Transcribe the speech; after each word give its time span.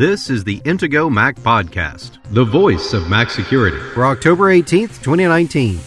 This 0.00 0.30
is 0.30 0.44
the 0.44 0.60
Intego 0.60 1.12
Mac 1.12 1.36
Podcast, 1.36 2.16
the 2.30 2.42
voice 2.42 2.94
of 2.94 3.10
Mac 3.10 3.28
security. 3.28 3.76
For 3.92 4.06
October 4.06 4.44
18th, 4.44 5.02
2019. 5.02 5.78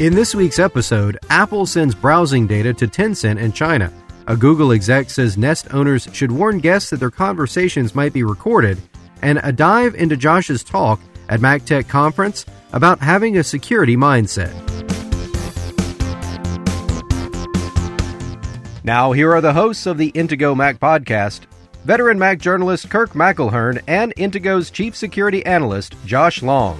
In 0.00 0.14
this 0.14 0.34
week's 0.34 0.58
episode, 0.58 1.18
Apple 1.28 1.66
sends 1.66 1.94
browsing 1.94 2.46
data 2.46 2.72
to 2.72 2.86
Tencent 2.86 3.38
in 3.38 3.52
China. 3.52 3.92
A 4.26 4.38
Google 4.38 4.72
exec 4.72 5.10
says 5.10 5.36
Nest 5.36 5.74
owners 5.74 6.08
should 6.14 6.32
warn 6.32 6.60
guests 6.60 6.88
that 6.88 7.00
their 7.00 7.10
conversations 7.10 7.94
might 7.94 8.14
be 8.14 8.24
recorded, 8.24 8.80
and 9.20 9.38
a 9.42 9.52
dive 9.52 9.94
into 9.96 10.16
Josh's 10.16 10.64
talk 10.64 10.98
at 11.28 11.40
MacTech 11.40 11.88
Conference 11.88 12.46
about 12.76 13.00
having 13.00 13.38
a 13.38 13.42
security 13.42 13.96
mindset. 13.96 14.52
Now, 18.84 19.12
here 19.12 19.32
are 19.32 19.40
the 19.40 19.54
hosts 19.54 19.86
of 19.86 19.96
the 19.96 20.12
Intego 20.12 20.54
Mac 20.54 20.78
podcast 20.78 21.46
veteran 21.86 22.18
Mac 22.18 22.38
journalist 22.38 22.90
Kirk 22.90 23.12
McElhearn 23.12 23.82
and 23.86 24.12
Intego's 24.16 24.70
chief 24.70 24.94
security 24.94 25.46
analyst 25.46 25.94
Josh 26.04 26.42
Long. 26.42 26.78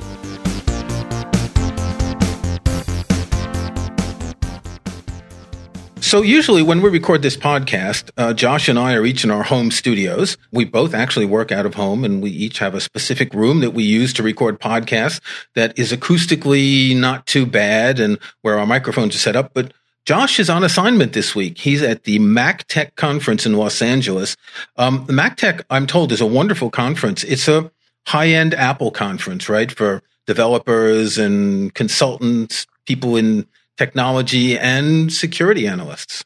So 6.07 6.23
usually 6.23 6.63
when 6.63 6.83
we 6.83 6.89
record 6.89 7.23
this 7.23 7.37
podcast, 7.37 8.13
uh, 8.17 8.33
Josh 8.33 8.69
and 8.69 8.79
I 8.79 8.95
are 8.95 9.05
each 9.05 9.25
in 9.25 9.31
our 9.33 9.43
home 9.43 9.73
studios. 9.73 10.37
We 10.53 10.65
both 10.65 10.95
actually 10.95 11.27
work 11.27 11.51
out 11.51 11.67
of 11.67 11.75
home 11.75 12.05
and 12.05 12.23
we 12.23 12.31
each 12.31 12.61
have 12.61 12.77
a 12.77 12.81
specific 12.81 13.35
room 13.35 13.59
that 13.59 13.73
we 13.73 13.83
use 13.83 14.13
to 14.13 14.23
record 14.23 14.61
podcasts 14.61 15.21
that 15.57 15.77
is 15.77 15.91
acoustically 15.91 16.97
not 16.97 17.27
too 17.27 17.45
bad 17.45 17.99
and 17.99 18.21
where 18.43 18.57
our 18.57 18.67
microphones 18.67 19.17
are 19.17 19.19
set 19.19 19.35
up. 19.35 19.51
But 19.53 19.73
Josh 20.05 20.39
is 20.39 20.49
on 20.49 20.63
assignment 20.63 21.13
this 21.13 21.35
week. 21.35 21.59
He's 21.59 21.83
at 21.83 22.05
the 22.05 22.21
MacTech 22.21 22.95
conference 22.95 23.45
in 23.45 23.55
Los 23.55 23.83
Angeles. 23.83 24.37
Um, 24.77 25.07
the 25.09 25.13
MacTech, 25.13 25.65
I'm 25.71 25.89
told, 25.89 26.13
is 26.13 26.21
a 26.21 26.27
wonderful 26.27 26.71
conference. 26.71 27.25
It's 27.25 27.49
a 27.49 27.69
high 28.07 28.29
end 28.29 28.55
Apple 28.55 28.93
conference, 28.93 29.49
right? 29.49 29.73
For 29.73 30.05
developers 30.25 31.19
and 31.19 31.75
consultants, 31.75 32.69
people 32.87 33.17
in 33.17 33.49
technology 33.77 34.59
and 34.59 35.13
security 35.13 35.67
analysts. 35.67 36.25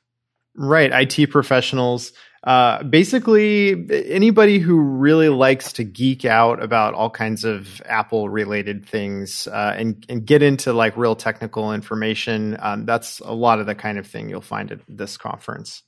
Right, 0.55 0.91
IT 0.93 1.31
professionals. 1.31 2.13
Uh, 2.43 2.83
basically, 2.85 3.87
anybody 4.09 4.59
who 4.59 4.81
really 4.81 5.29
likes 5.29 5.75
to 5.75 5.85
geek 5.85 6.25
out 6.25 6.63
about 6.63 6.95
all 6.95 7.11
kinds 7.11 7.45
of 7.45 7.83
Apple 7.85 8.31
related 8.31 8.87
things 8.87 9.47
uh, 9.47 9.75
and, 9.77 10.07
and 10.09 10.25
get 10.25 10.43
into 10.43 10.73
like 10.73 10.97
real 10.97 11.15
technical 11.15 11.73
information, 11.75 12.57
um, 12.61 12.87
that's 12.87 13.21
a 13.21 13.33
lot 13.33 13.61
of 13.61 13.67
the 13.67 13.75
kind 13.75 13.99
of 13.99 14.07
thing 14.07 14.31
you'll 14.31 14.41
find 14.41 14.73
at 14.73 14.81
this 14.89 15.19
conference. 15.19 15.83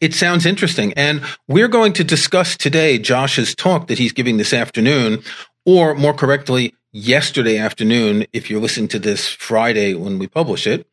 It 0.00 0.14
sounds 0.14 0.46
interesting. 0.46 0.94
And 0.94 1.22
we're 1.46 1.68
going 1.68 1.92
to 1.94 2.04
discuss 2.04 2.56
today 2.56 2.98
Josh's 2.98 3.54
talk 3.54 3.88
that 3.88 3.98
he's 3.98 4.12
giving 4.12 4.38
this 4.38 4.54
afternoon, 4.54 5.22
or 5.66 5.94
more 5.94 6.14
correctly, 6.14 6.74
yesterday 6.92 7.58
afternoon, 7.58 8.26
if 8.32 8.48
you're 8.48 8.60
listening 8.60 8.88
to 8.88 8.98
this 8.98 9.28
Friday 9.28 9.94
when 9.94 10.18
we 10.18 10.26
publish 10.26 10.66
it. 10.66 10.86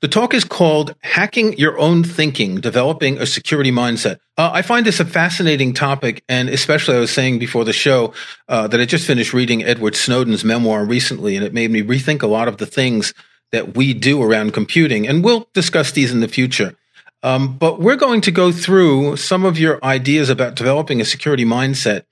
The 0.00 0.08
talk 0.08 0.34
is 0.34 0.44
called 0.44 0.94
Hacking 1.02 1.56
Your 1.58 1.78
Own 1.78 2.04
Thinking, 2.04 2.60
Developing 2.60 3.18
a 3.18 3.26
Security 3.26 3.70
Mindset. 3.70 4.18
Uh, 4.36 4.50
I 4.52 4.62
find 4.62 4.84
this 4.84 5.00
a 5.00 5.04
fascinating 5.04 5.72
topic. 5.72 6.22
And 6.28 6.48
especially, 6.48 6.96
I 6.96 7.00
was 7.00 7.10
saying 7.10 7.38
before 7.38 7.64
the 7.64 7.72
show 7.72 8.12
uh, 8.48 8.66
that 8.68 8.80
I 8.80 8.84
just 8.84 9.06
finished 9.06 9.32
reading 9.32 9.64
Edward 9.64 9.94
Snowden's 9.94 10.44
memoir 10.44 10.84
recently, 10.84 11.36
and 11.36 11.44
it 11.44 11.54
made 11.54 11.70
me 11.70 11.82
rethink 11.82 12.22
a 12.22 12.26
lot 12.26 12.48
of 12.48 12.58
the 12.58 12.66
things 12.66 13.14
that 13.52 13.76
we 13.76 13.94
do 13.94 14.22
around 14.22 14.52
computing. 14.52 15.06
And 15.06 15.24
we'll 15.24 15.48
discuss 15.54 15.92
these 15.92 16.12
in 16.12 16.20
the 16.20 16.28
future. 16.28 16.76
Um, 17.22 17.56
but 17.56 17.80
we're 17.80 17.96
going 17.96 18.20
to 18.22 18.30
go 18.30 18.52
through 18.52 19.16
some 19.16 19.44
of 19.44 19.58
your 19.58 19.82
ideas 19.84 20.28
about 20.28 20.54
developing 20.54 21.00
a 21.00 21.04
security 21.04 21.44
mindset. 21.44 22.04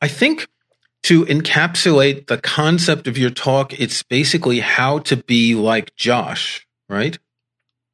I 0.00 0.08
think 0.08 0.48
to 1.04 1.26
encapsulate 1.26 2.28
the 2.28 2.38
concept 2.38 3.06
of 3.06 3.18
your 3.18 3.30
talk, 3.30 3.78
it's 3.78 4.02
basically 4.02 4.60
how 4.60 4.98
to 5.00 5.16
be 5.16 5.54
like 5.54 5.94
Josh, 5.96 6.66
right? 6.88 7.18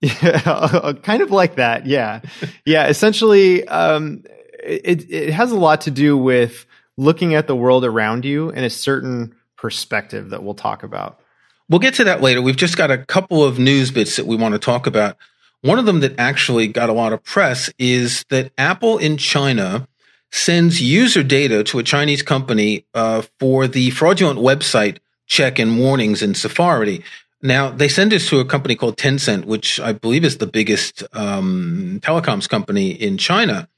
Yeah, 0.03 0.95
kind 1.03 1.21
of 1.21 1.31
like 1.31 1.57
that. 1.57 1.85
Yeah. 1.85 2.23
Yeah. 2.65 2.87
Essentially, 2.87 3.69
um, 3.69 4.25
it, 4.65 5.11
it 5.11 5.31
has 5.31 5.53
a 5.53 5.59
lot 5.59 5.83
to 5.83 5.91
do 5.91 6.17
with 6.17 6.65
looking 6.97 7.35
at 7.35 7.47
the 7.47 7.55
world 7.55 7.85
around 7.85 8.25
you 8.25 8.49
in 8.49 8.65
a 8.65 8.71
certain 8.71 9.35
perspective 9.59 10.31
that 10.31 10.43
we'll 10.43 10.55
talk 10.55 10.85
about. 10.85 11.21
We'll 11.69 11.81
get 11.81 11.93
to 11.95 12.05
that 12.05 12.23
later. 12.23 12.41
We've 12.41 12.57
just 12.57 12.79
got 12.79 12.91
a 12.91 12.97
couple 12.97 13.45
of 13.45 13.59
news 13.59 13.91
bits 13.91 14.17
that 14.17 14.25
we 14.25 14.37
want 14.37 14.55
to 14.55 14.59
talk 14.59 14.87
about. 14.87 15.19
One 15.61 15.79
of 15.79 15.85
them 15.85 16.01
that 16.01 16.19
actually 16.19 16.69
got 16.69 16.89
a 16.89 16.95
lot 16.95 17.13
of 17.13 17.23
press 17.23 17.71
is 17.79 18.25
that 18.31 18.53
Apple 18.57 18.97
in 18.97 19.19
China 19.19 19.87
sends 20.33 20.81
user 20.81 21.23
data 21.23 21.65
to 21.65 21.79
a 21.79 21.83
Chinese 21.83 22.23
company 22.23 22.87
uh, 22.95 23.23
for 23.39 23.67
the 23.67 23.91
fraudulent 23.91 24.39
website 24.39 24.99
check 25.27 25.59
and 25.59 25.79
warnings 25.79 26.23
in 26.23 26.35
Safari. 26.35 27.05
Now, 27.43 27.71
they 27.71 27.89
send 27.89 28.13
this 28.13 28.29
to 28.29 28.41
a 28.41 28.45
company 28.45 28.75
called 28.75 28.97
Tencent, 28.97 29.45
which 29.45 29.81
I 29.81 29.93
believe 29.93 30.25
is 30.25 30.39
the 30.39 30.47
biggest 30.47 31.03
um, 31.13 32.01
telecoms 32.03 32.49
company 32.49 32.91
in 32.91 33.17
China. 33.17 33.69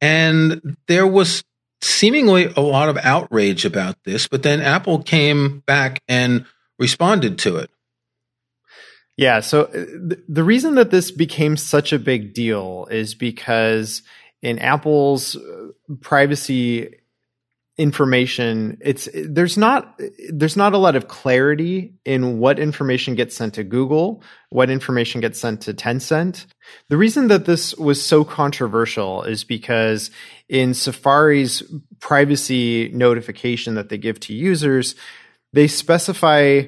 And 0.00 0.76
there 0.86 1.06
was 1.06 1.44
seemingly 1.82 2.46
a 2.56 2.60
lot 2.60 2.88
of 2.88 2.96
outrage 2.98 3.64
about 3.64 3.96
this, 4.04 4.26
but 4.26 4.42
then 4.42 4.60
Apple 4.60 5.02
came 5.02 5.60
back 5.66 6.02
and 6.08 6.46
responded 6.78 7.38
to 7.40 7.56
it. 7.56 7.70
Yeah. 9.16 9.40
So 9.40 9.64
uh, 9.64 10.14
the 10.28 10.42
reason 10.42 10.74
that 10.74 10.90
this 10.90 11.10
became 11.10 11.56
such 11.56 11.92
a 11.92 11.98
big 11.98 12.34
deal 12.34 12.88
is 12.90 13.14
because 13.14 14.02
in 14.44 14.58
Apple's 14.58 15.36
uh, 15.36 15.68
privacy 16.00 16.94
information 17.76 18.78
it's 18.82 19.08
there's 19.12 19.58
not 19.58 20.00
there's 20.32 20.56
not 20.56 20.74
a 20.74 20.78
lot 20.78 20.94
of 20.94 21.08
clarity 21.08 21.92
in 22.04 22.38
what 22.38 22.60
information 22.60 23.16
gets 23.16 23.36
sent 23.36 23.54
to 23.54 23.64
Google, 23.64 24.22
what 24.50 24.70
information 24.70 25.20
gets 25.20 25.40
sent 25.40 25.62
to 25.62 25.74
Tencent. 25.74 26.46
The 26.88 26.96
reason 26.96 27.26
that 27.28 27.46
this 27.46 27.74
was 27.74 28.00
so 28.00 28.22
controversial 28.22 29.24
is 29.24 29.42
because 29.42 30.12
in 30.48 30.72
Safari's 30.72 31.64
privacy 31.98 32.90
notification 32.94 33.74
that 33.74 33.88
they 33.88 33.98
give 33.98 34.20
to 34.20 34.34
users, 34.34 34.94
they 35.52 35.66
specify 35.66 36.62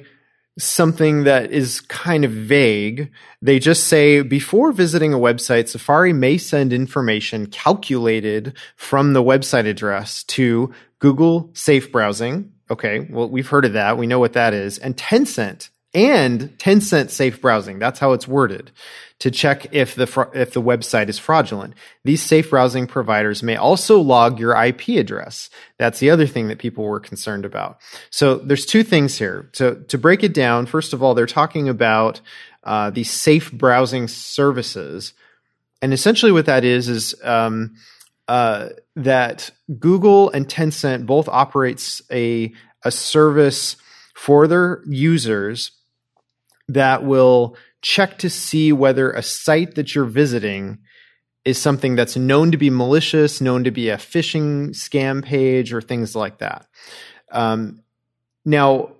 something 0.57 1.23
that 1.23 1.51
is 1.51 1.81
kind 1.81 2.25
of 2.25 2.31
vague. 2.31 3.11
They 3.41 3.59
just 3.59 3.85
say 3.85 4.21
before 4.21 4.71
visiting 4.71 5.13
a 5.13 5.19
website, 5.19 5.67
Safari 5.67 6.13
may 6.13 6.37
send 6.37 6.73
information 6.73 7.47
calculated 7.47 8.57
from 8.75 9.13
the 9.13 9.23
website 9.23 9.67
address 9.67 10.23
to 10.25 10.73
Google 10.99 11.51
Safe 11.53 11.91
Browsing. 11.91 12.51
Okay, 12.69 13.07
well, 13.09 13.29
we've 13.29 13.47
heard 13.47 13.65
of 13.65 13.73
that. 13.73 13.97
We 13.97 14.07
know 14.07 14.19
what 14.19 14.33
that 14.33 14.53
is. 14.53 14.77
And 14.77 14.97
Tencent 14.97 15.69
and 15.93 16.57
Tencent 16.57 17.09
Safe 17.09 17.41
Browsing. 17.41 17.79
That's 17.79 17.99
how 17.99 18.13
it's 18.13 18.27
worded 18.27 18.71
to 19.19 19.31
check 19.31 19.73
if 19.73 19.95
the 19.95 20.29
if 20.33 20.53
the 20.53 20.61
website 20.61 21.09
is 21.09 21.17
fraudulent. 21.17 21.73
These 22.03 22.21
safe 22.21 22.49
browsing 22.49 22.87
providers 22.87 23.41
may 23.41 23.55
also 23.55 23.99
log 23.99 24.39
your 24.39 24.55
IP 24.55 24.89
address. 24.89 25.49
That's 25.79 25.99
the 25.99 26.11
other 26.11 26.27
thing 26.27 26.49
that 26.49 26.59
people 26.59 26.83
were 26.83 26.99
concerned 26.99 27.45
about. 27.45 27.79
So 28.11 28.35
there's 28.35 28.65
two 28.65 28.83
things 28.83 29.17
here. 29.17 29.49
To 29.53 29.83
to 29.85 29.97
break 29.97 30.23
it 30.23 30.33
down, 30.33 30.65
first 30.65 30.93
of 30.93 31.01
all, 31.01 31.15
they're 31.15 31.25
talking 31.25 31.67
about 31.67 32.21
uh, 32.63 32.91
these 32.91 33.09
safe 33.09 33.51
browsing 33.51 34.07
services, 34.07 35.13
and 35.81 35.93
essentially 35.93 36.31
what 36.31 36.45
that 36.45 36.63
is 36.63 36.87
is 36.87 37.15
um, 37.23 37.75
uh, 38.27 38.69
that 38.95 39.49
Google 39.79 40.29
and 40.29 40.47
Tencent 40.47 41.05
both 41.07 41.27
operates 41.27 42.03
a 42.11 42.53
a 42.83 42.91
service 42.91 43.77
for 44.13 44.47
their 44.47 44.83
users 44.85 45.71
that 46.67 47.03
will 47.03 47.55
check 47.81 48.17
to 48.19 48.29
see 48.29 48.71
whether 48.73 49.11
a 49.11 49.21
site 49.21 49.75
that 49.75 49.95
you're 49.95 50.05
visiting 50.05 50.79
is 51.45 51.57
something 51.57 51.95
that's 51.95 52.17
known 52.17 52.51
to 52.51 52.57
be 52.57 52.69
malicious, 52.69 53.39
known 53.39 53.63
to 53.63 53.71
be 53.71 53.89
a 53.89 53.97
phishing 53.97 54.69
scam 54.69 55.23
page, 55.23 55.71
or 55.71 55.81
things 55.81 56.15
like 56.15 56.39
that. 56.39 56.67
Um, 57.31 57.81
now, 58.43 58.91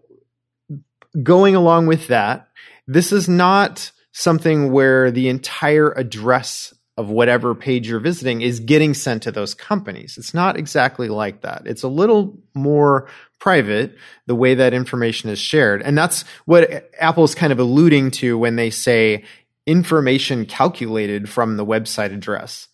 going 1.21 1.55
along 1.55 1.87
with 1.87 2.07
that, 2.07 2.47
this 2.87 3.11
is 3.11 3.27
not 3.27 3.91
something 4.13 4.71
where 4.71 5.11
the 5.11 5.27
entire 5.27 5.91
address 5.91 6.73
of 6.97 7.09
whatever 7.09 7.53
page 7.53 7.87
you're 7.87 7.99
visiting 7.99 8.41
is 8.41 8.59
getting 8.59 8.93
sent 8.93 9.23
to 9.23 9.31
those 9.31 9.53
companies. 9.53 10.17
It's 10.17 10.33
not 10.33 10.57
exactly 10.57 11.09
like 11.09 11.41
that. 11.41 11.63
It's 11.65 11.83
a 11.83 11.87
little 11.87 12.37
more 12.55 13.07
private 13.39 13.95
the 14.25 14.35
way 14.35 14.55
that 14.55 14.73
information 14.73 15.29
is 15.29 15.39
shared. 15.39 15.81
And 15.81 15.97
that's 15.97 16.23
what 16.45 16.89
Apple's 16.99 17.35
kind 17.35 17.53
of 17.53 17.59
alluding 17.59 18.11
to 18.11 18.37
when 18.37 18.55
they 18.55 18.69
say 18.69 19.23
information 19.65 20.45
calculated 20.45 21.29
from 21.29 21.57
the 21.57 21.65
website 21.65 22.13
address. 22.13 22.67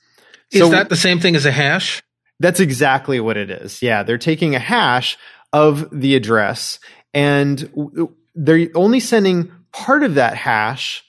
Is 0.51 0.59
so, 0.59 0.69
that 0.69 0.89
the 0.89 0.95
same 0.95 1.19
thing 1.19 1.35
as 1.35 1.45
a 1.45 1.51
hash? 1.51 2.01
That's 2.39 2.59
exactly 2.59 3.19
what 3.19 3.37
it 3.37 3.49
is. 3.49 3.81
Yeah, 3.81 4.03
they're 4.03 4.17
taking 4.17 4.55
a 4.55 4.59
hash 4.59 5.17
of 5.51 5.89
the 5.91 6.15
address 6.15 6.79
and 7.13 8.09
they're 8.35 8.69
only 8.75 8.99
sending 8.99 9.51
part 9.71 10.03
of 10.03 10.15
that 10.15 10.35
hash 10.35 11.03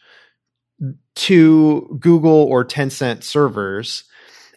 to 1.14 1.96
Google 2.00 2.44
or 2.44 2.64
Tencent 2.64 3.22
servers. 3.22 4.04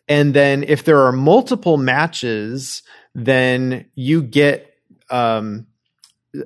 And 0.07 0.33
then 0.33 0.63
if 0.63 0.83
there 0.83 0.99
are 0.99 1.11
multiple 1.11 1.77
matches, 1.77 2.83
then 3.13 3.85
you 3.95 4.21
get 4.21 4.66
um, 5.09 5.67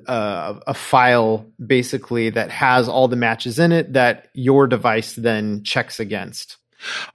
uh, 0.06 0.54
a 0.66 0.74
file 0.74 1.46
basically 1.64 2.30
that 2.30 2.50
has 2.50 2.88
all 2.88 3.08
the 3.08 3.16
matches 3.16 3.58
in 3.58 3.72
it 3.72 3.92
that 3.92 4.28
your 4.34 4.66
device 4.66 5.14
then 5.14 5.62
checks 5.64 6.00
against. 6.00 6.56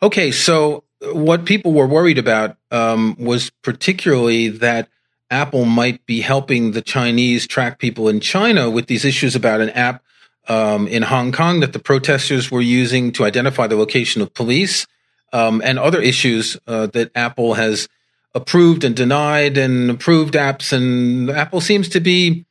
Okay, 0.01 0.31
so 0.31 0.83
what 1.11 1.45
people 1.45 1.73
were 1.73 1.87
worried 1.87 2.17
about 2.17 2.57
um, 2.71 3.15
was 3.19 3.49
particularly 3.63 4.49
that 4.49 4.89
Apple 5.29 5.65
might 5.65 6.05
be 6.05 6.21
helping 6.21 6.71
the 6.71 6.81
Chinese 6.81 7.47
track 7.47 7.79
people 7.79 8.07
in 8.07 8.19
China 8.19 8.69
with 8.69 8.87
these 8.87 9.03
issues 9.03 9.35
about 9.35 9.61
an 9.61 9.69
app 9.71 10.03
um, 10.47 10.87
in 10.87 11.03
Hong 11.03 11.31
Kong 11.33 11.59
that 11.59 11.73
the 11.73 11.79
protesters 11.79 12.49
were 12.49 12.61
using 12.61 13.11
to 13.13 13.25
identify 13.25 13.67
the 13.67 13.75
location 13.75 14.21
of 14.21 14.33
police, 14.33 14.87
um, 15.33 15.61
and 15.63 15.77
other 15.77 16.01
issues 16.01 16.57
uh, 16.67 16.87
that 16.87 17.11
Apple 17.15 17.55
has 17.55 17.89
approved 18.37 18.83
and 18.83 18.95
denied 18.95 19.57
and 19.57 19.89
approved 19.89 20.35
apps. 20.35 20.71
And 20.71 21.29
Apple 21.29 21.59
seems 21.59 21.89
to 21.89 21.99
be 21.99 22.45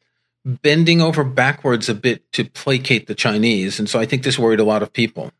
bending 0.45 1.01
over 1.01 1.25
backwards 1.25 1.89
a 1.89 1.95
bit 1.95 2.31
to 2.33 2.45
placate 2.45 3.07
the 3.07 3.15
Chinese. 3.15 3.79
And 3.79 3.89
so 3.89 3.99
I 3.99 4.07
think 4.07 4.23
this 4.23 4.39
worried 4.39 4.61
a 4.61 4.65
lot 4.65 4.83
of 4.83 4.93
people. 4.93 5.33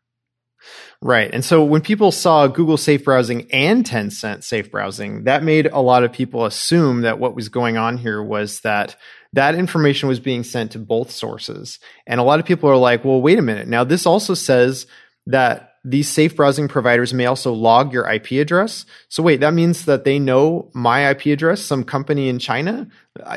Right. 0.99 1.29
And 1.31 1.45
so 1.45 1.63
when 1.63 1.81
people 1.81 2.11
saw 2.11 2.47
Google 2.47 2.77
Safe 2.77 3.03
Browsing 3.03 3.47
and 3.51 3.85
Tencent 3.85 4.43
Safe 4.43 4.71
Browsing, 4.71 5.25
that 5.25 5.43
made 5.43 5.67
a 5.67 5.79
lot 5.79 6.03
of 6.03 6.11
people 6.11 6.45
assume 6.45 7.01
that 7.01 7.19
what 7.19 7.35
was 7.35 7.49
going 7.49 7.77
on 7.77 7.97
here 7.97 8.21
was 8.21 8.61
that 8.61 8.95
that 9.33 9.53
information 9.53 10.09
was 10.09 10.19
being 10.19 10.43
sent 10.43 10.71
to 10.71 10.79
both 10.79 11.11
sources. 11.11 11.79
And 12.07 12.19
a 12.19 12.23
lot 12.23 12.39
of 12.39 12.47
people 12.47 12.69
are 12.69 12.77
like, 12.77 13.05
well, 13.05 13.21
wait 13.21 13.37
a 13.37 13.43
minute. 13.43 13.67
Now, 13.67 13.83
this 13.83 14.07
also 14.07 14.33
says 14.33 14.87
that 15.27 15.73
these 15.89 16.09
safe 16.09 16.35
browsing 16.35 16.67
providers 16.67 17.13
may 17.13 17.25
also 17.25 17.53
log 17.53 17.93
your 17.93 18.05
IP 18.11 18.31
address. 18.31 18.85
So 19.07 19.23
wait, 19.23 19.39
that 19.39 19.53
means 19.53 19.85
that 19.85 20.03
they 20.03 20.19
know 20.19 20.69
my 20.73 21.09
IP 21.09 21.27
address, 21.27 21.61
some 21.61 21.85
company 21.85 22.27
in 22.27 22.39
China? 22.39 22.87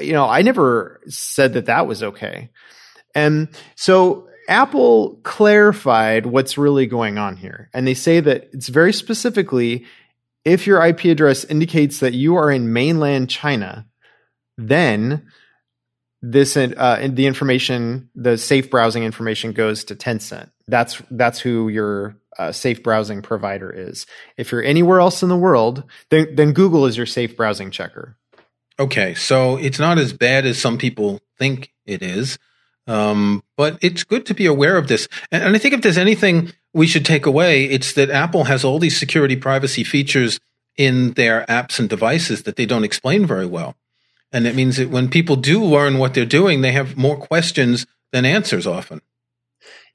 You 0.00 0.12
know, 0.12 0.29
I 0.29 0.43
never 0.43 1.00
said 1.06 1.52
that 1.52 1.67
that 1.67 1.87
was 1.87 2.02
okay. 2.02 2.50
And 3.14 3.49
so 3.76 4.29
Apple 4.49 5.20
clarified 5.23 6.26
what's 6.26 6.58
really 6.58 6.87
going 6.87 7.19
on 7.19 7.37
here. 7.37 7.70
And 7.73 7.87
they 7.87 7.94
say 7.94 8.19
that 8.19 8.50
it's 8.53 8.69
very 8.69 8.93
specifically 8.93 9.87
if 10.44 10.67
your 10.67 10.85
IP 10.85 11.05
address 11.05 11.44
indicates 11.44 12.00
that 12.00 12.14
you 12.14 12.35
are 12.35 12.50
in 12.50 12.73
mainland 12.73 13.31
China, 13.31 13.87
then 14.58 15.29
this 16.20 16.56
uh, 16.56 17.08
the 17.12 17.26
information, 17.26 18.11
the 18.17 18.37
safe 18.37 18.70
browsing 18.70 19.05
information 19.05 19.53
goes 19.53 19.85
to 19.85 19.94
Tencent. 19.94 20.50
That's 20.67 21.00
that's 21.11 21.38
who 21.38 21.69
your 21.69 22.17
uh, 22.38 22.53
safe 22.53 22.82
browsing 22.82 23.23
provider 23.23 23.71
is. 23.71 24.06
If 24.37 24.53
you're 24.53 24.62
anywhere 24.62 25.00
else 25.00 25.23
in 25.23 25.29
the 25.29 25.37
world, 25.37 25.85
then 26.11 26.35
then 26.35 26.53
Google 26.53 26.87
is 26.87 26.97
your 26.97 27.06
safe 27.06 27.37
browsing 27.37 27.71
checker. 27.71 28.17
Okay, 28.79 29.15
so 29.15 29.56
it's 29.56 29.79
not 29.79 29.99
as 29.99 30.12
bad 30.12 30.47
as 30.47 30.59
some 30.59 30.79
people 30.79 31.21
think 31.38 31.73
it 31.87 32.03
is. 32.03 32.38
Um, 32.87 33.44
but 33.56 33.79
it's 33.82 34.05
good 34.05 34.27
to 34.27 34.35
be 34.35 34.47
aware 34.47 34.77
of 34.77 34.88
this. 34.88 35.06
And, 35.31 35.44
and 35.44 35.55
I 35.55 35.59
think 35.59 35.75
if 35.75 35.82
there's 35.82 35.99
anything 35.99 36.53
we 36.73 36.87
should 36.87 37.05
take 37.05 37.27
away, 37.27 37.65
it's 37.65 37.93
that 37.93 38.11
Apple 38.11 38.44
has 38.44 38.65
all 38.65 38.79
these 38.79 38.99
security 38.99 39.37
privacy 39.37 39.85
features 39.85 40.41
in 40.77 41.12
their 41.12 41.44
apps 41.47 41.79
and 41.79 41.88
devices 41.88 42.44
that 42.44 42.56
they 42.56 42.67
don't 42.67 42.85
explain 42.85 43.27
very 43.27 43.47
well. 43.47 43.77
And 44.32 44.47
it 44.47 44.55
means 44.55 44.77
that 44.77 44.91
when 44.91 45.09
people 45.09 45.37
do 45.37 45.62
learn 45.62 45.99
what 45.99 46.15
they're 46.15 46.25
doing, 46.25 46.62
they 46.62 46.73
have 46.73 46.97
more 46.97 47.17
questions 47.17 47.87
than 48.12 48.25
answers 48.25 48.67
often. 48.67 49.03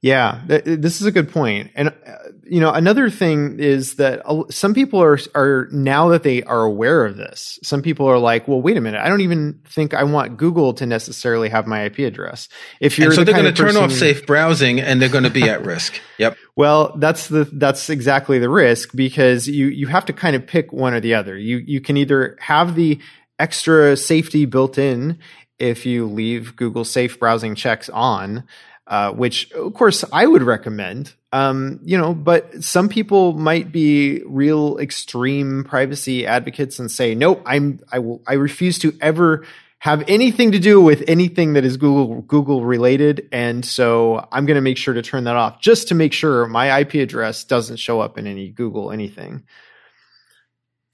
Yeah, 0.02 0.42
this 0.46 1.02
is 1.02 1.08
a 1.08 1.12
good 1.12 1.32
point. 1.32 1.72
And 1.74 1.90
uh, 1.90 2.16
you 2.48 2.60
know, 2.60 2.72
another 2.72 3.10
thing 3.10 3.60
is 3.60 3.96
that 3.96 4.22
some 4.50 4.74
people 4.74 5.02
are 5.02 5.18
are 5.34 5.68
now 5.72 6.10
that 6.10 6.24
they 6.24 6.44
are 6.44 6.64
aware 6.64 7.06
of 7.06 7.18
this. 7.18 7.60
Some 7.64 7.82
people 7.82 8.08
are 8.08 8.20
like, 8.20 8.48
"Well, 8.48 8.62
wait 8.62 8.78
a 8.78 8.82
minute. 8.82 9.02
I 9.02 9.10
don't 9.10 9.22
even 9.22 9.60
think 9.68 9.94
I 9.94 10.04
want 10.04 10.38
Google 10.38 10.74
to 10.76 10.86
necessarily 10.86 11.50
have 11.50 11.68
my 11.68 11.86
IP 11.86 12.00
address." 12.00 12.48
If 12.80 12.98
you're 12.98 13.08
and 13.08 13.16
so 13.16 13.22
the 13.22 13.32
they're 13.32 13.42
going 13.42 13.54
to 13.54 13.64
turn 13.64 13.78
off 13.78 13.92
safe 13.92 14.26
browsing 14.26 14.80
and 14.80 15.02
they're 15.02 15.10
going 15.10 15.24
to 15.24 15.30
be 15.30 15.50
at 15.50 15.66
risk. 15.66 16.00
Yep. 16.18 16.38
Well, 16.56 16.96
that's 16.96 17.28
the 17.28 17.44
that's 17.44 17.90
exactly 17.90 18.40
the 18.40 18.48
risk 18.48 18.96
because 18.96 19.50
you 19.50 19.68
you 19.68 19.88
have 19.88 20.06
to 20.06 20.14
kind 20.14 20.34
of 20.34 20.48
pick 20.48 20.72
one 20.72 20.94
or 20.94 21.02
the 21.02 21.14
other. 21.14 21.38
You 21.38 21.58
you 21.58 21.82
can 21.82 21.98
either 21.98 22.38
have 22.40 22.76
the 22.76 23.02
extra 23.38 23.98
safety 23.98 24.46
built 24.46 24.78
in 24.78 25.20
if 25.60 25.86
you 25.86 26.06
leave 26.06 26.56
Google 26.56 26.86
Safe 26.86 27.20
browsing 27.20 27.54
checks 27.56 27.90
on 27.90 28.46
uh, 28.88 29.12
which 29.12 29.52
of 29.52 29.74
course 29.74 30.04
I 30.12 30.26
would 30.26 30.44
recommend. 30.44 31.14
Um, 31.32 31.80
you 31.84 31.98
know, 31.98 32.14
but 32.14 32.64
some 32.64 32.88
people 32.88 33.34
might 33.34 33.72
be 33.72 34.22
real 34.26 34.78
extreme 34.78 35.64
privacy 35.64 36.26
advocates 36.26 36.80
and 36.80 36.90
say, 36.90 37.16
"Nope, 37.16 37.42
I'm 37.46 37.80
I 37.92 38.00
will 38.00 38.22
I 38.28 38.34
refuse 38.34 38.80
to 38.80 38.96
ever 39.02 39.46
have 39.80 40.04
anything 40.08 40.54
to 40.54 40.60
do 40.60 40.82
with 40.82 41.04
anything 41.08 41.54
that 41.54 41.66
is 41.66 41.78
Google 41.78 42.22
Google 42.22 42.64
related, 42.64 43.28
and 43.32 43.66
so 43.66 44.28
I'm 44.32 44.46
going 44.46 44.56
to 44.56 44.62
make 44.62 44.78
sure 44.78 44.94
to 44.94 45.02
turn 45.02 45.26
that 45.26 45.36
off 45.36 45.60
just 45.60 45.90
to 45.90 45.96
make 45.96 46.14
sure 46.14 46.48
my 46.48 46.80
IP 46.80 46.96
address 46.96 47.44
doesn't 47.44 47.78
show 47.78 48.00
up 48.00 48.18
in 48.18 48.28
any 48.28 48.50
Google 48.50 48.92
anything." 48.92 49.44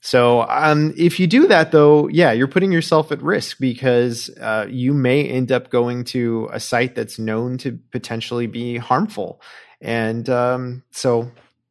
So 0.04 0.42
um, 0.48 0.92
if 0.96 1.20
you 1.20 1.28
do 1.28 1.46
that, 1.46 1.70
though, 1.70 2.08
yeah, 2.08 2.32
you're 2.32 2.48
putting 2.48 2.72
yourself 2.72 3.12
at 3.12 3.22
risk 3.22 3.58
because 3.60 4.30
uh, 4.40 4.66
you 4.68 4.92
may 4.92 5.24
end 5.24 5.52
up 5.52 5.70
going 5.70 6.02
to 6.06 6.48
a 6.52 6.58
site 6.58 6.96
that's 6.96 7.20
known 7.20 7.56
to 7.58 7.78
potentially 7.92 8.48
be 8.48 8.78
harmful, 8.78 9.40
and 9.80 10.28
um, 10.28 10.82
so 10.90 11.30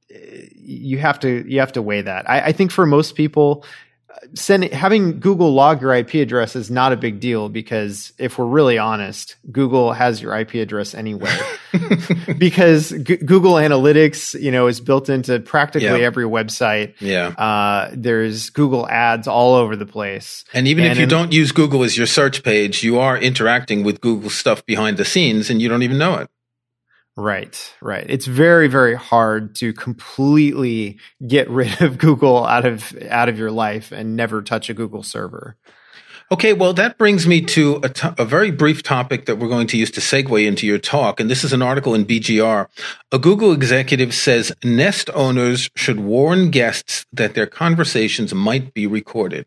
eh, 0.09 0.47
you 0.55 0.97
have 0.97 1.19
to 1.19 1.45
you 1.45 1.59
have 1.59 1.73
to 1.73 1.81
weigh 1.81 2.03
that. 2.03 2.29
I, 2.29 2.39
I 2.39 2.51
think 2.53 2.71
for 2.71 2.85
most 2.85 3.15
people, 3.15 3.65
sending 4.33 4.71
having 4.71 5.19
Google 5.19 5.53
log 5.53 5.81
your 5.81 5.93
IP 5.93 6.15
address 6.15 6.55
is 6.55 6.71
not 6.71 6.91
a 6.93 6.97
big 6.97 7.19
deal 7.19 7.49
because 7.49 8.13
if 8.17 8.37
we're 8.37 8.45
really 8.45 8.77
honest, 8.77 9.35
Google 9.51 9.93
has 9.93 10.21
your 10.21 10.37
IP 10.37 10.55
address 10.55 10.93
anyway. 10.93 11.35
because 12.37 12.91
G- 12.91 13.17
Google 13.17 13.53
Analytics, 13.53 14.39
you 14.39 14.51
know, 14.51 14.67
is 14.67 14.81
built 14.81 15.09
into 15.09 15.39
practically 15.39 15.87
yep. 15.87 16.01
every 16.01 16.25
website. 16.25 16.93
Yeah. 16.99 17.27
Uh, 17.29 17.91
there's 17.93 18.49
Google 18.49 18.87
ads 18.89 19.27
all 19.27 19.55
over 19.55 19.75
the 19.75 19.85
place. 19.85 20.45
And 20.53 20.67
even 20.67 20.83
and 20.83 20.93
if 20.93 20.97
you 20.97 21.03
in, 21.03 21.09
don't 21.09 21.31
use 21.31 21.51
Google 21.51 21.83
as 21.83 21.97
your 21.97 22.07
search 22.07 22.43
page, 22.43 22.83
you 22.83 22.99
are 22.99 23.17
interacting 23.17 23.83
with 23.83 24.01
Google 24.01 24.29
stuff 24.29 24.65
behind 24.65 24.97
the 24.97 25.05
scenes 25.05 25.49
and 25.49 25.61
you 25.61 25.69
don't 25.69 25.83
even 25.83 25.97
know 25.97 26.15
it. 26.15 26.29
Right, 27.21 27.75
right. 27.81 28.05
It's 28.09 28.25
very, 28.25 28.67
very 28.67 28.95
hard 28.95 29.53
to 29.57 29.73
completely 29.73 30.97
get 31.27 31.47
rid 31.51 31.79
of 31.79 31.99
Google 31.99 32.45
out 32.45 32.65
of 32.65 32.97
out 33.09 33.29
of 33.29 33.37
your 33.37 33.51
life 33.51 33.91
and 33.91 34.15
never 34.15 34.41
touch 34.41 34.71
a 34.71 34.73
Google 34.73 35.03
server. 35.03 35.55
Okay, 36.31 36.53
well, 36.53 36.73
that 36.73 36.97
brings 36.97 37.27
me 37.27 37.41
to 37.41 37.81
a, 37.83 38.15
a 38.17 38.25
very 38.25 38.49
brief 38.49 38.81
topic 38.81 39.25
that 39.25 39.35
we're 39.35 39.49
going 39.49 39.67
to 39.67 39.77
use 39.77 39.91
to 39.91 40.01
segue 40.01 40.47
into 40.47 40.65
your 40.65 40.79
talk. 40.79 41.19
And 41.19 41.29
this 41.29 41.43
is 41.43 41.53
an 41.53 41.61
article 41.61 41.93
in 41.93 42.05
BGR. 42.05 42.67
A 43.11 43.19
Google 43.19 43.51
executive 43.51 44.15
says 44.15 44.51
Nest 44.63 45.09
owners 45.13 45.69
should 45.75 45.99
warn 45.99 46.49
guests 46.49 47.05
that 47.11 47.35
their 47.35 47.47
conversations 47.47 48.33
might 48.33 48.73
be 48.73 48.87
recorded. 48.87 49.45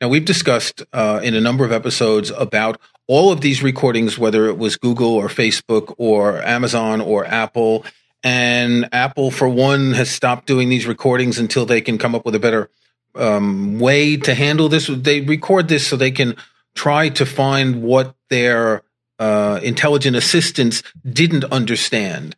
Now, 0.00 0.08
we've 0.08 0.24
discussed 0.24 0.82
uh, 0.92 1.20
in 1.22 1.34
a 1.34 1.40
number 1.40 1.64
of 1.64 1.72
episodes 1.72 2.30
about 2.30 2.80
all 3.06 3.32
of 3.32 3.40
these 3.40 3.62
recordings, 3.62 4.18
whether 4.18 4.46
it 4.46 4.58
was 4.58 4.76
Google 4.76 5.14
or 5.14 5.28
Facebook 5.28 5.94
or 5.98 6.42
Amazon 6.42 7.00
or 7.00 7.24
Apple. 7.26 7.84
And 8.22 8.88
Apple, 8.92 9.30
for 9.30 9.48
one, 9.48 9.92
has 9.92 10.10
stopped 10.10 10.46
doing 10.46 10.70
these 10.70 10.86
recordings 10.86 11.38
until 11.38 11.66
they 11.66 11.80
can 11.80 11.98
come 11.98 12.14
up 12.14 12.24
with 12.24 12.34
a 12.34 12.40
better 12.40 12.70
um, 13.14 13.78
way 13.78 14.16
to 14.16 14.34
handle 14.34 14.68
this. 14.68 14.86
They 14.86 15.20
record 15.20 15.68
this 15.68 15.86
so 15.86 15.96
they 15.96 16.10
can 16.10 16.36
try 16.74 17.10
to 17.10 17.26
find 17.26 17.82
what 17.82 18.16
their 18.30 18.82
uh, 19.18 19.60
intelligent 19.62 20.16
assistants 20.16 20.82
didn't 21.08 21.44
understand. 21.44 22.34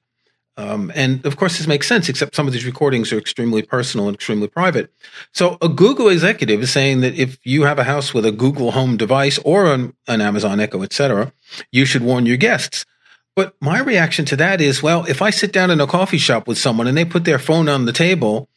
Um, 0.58 0.90
and 0.94 1.24
of 1.26 1.36
course, 1.36 1.58
this 1.58 1.66
makes 1.66 1.86
sense, 1.86 2.08
except 2.08 2.34
some 2.34 2.46
of 2.46 2.52
these 2.52 2.64
recordings 2.64 3.12
are 3.12 3.18
extremely 3.18 3.62
personal 3.62 4.06
and 4.08 4.14
extremely 4.14 4.48
private. 4.48 4.90
So 5.32 5.58
a 5.60 5.68
Google 5.68 6.08
executive 6.08 6.62
is 6.62 6.70
saying 6.70 7.00
that 7.02 7.14
if 7.14 7.38
you 7.44 7.64
have 7.64 7.78
a 7.78 7.84
house 7.84 8.14
with 8.14 8.24
a 8.24 8.32
Google 8.32 8.70
Home 8.70 8.96
device 8.96 9.38
or 9.44 9.66
an, 9.66 9.94
an 10.08 10.22
Amazon 10.22 10.58
Echo, 10.58 10.82
etc., 10.82 11.32
you 11.70 11.84
should 11.84 12.02
warn 12.02 12.24
your 12.24 12.38
guests. 12.38 12.86
But 13.34 13.54
my 13.60 13.80
reaction 13.80 14.24
to 14.26 14.36
that 14.36 14.62
is, 14.62 14.82
well, 14.82 15.04
if 15.04 15.20
I 15.20 15.28
sit 15.28 15.52
down 15.52 15.70
in 15.70 15.80
a 15.80 15.86
coffee 15.86 16.16
shop 16.16 16.48
with 16.48 16.56
someone 16.56 16.86
and 16.86 16.96
they 16.96 17.04
put 17.04 17.26
their 17.26 17.38
phone 17.38 17.68
on 17.68 17.84
the 17.84 17.92
table, 17.92 18.48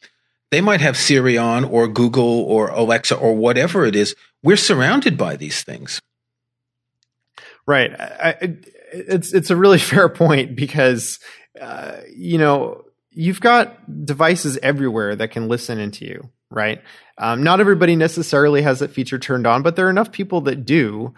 they 0.50 0.62
might 0.62 0.80
have 0.80 0.96
Siri 0.96 1.36
on 1.36 1.64
or 1.64 1.86
Google 1.86 2.44
or 2.44 2.68
Alexa 2.68 3.14
or 3.14 3.36
whatever 3.36 3.84
it 3.84 3.94
is. 3.94 4.16
We're 4.42 4.56
surrounded 4.56 5.18
by 5.18 5.36
these 5.36 5.62
things. 5.62 6.00
Right. 7.66 7.92
I, 7.92 8.56
it's 8.92 9.32
it's 9.32 9.50
a 9.50 9.56
really 9.56 9.78
fair 9.92 10.08
point 10.08 10.56
because 10.56 11.18
uh, 11.60 11.96
you 12.14 12.38
know, 12.38 12.84
you've 13.10 13.40
got 13.40 14.04
devices 14.04 14.58
everywhere 14.62 15.16
that 15.16 15.30
can 15.30 15.48
listen 15.48 15.78
into 15.78 16.04
you, 16.04 16.30
right? 16.50 16.82
Um, 17.18 17.42
not 17.42 17.60
everybody 17.60 17.96
necessarily 17.96 18.62
has 18.62 18.78
that 18.78 18.92
feature 18.92 19.18
turned 19.18 19.46
on, 19.46 19.62
but 19.62 19.76
there 19.76 19.86
are 19.86 19.90
enough 19.90 20.12
people 20.12 20.40
that 20.42 20.64
do. 20.64 21.14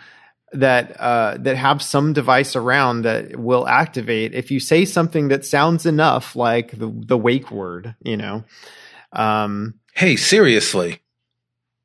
that 0.54 1.00
uh, 1.00 1.38
that 1.40 1.56
have 1.56 1.80
some 1.80 2.12
device 2.12 2.56
around 2.56 3.02
that 3.02 3.36
will 3.36 3.66
activate 3.66 4.34
if 4.34 4.50
you 4.50 4.60
say 4.60 4.84
something 4.84 5.28
that 5.28 5.46
sounds 5.46 5.86
enough 5.86 6.36
like 6.36 6.72
the 6.72 6.92
the 7.06 7.16
wake 7.16 7.50
word. 7.50 7.94
You 8.04 8.18
know. 8.18 8.44
Um, 9.12 9.80
hey, 9.94 10.16
seriously. 10.16 11.00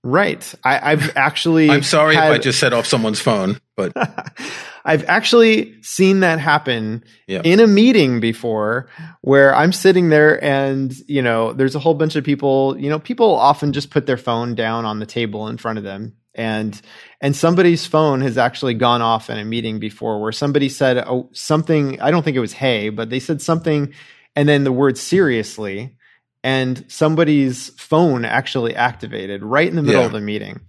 Right. 0.04 0.54
I, 0.64 0.96
have 0.96 1.16
actually. 1.16 1.70
I'm 1.70 1.84
sorry 1.84 2.16
had, 2.16 2.32
if 2.32 2.36
I 2.36 2.38
just 2.40 2.60
set 2.60 2.74
off 2.74 2.86
someone's 2.86 3.20
phone, 3.20 3.60
but 3.78 3.94
I've 4.86 5.06
actually 5.06 5.82
seen 5.82 6.20
that 6.20 6.40
happen 6.40 7.06
yeah. 7.28 7.42
in 7.46 7.62
a 7.62 7.68
meeting 7.68 8.20
before 8.20 8.90
where 9.22 9.56
I'm 9.56 9.72
sitting 9.72 10.10
there 10.10 10.44
and, 10.44 10.94
you 11.08 11.22
know, 11.22 11.54
there's 11.54 11.76
a 11.76 11.80
whole 11.80 11.94
bunch 11.94 12.18
of 12.18 12.26
people, 12.26 12.78
you 12.78 12.90
know, 12.90 13.00
people 13.00 13.34
often 13.34 13.72
just 13.72 13.90
put 13.90 14.06
their 14.06 14.18
phone 14.18 14.56
down 14.56 14.84
on 14.84 15.00
the 15.00 15.06
table 15.06 15.48
in 15.48 15.58
front 15.58 15.78
of 15.78 15.86
them 15.86 16.18
and 16.36 16.82
and 17.22 17.36
somebody's 17.36 17.88
phone 17.88 18.22
has 18.22 18.38
actually 18.38 18.74
gone 18.74 19.02
off 19.02 19.30
in 19.30 19.40
a 19.40 19.46
meeting 19.46 19.80
before 19.80 20.22
where 20.22 20.32
somebody 20.32 20.70
said 20.70 21.04
oh, 21.08 21.30
something 21.34 22.00
i 22.00 22.12
don't 22.12 22.22
think 22.22 22.38
it 22.38 22.42
was 22.42 22.54
hey 22.54 22.90
but 22.90 23.10
they 23.10 23.20
said 23.20 23.42
something 23.42 23.92
and 24.36 24.48
then 24.48 24.64
the 24.64 24.72
word 24.72 25.00
seriously 25.00 25.98
and 26.44 26.86
somebody's 26.88 27.70
phone 27.72 28.24
actually 28.24 28.74
activated 28.74 29.44
right 29.44 29.68
in 29.68 29.76
the 29.76 29.82
middle 29.82 30.00
yeah. 30.00 30.08
of 30.08 30.14
the 30.14 30.22
meeting. 30.22 30.62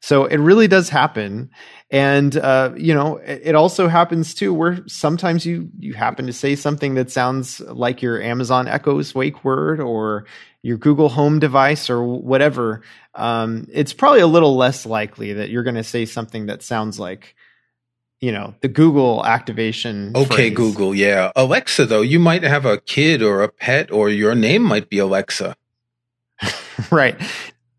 So 0.00 0.26
it 0.26 0.36
really 0.36 0.68
does 0.68 0.90
happen. 0.90 1.50
And, 1.92 2.34
uh, 2.38 2.72
you 2.74 2.94
know, 2.94 3.18
it 3.18 3.54
also 3.54 3.86
happens 3.86 4.32
too 4.32 4.54
where 4.54 4.82
sometimes 4.88 5.44
you, 5.44 5.68
you 5.78 5.92
happen 5.92 6.26
to 6.26 6.32
say 6.32 6.56
something 6.56 6.94
that 6.94 7.10
sounds 7.10 7.60
like 7.60 8.00
your 8.00 8.20
Amazon 8.20 8.66
Echo's 8.66 9.14
wake 9.14 9.44
word 9.44 9.78
or 9.78 10.24
your 10.62 10.78
Google 10.78 11.10
Home 11.10 11.38
device 11.38 11.90
or 11.90 12.02
whatever. 12.02 12.80
Um, 13.14 13.68
it's 13.70 13.92
probably 13.92 14.20
a 14.20 14.26
little 14.26 14.56
less 14.56 14.86
likely 14.86 15.34
that 15.34 15.50
you're 15.50 15.64
going 15.64 15.74
to 15.74 15.84
say 15.84 16.06
something 16.06 16.46
that 16.46 16.62
sounds 16.62 16.98
like 16.98 17.36
you 18.20 18.30
know 18.30 18.54
the 18.60 18.68
google 18.68 19.26
activation 19.26 20.12
okay 20.14 20.54
phrase. 20.54 20.56
google 20.56 20.94
yeah 20.94 21.32
alexa 21.34 21.84
though 21.84 22.02
you 22.02 22.20
might 22.20 22.44
have 22.44 22.64
a 22.64 22.78
kid 22.78 23.20
or 23.20 23.42
a 23.42 23.48
pet 23.48 23.90
or 23.90 24.08
your 24.08 24.32
name 24.32 24.62
might 24.62 24.88
be 24.88 24.98
alexa 24.98 25.56
right 26.92 27.20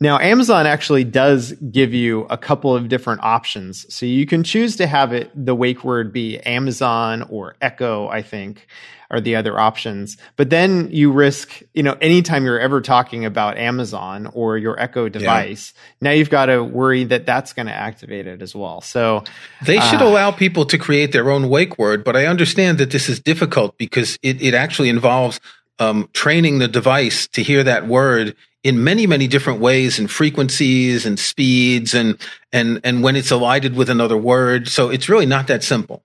now 0.04 0.20
amazon 0.20 0.68
actually 0.68 1.04
does 1.04 1.54
give 1.72 1.94
you 1.94 2.28
a 2.30 2.38
couple 2.38 2.76
of 2.76 2.88
different 2.88 3.22
options 3.24 3.92
so 3.94 4.06
you 4.06 4.26
can 4.26 4.44
choose 4.44 4.76
to 4.76 4.86
have 4.86 5.14
it 5.14 5.32
the 5.34 5.56
wake 5.56 5.84
word 5.84 6.14
be 6.14 6.40
amazon 6.42 7.24
or 7.30 7.56
echo 7.62 8.08
i 8.10 8.22
think 8.22 8.68
are 9.14 9.22
the 9.22 9.36
other 9.36 9.60
options. 9.60 10.18
But 10.38 10.50
then 10.50 10.90
you 10.92 11.12
risk, 11.12 11.62
you 11.76 11.84
know, 11.84 11.96
anytime 12.02 12.46
you're 12.46 12.60
ever 12.60 12.82
talking 12.82 13.26
about 13.26 13.58
Amazon 13.58 14.28
or 14.34 14.58
your 14.58 14.78
Echo 14.80 15.08
device, 15.08 15.74
yeah. 15.76 15.82
now 16.02 16.12
you've 16.12 16.32
got 16.32 16.48
to 16.48 16.64
worry 16.64 17.04
that 17.06 17.28
that's 17.28 17.54
going 17.54 17.68
to 17.68 17.74
activate 17.74 18.26
it 18.26 18.42
as 18.42 18.56
well. 18.56 18.82
So 18.82 19.24
they 19.64 19.80
should 19.80 20.02
uh, 20.02 20.08
allow 20.08 20.32
people 20.32 20.66
to 20.66 20.80
create 20.80 21.12
their 21.12 21.30
own 21.30 21.48
wake 21.48 21.78
word, 21.78 22.04
but 22.04 22.16
I 22.16 22.26
understand 22.26 22.80
that 22.80 22.90
this 22.90 23.08
is 23.08 23.20
difficult 23.20 23.78
because 23.78 24.18
it, 24.24 24.42
it 24.42 24.56
actually 24.56 24.90
involves 24.90 25.40
um, 25.80 26.10
training 26.14 26.60
the 26.60 26.68
device 26.68 27.28
to 27.30 27.44
hear 27.44 27.64
that 27.64 27.88
word 27.88 28.36
in 28.64 28.84
many 28.84 29.06
many 29.06 29.28
different 29.28 29.60
ways 29.60 30.00
and 30.00 30.10
frequencies 30.10 31.06
and 31.06 31.20
speeds 31.20 31.94
and 31.94 32.18
and 32.52 32.80
and 32.84 33.04
when 33.04 33.16
it's 33.16 33.32
elided 33.32 33.76
with 33.76 33.90
another 33.90 34.18
word. 34.18 34.68
So 34.68 34.90
it's 34.90 35.10
really 35.10 35.26
not 35.26 35.48
that 35.48 35.64
simple. 35.64 36.04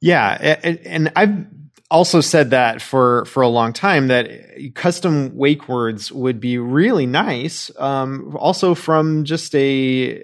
Yeah. 0.00 0.58
And, 0.84 1.12
i've 1.16 1.46
also 1.90 2.20
said 2.20 2.50
that 2.50 2.82
for 2.82 3.24
for 3.26 3.42
a 3.42 3.48
long 3.48 3.72
time 3.72 4.08
that 4.08 4.28
custom 4.74 5.36
wake 5.36 5.68
words 5.68 6.10
would 6.10 6.40
be 6.40 6.58
really 6.58 7.06
nice. 7.06 7.70
Um, 7.78 8.36
also, 8.38 8.74
from 8.74 9.24
just 9.24 9.54
a 9.54 10.22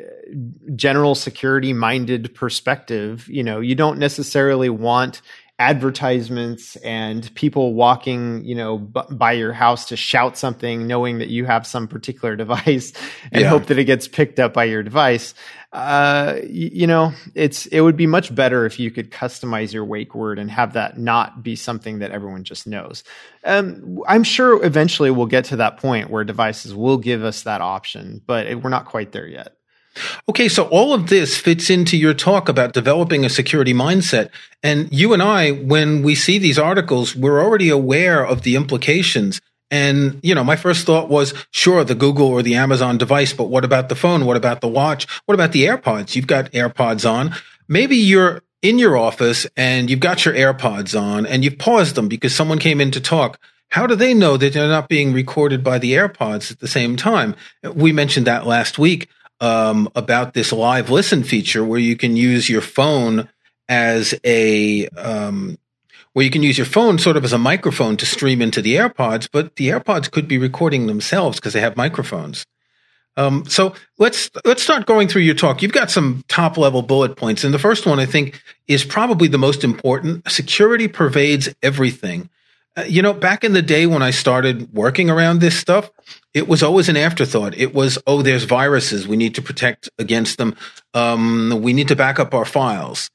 general 0.75 1.14
security 1.14 1.72
minded 1.72 2.34
perspective, 2.34 3.28
you 3.28 3.42
know, 3.42 3.60
you 3.60 3.75
don't 3.75 3.99
necessarily 3.99 4.70
want 4.70 5.22
advertisements 5.60 6.76
and 6.76 7.32
people 7.34 7.74
walking, 7.74 8.42
you 8.44 8.54
know, 8.54 8.78
b- 8.78 9.02
by 9.10 9.32
your 9.32 9.52
house 9.52 9.84
to 9.84 9.96
shout 9.96 10.38
something, 10.38 10.86
knowing 10.86 11.18
that 11.18 11.28
you 11.28 11.44
have 11.44 11.66
some 11.66 11.86
particular 11.86 12.34
device, 12.44 12.94
and 13.30 13.42
yeah. 13.42 13.48
hope 13.48 13.66
that 13.66 13.78
it 13.78 13.84
gets 13.84 14.08
picked 14.08 14.40
up 14.40 14.54
by 14.54 14.64
your 14.64 14.82
device. 14.82 15.34
Uh, 15.72 16.36
you, 16.48 16.70
you 16.72 16.86
know, 16.86 17.12
it's 17.34 17.66
it 17.66 17.82
would 17.82 17.96
be 17.96 18.06
much 18.06 18.34
better 18.34 18.64
if 18.64 18.80
you 18.80 18.90
could 18.90 19.10
customize 19.10 19.72
your 19.72 19.84
wake 19.84 20.14
word 20.14 20.38
and 20.38 20.50
have 20.50 20.72
that 20.72 20.98
not 20.98 21.42
be 21.42 21.54
something 21.54 21.98
that 21.98 22.10
everyone 22.10 22.42
just 22.42 22.66
knows. 22.66 23.04
Um, 23.44 24.02
I'm 24.08 24.24
sure 24.24 24.64
eventually 24.64 25.10
we'll 25.10 25.26
get 25.26 25.44
to 25.46 25.56
that 25.56 25.76
point 25.76 26.08
where 26.08 26.24
devices 26.24 26.74
will 26.74 26.96
give 26.96 27.22
us 27.22 27.42
that 27.42 27.60
option, 27.60 28.22
but 28.26 28.46
it, 28.46 28.62
we're 28.62 28.70
not 28.70 28.86
quite 28.86 29.12
there 29.12 29.28
yet. 29.28 29.59
Okay, 30.28 30.49
so 30.49 30.64
all 30.68 30.94
of 30.94 31.09
this 31.09 31.37
fits 31.37 31.70
into 31.70 31.97
your 31.97 32.14
talk 32.14 32.49
about 32.49 32.73
developing 32.73 33.25
a 33.25 33.28
security 33.28 33.75
mindset. 33.75 34.30
And 34.62 34.92
you 34.92 35.12
and 35.12 35.23
I, 35.23 35.50
when 35.50 36.02
we 36.02 36.14
see 36.14 36.38
these 36.38 36.59
articles, 36.59 37.16
we're 37.16 37.42
already 37.42 37.68
aware 37.68 38.25
of 38.25 38.42
the 38.42 38.56
implications. 38.56 39.40
And, 39.70 40.18
you 40.23 40.35
know, 40.35 40.44
my 40.44 40.56
first 40.56 40.87
thought 40.87 41.09
was, 41.09 41.32
sure, 41.50 41.85
the 41.85 41.94
Google 41.94 42.26
or 42.26 42.42
the 42.42 42.56
Amazon 42.56 42.99
device, 42.99 43.32
but 43.32 43.49
what 43.49 43.64
about 43.64 43.88
the 43.88 43.94
phone? 43.94 44.25
What 44.25 44.37
about 44.37 44.61
the 44.61 44.68
watch? 44.68 45.06
What 45.26 45.35
about 45.35 45.52
the 45.52 45.64
AirPods? 45.66 46.16
You've 46.16 46.26
got 46.26 46.50
AirPods 46.52 47.09
on. 47.09 47.35
Maybe 47.68 47.97
you're 47.97 48.42
in 48.62 48.78
your 48.78 48.97
office 48.97 49.47
and 49.56 49.88
you've 49.88 50.00
got 50.00 50.25
your 50.25 50.35
AirPods 50.35 51.00
on 51.00 51.25
and 51.25 51.44
you've 51.44 51.59
paused 51.59 51.94
them 51.94 52.09
because 52.09 52.35
someone 52.35 52.59
came 52.59 52.80
in 52.80 52.90
to 52.90 53.00
talk. 53.00 53.38
How 53.68 53.87
do 53.87 53.94
they 53.94 54.12
know 54.12 54.37
that 54.37 54.52
they're 54.52 54.68
not 54.68 54.88
being 54.88 55.12
recorded 55.12 55.62
by 55.62 55.78
the 55.78 55.92
AirPods 55.92 56.50
at 56.50 56.59
the 56.59 56.68
same 56.68 56.97
time? 56.97 57.37
We 57.62 57.92
mentioned 57.92 58.26
that 58.26 58.47
last 58.47 58.78
week 58.78 59.09
um, 59.40 59.88
about 59.94 60.35
this 60.35 60.52
live 60.52 60.90
listen 60.90 61.23
feature 61.25 61.64
where 61.64 61.80
you 61.80 61.97
can 61.97 62.16
use 62.16 62.49
your 62.49 62.61
phone 62.61 63.28
as 63.68 64.14
a 64.25 64.88
um, 64.88 65.59
where 66.12 66.25
you 66.25 66.30
can 66.30 66.42
use 66.42 66.59
your 66.59 66.66
phone 66.66 66.99
sort 66.99 67.16
of 67.16 67.25
as 67.25 67.32
a 67.32 67.38
microphone 67.38 67.97
to 67.97 68.06
stream 68.06 68.42
into 68.42 68.61
the 68.61 68.75
AirPods, 68.75 69.28
but 69.30 69.56
the 69.56 69.68
AirPods 69.68 70.11
could 70.11 70.26
be 70.26 70.38
recording 70.38 70.87
themselves 70.87 71.38
because 71.38 71.52
they 71.52 71.61
have 71.61 71.76
microphones. 71.76 72.47
Um, 73.16 73.44
so 73.47 73.75
let's 73.99 74.30
let's 74.44 74.62
start 74.62 74.87
going 74.87 75.09
through 75.09 75.23
your 75.23 75.35
talk. 75.35 75.62
You've 75.62 75.73
got 75.73 75.90
some 75.90 76.25
top 76.28 76.56
level 76.56 76.82
bullet 76.82 77.16
points, 77.16 77.44
and 77.44 77.52
the 77.52 77.59
first 77.59 77.87
one 77.87 77.99
I 77.99 78.06
think 78.06 78.42
is 78.66 78.85
probably 78.85 79.28
the 79.28 79.38
most 79.38 79.64
important. 79.64 80.30
Security 80.30 80.88
pervades 80.88 81.49
everything. 81.62 82.30
Uh, 82.76 82.82
you 82.82 83.02
know, 83.02 83.12
back 83.12 83.42
in 83.42 83.52
the 83.52 83.62
day 83.62 83.86
when 83.86 84.02
I 84.02 84.12
started 84.12 84.72
working 84.72 85.10
around 85.10 85.40
this 85.40 85.58
stuff, 85.58 85.90
it 86.34 86.46
was 86.46 86.62
always 86.62 86.88
an 86.88 86.96
afterthought. 86.96 87.56
It 87.56 87.74
was, 87.74 87.98
oh, 88.06 88.22
there's 88.22 88.44
viruses. 88.44 89.08
We 89.08 89.16
need 89.16 89.34
to 89.34 89.42
protect 89.42 89.90
against 89.98 90.38
them. 90.38 90.54
Um, 90.94 91.60
we 91.62 91.72
need 91.72 91.88
to 91.88 91.96
back 91.96 92.20
up 92.20 92.32
our 92.32 92.44
files. 92.44 93.10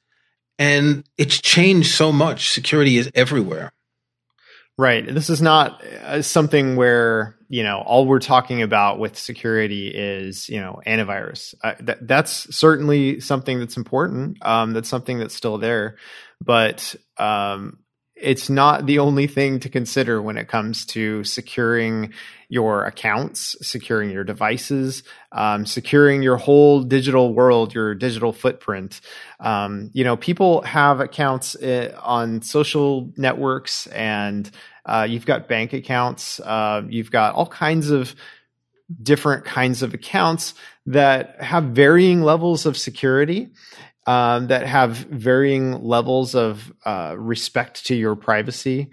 And 0.58 1.04
it's 1.16 1.40
changed 1.40 1.94
so 1.94 2.12
much. 2.12 2.50
Security 2.50 2.98
is 2.98 3.10
everywhere. 3.14 3.72
Right. 4.78 5.06
This 5.06 5.30
is 5.30 5.40
not 5.40 5.82
uh, 5.84 6.20
something 6.20 6.76
where, 6.76 7.36
you 7.48 7.62
know, 7.62 7.78
all 7.78 8.06
we're 8.06 8.18
talking 8.18 8.60
about 8.60 8.98
with 8.98 9.18
security 9.18 9.88
is, 9.88 10.50
you 10.50 10.60
know, 10.60 10.82
antivirus. 10.86 11.54
Uh, 11.64 11.74
that, 11.80 12.06
that's 12.06 12.54
certainly 12.54 13.20
something 13.20 13.58
that's 13.58 13.78
important. 13.78 14.36
Um, 14.44 14.74
that's 14.74 14.90
something 14.90 15.18
that's 15.18 15.34
still 15.34 15.56
there. 15.56 15.96
But 16.44 16.94
um, 17.16 17.78
it's 18.16 18.48
not 18.48 18.86
the 18.86 18.98
only 18.98 19.26
thing 19.26 19.60
to 19.60 19.68
consider 19.68 20.22
when 20.22 20.38
it 20.38 20.48
comes 20.48 20.86
to 20.86 21.22
securing 21.22 22.14
your 22.48 22.84
accounts, 22.84 23.56
securing 23.60 24.10
your 24.10 24.24
devices, 24.24 25.02
um, 25.32 25.66
securing 25.66 26.22
your 26.22 26.36
whole 26.36 26.82
digital 26.82 27.34
world, 27.34 27.74
your 27.74 27.94
digital 27.94 28.32
footprint. 28.32 29.00
Um, 29.38 29.90
you 29.92 30.02
know, 30.02 30.16
people 30.16 30.62
have 30.62 31.00
accounts 31.00 31.56
uh, 31.56 31.98
on 32.02 32.40
social 32.40 33.12
networks, 33.16 33.86
and 33.88 34.50
uh, 34.86 35.06
you've 35.08 35.26
got 35.26 35.48
bank 35.48 35.74
accounts. 35.74 36.40
Uh, 36.40 36.82
you've 36.88 37.10
got 37.10 37.34
all 37.34 37.46
kinds 37.46 37.90
of 37.90 38.14
different 39.02 39.44
kinds 39.44 39.82
of 39.82 39.92
accounts 39.92 40.54
that 40.86 41.42
have 41.42 41.64
varying 41.64 42.22
levels 42.22 42.64
of 42.64 42.78
security 42.78 43.50
um, 44.06 44.46
that 44.48 44.66
have 44.66 44.96
varying 44.96 45.82
levels 45.82 46.34
of 46.34 46.72
uh, 46.84 47.14
respect 47.18 47.86
to 47.86 47.94
your 47.94 48.14
privacy. 48.14 48.90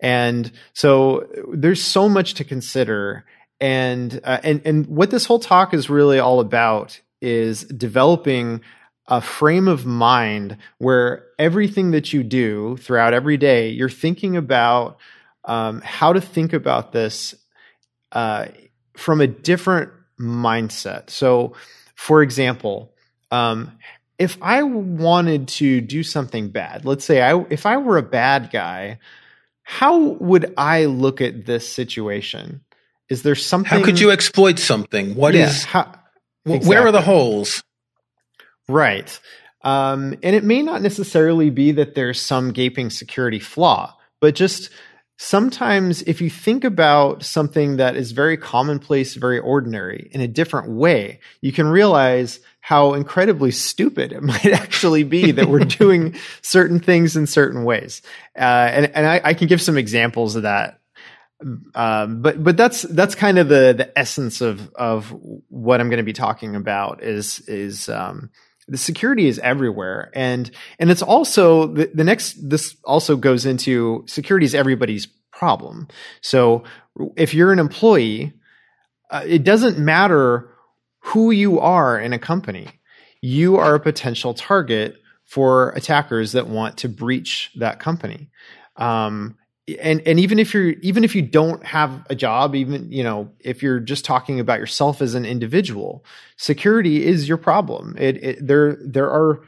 And 0.00 0.50
so 0.74 1.26
there's 1.52 1.82
so 1.82 2.08
much 2.08 2.34
to 2.34 2.44
consider. 2.44 3.24
And, 3.60 4.20
uh, 4.24 4.40
and, 4.42 4.60
and 4.64 4.86
what 4.86 5.10
this 5.10 5.24
whole 5.24 5.38
talk 5.38 5.72
is 5.72 5.88
really 5.88 6.18
all 6.18 6.40
about 6.40 7.00
is 7.20 7.62
developing 7.64 8.60
a 9.08 9.20
frame 9.20 9.68
of 9.68 9.86
mind 9.86 10.58
where 10.78 11.26
everything 11.38 11.92
that 11.92 12.12
you 12.12 12.24
do 12.24 12.76
throughout 12.78 13.14
every 13.14 13.36
day, 13.36 13.70
you're 13.70 13.88
thinking 13.88 14.36
about 14.36 14.98
um, 15.44 15.80
how 15.82 16.12
to 16.12 16.20
think 16.20 16.52
about 16.52 16.92
this 16.92 17.34
uh, 18.12 18.46
from 18.96 19.20
a 19.20 19.26
different 19.26 19.92
mindset. 20.18 21.08
So, 21.10 21.54
for 21.94 22.22
example, 22.22 22.92
um, 23.30 23.78
if 24.18 24.38
I 24.40 24.62
wanted 24.62 25.48
to 25.48 25.80
do 25.80 26.02
something 26.02 26.48
bad, 26.48 26.84
let's 26.84 27.04
say 27.04 27.22
I 27.22 27.38
if 27.50 27.66
I 27.66 27.76
were 27.76 27.98
a 27.98 28.02
bad 28.02 28.50
guy, 28.50 28.98
how 29.62 29.98
would 29.98 30.54
I 30.56 30.86
look 30.86 31.20
at 31.20 31.46
this 31.46 31.68
situation? 31.68 32.62
Is 33.08 33.22
there 33.22 33.34
something 33.34 33.78
How 33.78 33.84
could 33.84 34.00
you 34.00 34.10
exploit 34.10 34.58
something? 34.58 35.14
What 35.14 35.34
yeah, 35.34 35.48
is? 35.48 35.64
how, 35.64 35.92
exactly. 36.44 36.68
Where 36.68 36.86
are 36.86 36.92
the 36.92 37.02
holes? 37.02 37.62
Right. 38.68 39.18
Um, 39.62 40.14
and 40.22 40.34
it 40.34 40.44
may 40.44 40.62
not 40.62 40.82
necessarily 40.82 41.50
be 41.50 41.72
that 41.72 41.94
there's 41.94 42.20
some 42.20 42.52
gaping 42.52 42.90
security 42.90 43.38
flaw, 43.38 43.96
but 44.20 44.34
just 44.34 44.70
sometimes 45.18 46.02
if 46.02 46.20
you 46.20 46.30
think 46.30 46.64
about 46.64 47.22
something 47.22 47.76
that 47.76 47.96
is 47.96 48.12
very 48.12 48.36
commonplace, 48.36 49.14
very 49.14 49.38
ordinary 49.38 50.08
in 50.12 50.20
a 50.20 50.28
different 50.28 50.70
way, 50.70 51.20
you 51.40 51.52
can 51.52 51.66
realize 51.66 52.40
how 52.66 52.94
incredibly 52.94 53.52
stupid 53.52 54.10
it 54.10 54.20
might 54.24 54.46
actually 54.46 55.04
be 55.04 55.30
that 55.30 55.48
we're 55.48 55.60
doing 55.60 56.16
certain 56.42 56.80
things 56.80 57.14
in 57.14 57.24
certain 57.24 57.62
ways. 57.62 58.02
Uh, 58.36 58.40
and 58.40 58.86
and 58.86 59.06
I, 59.06 59.20
I, 59.22 59.34
can 59.34 59.46
give 59.46 59.62
some 59.62 59.78
examples 59.78 60.34
of 60.34 60.42
that. 60.42 60.80
Um, 61.76 62.22
but 62.22 62.42
but 62.42 62.56
that's 62.56 62.82
that's 62.82 63.14
kind 63.14 63.38
of 63.38 63.48
the 63.48 63.72
the 63.72 63.96
essence 63.96 64.40
of 64.40 64.68
of 64.74 65.14
what 65.48 65.80
I'm 65.80 65.90
going 65.90 65.98
to 65.98 66.02
be 66.02 66.12
talking 66.12 66.56
about 66.56 67.04
is 67.04 67.38
is 67.46 67.88
um, 67.88 68.30
the 68.66 68.78
security 68.78 69.28
is 69.28 69.38
everywhere 69.38 70.10
and 70.12 70.50
and 70.80 70.90
it's 70.90 71.02
also 71.02 71.68
the, 71.68 71.88
the 71.94 72.02
next 72.02 72.50
this 72.50 72.74
also 72.82 73.14
goes 73.16 73.46
into 73.46 74.02
security 74.08 74.44
is 74.44 74.56
everybody's 74.56 75.06
problem 75.30 75.86
so 76.20 76.64
if 77.14 77.32
you're 77.32 77.52
an 77.52 77.60
employee 77.60 78.32
uh, 79.10 79.22
it 79.24 79.44
doesn't 79.44 79.78
matter 79.78 80.50
who 81.06 81.30
you 81.30 81.60
are 81.60 81.98
in 81.98 82.12
a 82.12 82.18
company. 82.18 82.68
You 83.22 83.56
are 83.56 83.76
a 83.76 83.80
potential 83.80 84.34
target 84.34 85.00
for 85.24 85.70
attackers 85.70 86.32
that 86.32 86.48
want 86.48 86.78
to 86.78 86.88
breach 86.88 87.50
that 87.56 87.80
company. 87.80 88.28
Um, 88.76 89.36
and 89.80 90.00
and 90.06 90.20
even 90.20 90.38
if 90.38 90.54
you're 90.54 90.70
even 90.82 91.02
if 91.02 91.14
you 91.14 91.22
don't 91.22 91.64
have 91.64 92.06
a 92.08 92.14
job 92.14 92.54
even 92.54 92.92
you 92.92 93.02
know 93.02 93.32
if 93.40 93.64
you're 93.64 93.80
just 93.80 94.04
talking 94.04 94.38
about 94.38 94.60
yourself 94.60 95.02
as 95.02 95.14
an 95.14 95.24
individual 95.24 96.04
security 96.36 97.04
is 97.04 97.28
your 97.28 97.38
problem. 97.38 97.96
It, 97.98 98.22
it, 98.22 98.46
there 98.46 98.78
there 98.80 99.10
are 99.10 99.40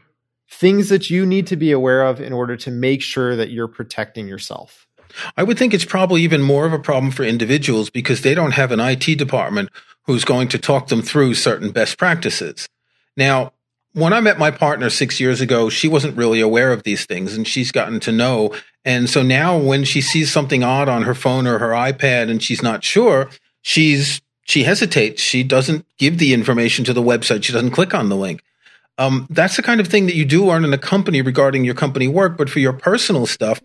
things 0.51 0.89
that 0.89 1.09
you 1.09 1.25
need 1.25 1.47
to 1.49 1.57
be 1.57 1.71
aware 1.71 2.05
of 2.05 2.21
in 2.21 2.33
order 2.33 2.57
to 2.57 2.71
make 2.71 3.03
sure 3.03 3.37
that 3.37 3.51
you're 3.51 3.69
protecting 3.69 4.27
yourself 4.27 4.88
I 5.37 5.43
would 5.43 5.59
think 5.59 5.75
it's 5.75 5.85
probably 5.85 6.23
even 6.23 6.43
more 6.43 6.67
of 6.67 6.73
a 6.73 6.79
problem 6.79 7.13
for 7.13 7.25
individuals 7.25 7.91
because 7.91 8.23
they 8.23 8.35
don't 8.35 8.53
have 8.53 8.73
an 8.73 8.81
IT 8.81 9.19
department 9.19 9.71
who's 10.05 10.25
going 10.25 10.49
to 10.49 10.59
talk 10.59 10.89
them 10.89 11.03
through 11.03 11.35
certain 11.35 11.71
best 11.71 11.99
practices. 11.99 12.69
Now, 13.17 13.53
when 13.93 14.13
I 14.13 14.21
met 14.21 14.39
my 14.39 14.51
partner 14.51 14.91
six 14.91 15.19
years 15.21 15.41
ago, 15.41 15.69
she 15.69 15.89
wasn't 15.89 16.17
really 16.17 16.41
aware 16.41 16.73
of 16.73 16.83
these 16.83 17.05
things 17.05 17.37
and 17.37 17.47
she's 17.47 17.73
gotten 17.73 18.01
to 18.01 18.13
know. 18.13 18.55
And 18.85 19.11
so 19.11 19.23
now 19.23 19.59
when 19.59 19.85
she 19.85 20.01
sees 20.01 20.31
something 20.31 20.63
odd 20.63 20.89
on 20.89 21.03
her 21.03 21.15
phone 21.15 21.47
or 21.47 21.59
her 21.59 21.71
iPad 21.71 22.31
and 22.31 22.43
she's 22.43 22.63
not 22.63 22.85
sure, 22.85 23.29
she's, 23.63 24.21
she 24.45 24.63
hesitates. 24.63 25.21
She 25.21 25.43
doesn't 25.43 25.85
give 25.99 26.19
the 26.19 26.33
information 26.33 26.85
to 26.85 26.93
the 26.93 27.03
website. 27.03 27.45
She 27.45 27.53
doesn't 27.53 27.73
click 27.73 27.95
on 27.95 28.09
the 28.09 28.17
link. 28.17 28.43
Um, 28.99 29.27
that's 29.31 29.57
the 29.57 29.63
kind 29.63 29.81
of 29.81 29.87
thing 29.89 30.07
that 30.07 30.17
you 30.17 30.25
do 30.25 30.45
learn 30.45 30.65
in 30.65 30.73
a 30.73 30.79
company 30.79 31.23
regarding 31.23 31.65
your 31.65 31.75
company 31.75 32.09
work. 32.09 32.37
But 32.37 32.51
for 32.51 32.59
your 32.59 32.73
personal 32.73 33.27
stuff, 33.27 33.61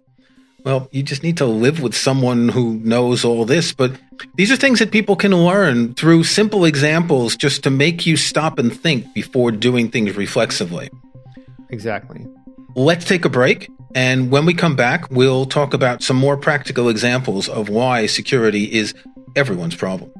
well, 0.63 0.87
you 0.91 1.03
just 1.03 1.23
need 1.23 1.37
to 1.37 1.45
live 1.45 1.81
with 1.81 1.95
someone 1.95 2.49
who 2.49 2.75
knows 2.75 3.25
all 3.25 3.45
this. 3.45 3.73
But 3.73 3.91
these 4.35 4.51
are 4.51 4.55
things 4.55 4.79
that 4.79 4.91
people 4.91 5.15
can 5.15 5.35
learn 5.35 5.93
through 5.95 6.23
simple 6.23 6.65
examples 6.65 7.35
just 7.35 7.63
to 7.63 7.69
make 7.69 8.05
you 8.05 8.15
stop 8.15 8.59
and 8.59 8.75
think 8.75 9.13
before 9.13 9.51
doing 9.51 9.89
things 9.89 10.15
reflexively. 10.15 10.89
Exactly. 11.69 12.25
Let's 12.75 13.05
take 13.05 13.25
a 13.25 13.29
break. 13.29 13.69
And 13.95 14.31
when 14.31 14.45
we 14.45 14.53
come 14.53 14.75
back, 14.75 15.09
we'll 15.11 15.45
talk 15.45 15.73
about 15.73 16.01
some 16.01 16.17
more 16.17 16.37
practical 16.37 16.89
examples 16.89 17.47
of 17.47 17.69
why 17.69 18.07
security 18.07 18.63
is 18.63 18.93
everyone's 19.35 19.75
problem. 19.75 20.11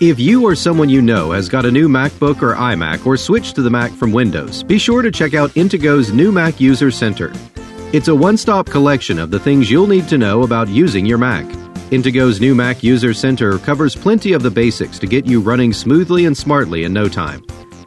If 0.00 0.18
you 0.18 0.42
or 0.42 0.56
someone 0.56 0.88
you 0.88 1.00
know 1.00 1.30
has 1.30 1.48
got 1.48 1.64
a 1.64 1.70
new 1.70 1.88
MacBook 1.88 2.42
or 2.42 2.54
iMac 2.54 3.06
or 3.06 3.16
switched 3.16 3.54
to 3.54 3.62
the 3.62 3.70
Mac 3.70 3.92
from 3.92 4.10
Windows, 4.10 4.64
be 4.64 4.76
sure 4.76 5.02
to 5.02 5.10
check 5.12 5.34
out 5.34 5.50
Intego's 5.50 6.12
new 6.12 6.32
Mac 6.32 6.60
User 6.60 6.90
Center. 6.90 7.32
It's 7.92 8.08
a 8.08 8.14
one 8.14 8.36
stop 8.36 8.66
collection 8.66 9.20
of 9.20 9.30
the 9.30 9.38
things 9.38 9.70
you'll 9.70 9.86
need 9.86 10.08
to 10.08 10.18
know 10.18 10.42
about 10.42 10.66
using 10.66 11.06
your 11.06 11.18
Mac. 11.18 11.44
Intego's 11.90 12.40
new 12.40 12.56
Mac 12.56 12.82
User 12.82 13.14
Center 13.14 13.58
covers 13.58 13.94
plenty 13.94 14.32
of 14.32 14.42
the 14.42 14.50
basics 14.50 14.98
to 14.98 15.06
get 15.06 15.26
you 15.26 15.40
running 15.40 15.72
smoothly 15.72 16.24
and 16.24 16.36
smartly 16.36 16.82
in 16.82 16.92
no 16.92 17.08
time. 17.08 17.44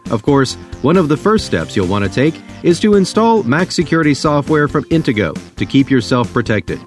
Of 0.10 0.23
course, 0.23 0.55
one 0.82 0.95
of 0.95 1.10
the 1.10 1.17
first 1.17 1.45
steps 1.45 1.75
you'll 1.75 1.88
want 1.88 2.05
to 2.05 2.10
take 2.10 2.41
is 2.63 2.79
to 2.79 2.95
install 2.95 3.43
Mac 3.43 3.69
security 3.69 4.13
software 4.13 4.69
from 4.69 4.86
Intego 4.86 5.34
to 5.58 5.65
keep 5.65 5.91
yourself 5.91 6.32
protected. 6.32 6.79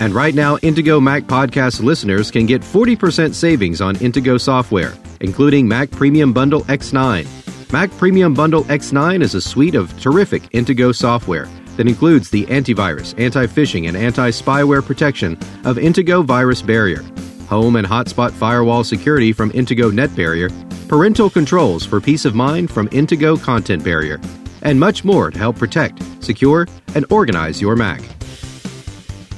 And 0.00 0.14
right 0.14 0.34
now, 0.34 0.56
Intego 0.56 1.00
Mac 1.00 1.24
Podcast 1.24 1.82
listeners 1.82 2.30
can 2.30 2.46
get 2.46 2.62
40% 2.62 3.34
savings 3.34 3.82
on 3.82 3.96
Intego 3.96 4.40
software, 4.40 4.94
including 5.20 5.68
Mac 5.68 5.90
Premium 5.90 6.32
Bundle 6.32 6.62
X9. 6.62 7.70
Mac 7.70 7.90
Premium 7.98 8.32
Bundle 8.32 8.64
X9 8.64 9.22
is 9.22 9.34
a 9.34 9.42
suite 9.42 9.74
of 9.74 9.98
terrific 10.00 10.42
Intego 10.52 10.94
software 10.94 11.46
that 11.76 11.86
includes 11.86 12.30
the 12.30 12.46
antivirus, 12.46 13.14
anti 13.20 13.46
phishing, 13.46 13.88
and 13.88 13.96
anti 13.96 14.30
spyware 14.30 14.84
protection 14.84 15.34
of 15.64 15.76
Intego 15.76 16.24
Virus 16.24 16.62
Barrier, 16.62 17.02
home 17.46 17.76
and 17.76 17.86
hotspot 17.86 18.30
firewall 18.30 18.82
security 18.82 19.34
from 19.34 19.50
Intego 19.52 19.92
Net 19.92 20.14
Barrier, 20.16 20.48
parental 20.88 21.28
controls 21.28 21.84
for 21.84 22.00
peace 22.00 22.24
of 22.24 22.34
mind 22.34 22.70
from 22.70 22.88
Intego 22.88 23.40
Content 23.40 23.84
Barrier, 23.84 24.18
and 24.62 24.80
much 24.80 25.04
more 25.04 25.30
to 25.30 25.38
help 25.38 25.58
protect, 25.58 26.02
secure, 26.24 26.66
and 26.94 27.04
organize 27.10 27.60
your 27.60 27.76
Mac. 27.76 28.00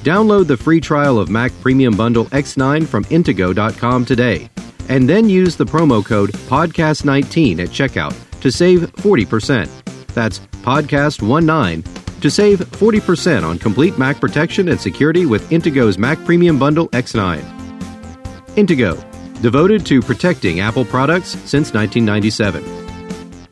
Download 0.03 0.45
the 0.45 0.57
free 0.57 0.81
trial 0.81 1.17
of 1.17 1.29
Mac 1.29 1.53
Premium 1.61 1.95
Bundle 1.95 2.25
X9 2.25 2.85
from 2.85 3.05
Intego.com 3.05 4.03
today, 4.03 4.49
and 4.89 5.07
then 5.07 5.29
use 5.29 5.55
the 5.55 5.63
promo 5.63 6.03
code 6.03 6.31
PODCAST19 6.31 7.59
at 7.59 7.69
checkout 7.69 8.13
to 8.41 8.51
save 8.51 8.81
40%. 8.97 9.69
That's 10.07 10.39
PODCAST19 10.39 12.19
to 12.19 12.29
save 12.29 12.59
40% 12.59 13.43
on 13.43 13.57
complete 13.57 13.97
Mac 13.97 14.19
protection 14.19 14.67
and 14.67 14.79
security 14.79 15.25
with 15.25 15.49
Intego's 15.51 15.97
Mac 15.97 16.21
Premium 16.25 16.59
Bundle 16.59 16.89
X9. 16.89 17.41
Intego, 18.57 19.41
devoted 19.41 19.85
to 19.85 20.01
protecting 20.01 20.59
Apple 20.59 20.83
products 20.83 21.29
since 21.45 21.73
1997. 21.73 22.61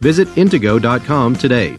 Visit 0.02 0.28
Intego.com 0.36 1.36
today. 1.38 1.78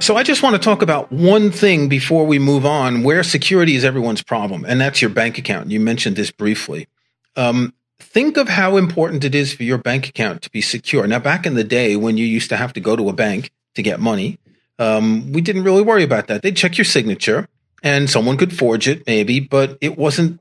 So 0.00 0.16
I 0.16 0.22
just 0.22 0.42
want 0.42 0.54
to 0.54 0.60
talk 0.60 0.82
about 0.82 1.10
one 1.10 1.50
thing 1.50 1.88
before 1.88 2.26
we 2.26 2.38
move 2.38 2.66
on 2.66 3.04
where 3.04 3.22
security 3.22 3.74
is 3.74 3.84
everyone's 3.84 4.22
problem, 4.22 4.66
and 4.66 4.78
that's 4.78 5.00
your 5.00 5.10
bank 5.10 5.38
account. 5.38 5.70
You 5.70 5.80
mentioned 5.80 6.16
this 6.16 6.30
briefly. 6.30 6.88
Um, 7.36 7.72
think 7.98 8.36
of 8.36 8.48
how 8.48 8.76
important 8.76 9.24
it 9.24 9.34
is 9.34 9.54
for 9.54 9.62
your 9.62 9.78
bank 9.78 10.08
account 10.08 10.42
to 10.42 10.50
be 10.50 10.60
secure. 10.60 11.06
Now, 11.06 11.20
back 11.20 11.46
in 11.46 11.54
the 11.54 11.64
day 11.64 11.96
when 11.96 12.18
you 12.18 12.26
used 12.26 12.50
to 12.50 12.56
have 12.56 12.74
to 12.74 12.80
go 12.80 12.96
to 12.96 13.08
a 13.08 13.14
bank 13.14 13.50
to 13.76 13.82
get 13.82 13.98
money, 13.98 14.38
um, 14.78 15.32
we 15.32 15.40
didn't 15.40 15.64
really 15.64 15.82
worry 15.82 16.02
about 16.02 16.26
that. 16.26 16.42
They'd 16.42 16.56
check 16.56 16.76
your 16.76 16.84
signature, 16.84 17.48
and 17.82 18.10
someone 18.10 18.36
could 18.36 18.56
forge 18.56 18.86
it, 18.86 19.06
maybe, 19.06 19.40
but 19.40 19.78
it 19.80 19.96
wasn't. 19.96 20.40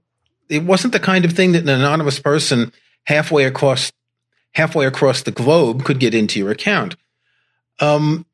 It 0.49 0.63
wasn't 0.63 0.91
the 0.91 0.99
kind 0.99 1.23
of 1.23 1.31
thing 1.31 1.53
that 1.53 1.63
an 1.63 1.69
anonymous 1.69 2.19
person 2.19 2.73
halfway 3.05 3.45
across 3.45 3.91
halfway 4.53 4.85
across 4.85 5.23
the 5.23 5.31
globe 5.31 5.83
could 5.83 5.99
get 5.99 6.13
into 6.13 6.37
your 6.37 6.51
account. 6.51 6.95
Um, 7.79 8.25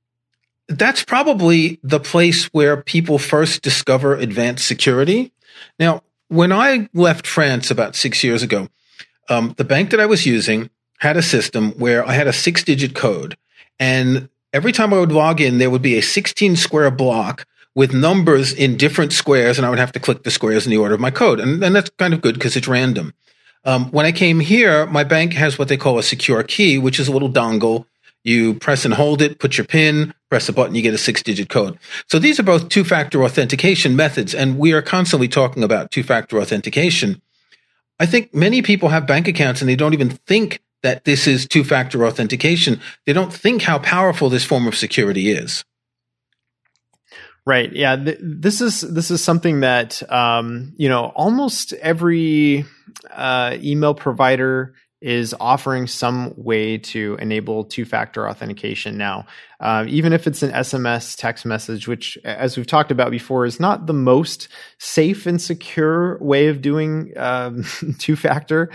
that's 0.70 1.04
probably 1.04 1.80
the 1.84 2.00
place 2.00 2.46
where 2.46 2.78
people 2.78 3.18
first 3.18 3.64
discover 3.64 4.16
advanced 4.16 4.68
security. 4.68 5.34
Now, 5.80 6.04
when 6.28 6.52
I 6.52 6.88
left 6.94 7.26
France 7.26 7.72
about 7.72 7.96
six 7.96 8.24
years 8.24 8.44
ago, 8.44 8.70
um, 9.30 9.56
the 9.58 9.64
bank 9.64 9.90
that 9.90 10.00
I 10.00 10.06
was 10.06 10.26
using 10.26 10.70
had 11.00 11.18
a 11.18 11.22
system 11.22 11.72
where 11.72 12.08
I 12.08 12.14
had 12.14 12.28
a 12.28 12.34
six 12.34 12.64
digit 12.64 12.94
code. 12.94 13.36
And 13.80 14.30
every 14.54 14.72
time 14.72 14.94
I 14.94 15.00
would 15.00 15.12
log 15.12 15.42
in, 15.42 15.58
there 15.58 15.70
would 15.70 15.82
be 15.82 15.98
a 15.98 16.02
16 16.02 16.56
square 16.56 16.92
block 16.92 17.48
with 17.74 17.94
numbers 17.94 18.54
in 18.54 18.78
different 18.78 19.14
squares, 19.14 19.58
and 19.58 19.66
I 19.66 19.70
would 19.70 19.80
have 19.80 19.94
to 19.94 20.00
click 20.00 20.24
the 20.24 20.32
squares 20.32 20.66
in 20.66 20.72
the 20.72 20.78
order 20.78 20.96
of 20.96 21.00
my 21.00 21.12
code. 21.12 21.40
And, 21.40 21.64
and 21.64 21.76
that's 21.76 21.90
kind 21.92 22.14
of 22.14 22.22
good 22.22 22.36
because 22.36 22.56
it's 22.56 22.68
random. 22.68 23.14
Um, 23.66 23.90
when 23.92 24.06
I 24.06 24.12
came 24.12 24.40
here, 24.40 24.86
my 24.86 25.04
bank 25.04 25.34
has 25.34 25.58
what 25.58 25.68
they 25.68 25.78
call 25.78 25.98
a 25.98 26.04
secure 26.04 26.44
key, 26.44 26.78
which 26.78 27.00
is 27.00 27.08
a 27.08 27.12
little 27.12 27.30
dongle 27.30 27.86
you 28.24 28.54
press 28.56 28.86
and 28.86 28.94
hold 28.94 29.22
it, 29.22 29.40
put 29.40 29.58
your 29.58 29.66
PIN, 29.66 30.14
press 30.30 30.50
a 30.50 30.54
button, 30.54 30.76
you 30.76 30.82
get 30.82 30.94
a 30.94 30.98
six 30.98 31.24
digit 31.24 31.50
code. 31.50 31.78
So 32.08 32.20
these 32.20 32.40
are 32.40 32.44
both 32.44 32.70
two 32.70 32.84
factor 32.84 33.24
authentication 33.24 33.96
methods, 33.96 34.36
and 34.36 34.58
we 34.58 34.74
are 34.74 34.82
constantly 34.82 35.28
talking 35.28 35.64
about 35.64 35.92
two 35.92 36.04
factor 36.04 36.40
authentication. 36.40 37.22
I 38.00 38.06
think 38.06 38.34
many 38.34 38.62
people 38.62 38.90
have 38.90 39.06
bank 39.06 39.28
accounts 39.28 39.62
and 39.62 39.70
they 39.70 39.76
don't 39.76 39.94
even 39.94 40.10
think 40.10 40.62
that 40.84 41.04
this 41.04 41.28
is 41.28 41.46
two 41.46 41.64
factor 41.64 42.06
authentication. 42.06 42.80
They 43.06 43.14
don't 43.14 43.34
think 43.34 43.62
how 43.62 43.80
powerful 43.80 44.30
this 44.30 44.46
form 44.46 44.68
of 44.68 44.76
security 44.76 45.32
is. 45.32 45.66
Right. 47.46 47.72
Yeah. 47.74 47.96
Th- 47.96 48.18
this 48.22 48.62
is 48.62 48.82
this 48.82 49.12
is 49.12 49.24
something 49.24 49.62
that 49.62 50.04
um, 50.12 50.74
you 50.78 50.88
know 50.88 51.06
almost 51.16 51.74
every 51.74 52.66
uh, 53.12 53.58
email 53.60 53.94
provider 53.94 54.76
is 55.02 55.34
offering 55.40 55.88
some 55.88 56.34
way 56.36 56.78
to 56.78 57.18
enable 57.22 57.64
two 57.64 57.86
factor 57.86 58.28
authentication 58.28 58.98
now. 58.98 59.26
Um, 59.62 59.88
even 59.88 60.12
if 60.12 60.28
it's 60.28 60.44
an 60.44 60.52
SMS 60.52 61.18
text 61.18 61.46
message, 61.46 61.88
which, 61.88 62.18
as 62.26 62.58
we've 62.58 62.68
talked 62.68 62.92
about 62.92 63.12
before, 63.12 63.46
is 63.46 63.60
not 63.60 63.88
the 63.88 63.94
most 63.94 64.50
safe 64.78 65.26
and 65.26 65.42
secure 65.42 66.18
way 66.20 66.48
of 66.48 66.62
doing 66.62 67.14
um, 67.18 67.64
two 68.00 68.16
factor. 68.16 68.70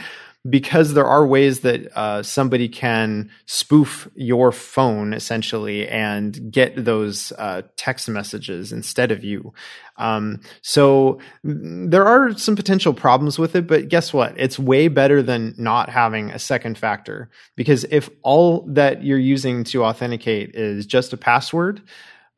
Because 0.48 0.92
there 0.92 1.06
are 1.06 1.26
ways 1.26 1.60
that 1.60 1.96
uh, 1.96 2.22
somebody 2.22 2.68
can 2.68 3.30
spoof 3.46 4.08
your 4.14 4.52
phone 4.52 5.14
essentially 5.14 5.88
and 5.88 6.52
get 6.52 6.84
those 6.84 7.32
uh, 7.38 7.62
text 7.76 8.08
messages 8.10 8.70
instead 8.70 9.10
of 9.10 9.24
you. 9.24 9.54
Um, 9.96 10.40
so 10.60 11.18
there 11.42 12.04
are 12.04 12.36
some 12.36 12.56
potential 12.56 12.92
problems 12.92 13.38
with 13.38 13.56
it, 13.56 13.66
but 13.66 13.88
guess 13.88 14.12
what? 14.12 14.34
It's 14.36 14.58
way 14.58 14.88
better 14.88 15.22
than 15.22 15.54
not 15.56 15.88
having 15.88 16.30
a 16.30 16.38
second 16.38 16.76
factor 16.76 17.30
because 17.56 17.84
if 17.90 18.10
all 18.22 18.66
that 18.68 19.02
you're 19.02 19.18
using 19.18 19.64
to 19.64 19.84
authenticate 19.84 20.54
is 20.54 20.84
just 20.84 21.14
a 21.14 21.16
password, 21.16 21.80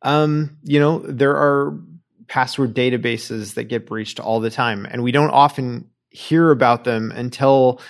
um, 0.03 0.59
you 0.63 0.79
know, 0.79 1.01
there 1.01 1.35
are 1.35 1.77
password 2.29 2.75
databases 2.75 3.55
that 3.55 3.65
get 3.65 3.87
breached 3.87 4.21
all 4.21 4.41
the 4.41 4.51
time, 4.51 4.87
and 4.89 5.03
we 5.03 5.13
don't 5.13 5.31
often 5.31 5.89
hear 6.17 6.51
about 6.51 6.85
them 6.85 7.13
until 7.13 7.81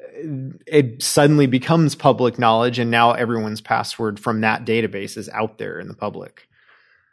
uh, 0.00 0.56
it 0.66 1.02
suddenly 1.02 1.46
becomes 1.46 1.94
public 1.94 2.38
knowledge 2.38 2.78
and 2.78 2.90
now 2.90 3.12
everyone's 3.12 3.60
password 3.60 4.20
from 4.20 4.40
that 4.40 4.64
database 4.64 5.16
is 5.16 5.28
out 5.30 5.58
there 5.58 5.78
in 5.78 5.88
the 5.88 5.94
public. 5.94 6.48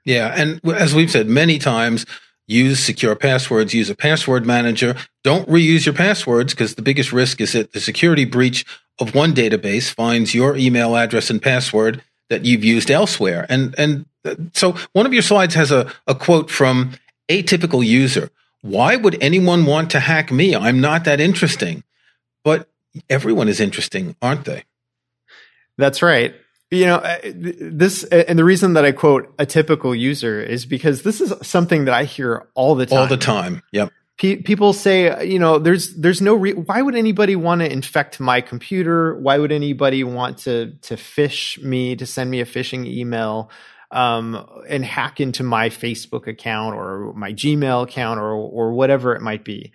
Yeah, 0.06 0.34
and 0.36 0.62
as 0.66 0.96
we've 0.96 1.12
said 1.12 1.28
many 1.28 1.60
times, 1.60 2.06
use 2.48 2.80
secure 2.80 3.16
passwords, 3.16 3.74
use 3.74 3.90
a 3.90 3.96
password 3.96 4.46
manager. 4.46 4.96
Don't 5.24 5.48
reuse 5.48 5.86
your 5.86 5.94
passwords 5.94 6.54
because 6.54 6.76
the 6.76 6.82
biggest 6.82 7.12
risk 7.12 7.42
is 7.42 7.54
that 7.54 7.74
the 7.74 7.82
security 7.82 8.26
breach 8.26 8.66
of 9.00 9.14
one 9.14 9.34
database 9.34 9.94
finds 9.94 10.34
your 10.34 10.58
email 10.58 10.96
address 10.96 11.30
and 11.30 11.42
password 11.42 12.02
that 12.30 12.46
you've 12.46 12.64
used 12.64 12.92
elsewhere. 12.92 13.46
And 13.50 13.76
and 13.78 14.06
uh, 14.26 14.36
so 14.54 14.76
one 14.94 15.06
of 15.06 15.14
your 15.14 15.22
slides 15.22 15.56
has 15.56 15.72
a, 15.72 15.92
a 16.08 16.16
quote 16.16 16.50
from 16.50 16.94
a 17.30 17.44
typical 17.44 17.84
user. 17.84 18.30
Why 18.62 18.96
would 18.96 19.22
anyone 19.22 19.66
want 19.66 19.92
to 19.92 20.00
hack 20.00 20.32
me? 20.32 20.56
I'm 20.56 20.82
not 20.82 21.06
that 21.06 21.20
interesting. 21.20 21.84
But 22.44 22.70
everyone 23.10 23.48
is 23.48 23.60
interesting, 23.60 24.16
aren't 24.22 24.46
they? 24.46 24.64
That's 25.78 26.02
right. 26.02 26.36
You 26.72 26.86
know, 26.86 27.18
this, 27.24 28.04
and 28.04 28.38
the 28.38 28.44
reason 28.44 28.74
that 28.74 28.86
I 28.86 28.92
quote 28.92 29.34
a 29.40 29.46
typical 29.46 29.96
user 29.96 30.42
is 30.42 30.66
because 30.66 31.02
this 31.02 31.20
is 31.20 31.34
something 31.42 31.86
that 31.86 31.94
I 31.94 32.04
hear 32.04 32.48
all 32.54 32.76
the 32.76 32.86
time. 32.86 33.00
All 33.00 33.08
the 33.08 33.18
time. 33.18 33.64
Yep. 33.72 33.92
people 34.18 34.74
say, 34.74 35.26
you 35.26 35.40
know, 35.40 35.58
there's 35.58 35.96
there's 35.96 36.22
no 36.22 36.36
re- 36.36 36.54
why 36.54 36.82
would 36.82 36.96
anybody 36.96 37.36
want 37.36 37.62
to 37.62 37.72
infect 37.72 38.20
my 38.20 38.42
computer? 38.42 39.16
Why 39.16 39.40
would 39.40 39.52
anybody 39.52 40.04
want 40.04 40.40
to 40.40 40.74
to 40.84 40.96
phish 40.96 41.62
me 41.64 41.96
to 41.96 42.06
send 42.06 42.30
me 42.30 42.40
a 42.40 42.46
phishing 42.46 42.86
email? 42.86 43.50
Um, 43.92 44.46
and 44.68 44.86
hack 44.86 45.20
into 45.20 45.44
my 45.44 45.70
Facebook 45.70 46.28
account 46.28 46.76
or 46.76 47.14
my 47.14 47.34
Gmail 47.34 47.84
account 47.84 48.20
or 48.20 48.34
or 48.34 48.74
whatever 48.74 49.16
it 49.16 49.22
might 49.22 49.44
be. 49.44 49.72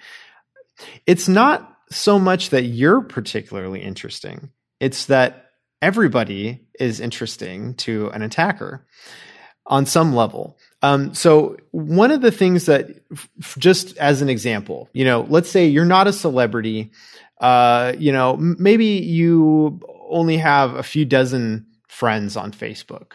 It's 1.07 1.29
not 1.29 1.71
so 1.91 2.19
much 2.19 2.51
that 2.51 2.65
you're 2.65 3.03
particularly 3.03 3.83
interesting; 3.83 4.51
it's 4.81 5.07
that 5.07 5.51
everybody 5.83 6.67
is 6.79 7.01
interesting 7.01 7.75
to 7.75 8.09
an 8.11 8.23
attacker 8.23 8.87
on 9.67 9.87
some 9.87 10.15
level. 10.15 10.59
Um, 10.83 11.15
so 11.15 11.57
one 11.71 12.11
of 12.11 12.21
the 12.21 12.31
things 12.31 12.67
that, 12.67 12.91
f- 13.13 13.57
just 13.59 13.97
as 13.97 14.21
an 14.21 14.29
example, 14.29 14.91
you 14.93 15.05
know, 15.05 15.27
let's 15.29 15.49
say 15.49 15.67
you're 15.67 15.87
not 15.87 16.07
a 16.07 16.13
celebrity. 16.13 16.93
Uh, 17.41 17.95
you 17.99 18.13
know, 18.13 18.37
maybe 18.37 18.87
you 18.87 19.81
only 20.09 20.37
have 20.37 20.75
a 20.75 20.83
few 20.83 21.05
dozen 21.05 21.67
friends 21.89 22.37
on 22.37 22.53
Facebook 22.53 23.15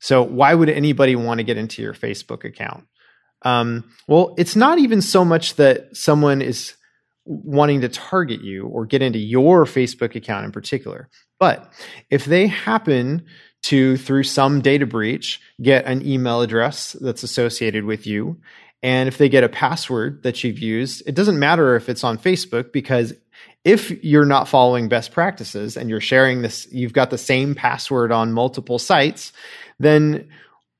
so 0.00 0.22
why 0.22 0.54
would 0.54 0.68
anybody 0.68 1.14
want 1.14 1.38
to 1.38 1.44
get 1.44 1.56
into 1.56 1.82
your 1.82 1.94
Facebook 1.94 2.44
account? 2.44 2.86
Um, 3.42 3.90
well, 4.08 4.34
it's 4.36 4.56
not 4.56 4.78
even 4.78 5.00
so 5.00 5.24
much 5.24 5.54
that 5.54 5.96
someone 5.96 6.42
is 6.42 6.74
wanting 7.24 7.82
to 7.82 7.88
target 7.88 8.40
you 8.40 8.66
or 8.66 8.86
get 8.86 9.02
into 9.02 9.18
your 9.18 9.64
Facebook 9.64 10.14
account 10.14 10.44
in 10.44 10.52
particular. 10.52 11.08
But 11.38 11.72
if 12.10 12.24
they 12.24 12.48
happen 12.48 13.24
to, 13.62 13.96
through 13.98 14.24
some 14.24 14.60
data 14.60 14.86
breach, 14.86 15.40
get 15.62 15.84
an 15.84 16.06
email 16.06 16.40
address 16.40 16.96
that's 17.00 17.22
associated 17.22 17.84
with 17.84 18.06
you, 18.06 18.40
and 18.82 19.08
if 19.08 19.18
they 19.18 19.28
get 19.28 19.44
a 19.44 19.48
password 19.48 20.22
that 20.22 20.42
you've 20.42 20.58
used, 20.58 21.02
it 21.06 21.14
doesn't 21.14 21.38
matter 21.38 21.76
if 21.76 21.88
it's 21.90 22.02
on 22.02 22.16
Facebook 22.16 22.72
because 22.72 23.12
if 23.62 24.02
you're 24.02 24.24
not 24.24 24.48
following 24.48 24.88
best 24.88 25.12
practices 25.12 25.76
and 25.76 25.90
you're 25.90 26.00
sharing 26.00 26.40
this, 26.40 26.66
you've 26.72 26.94
got 26.94 27.10
the 27.10 27.18
same 27.18 27.54
password 27.54 28.10
on 28.10 28.32
multiple 28.32 28.78
sites, 28.78 29.32
then 29.80 30.28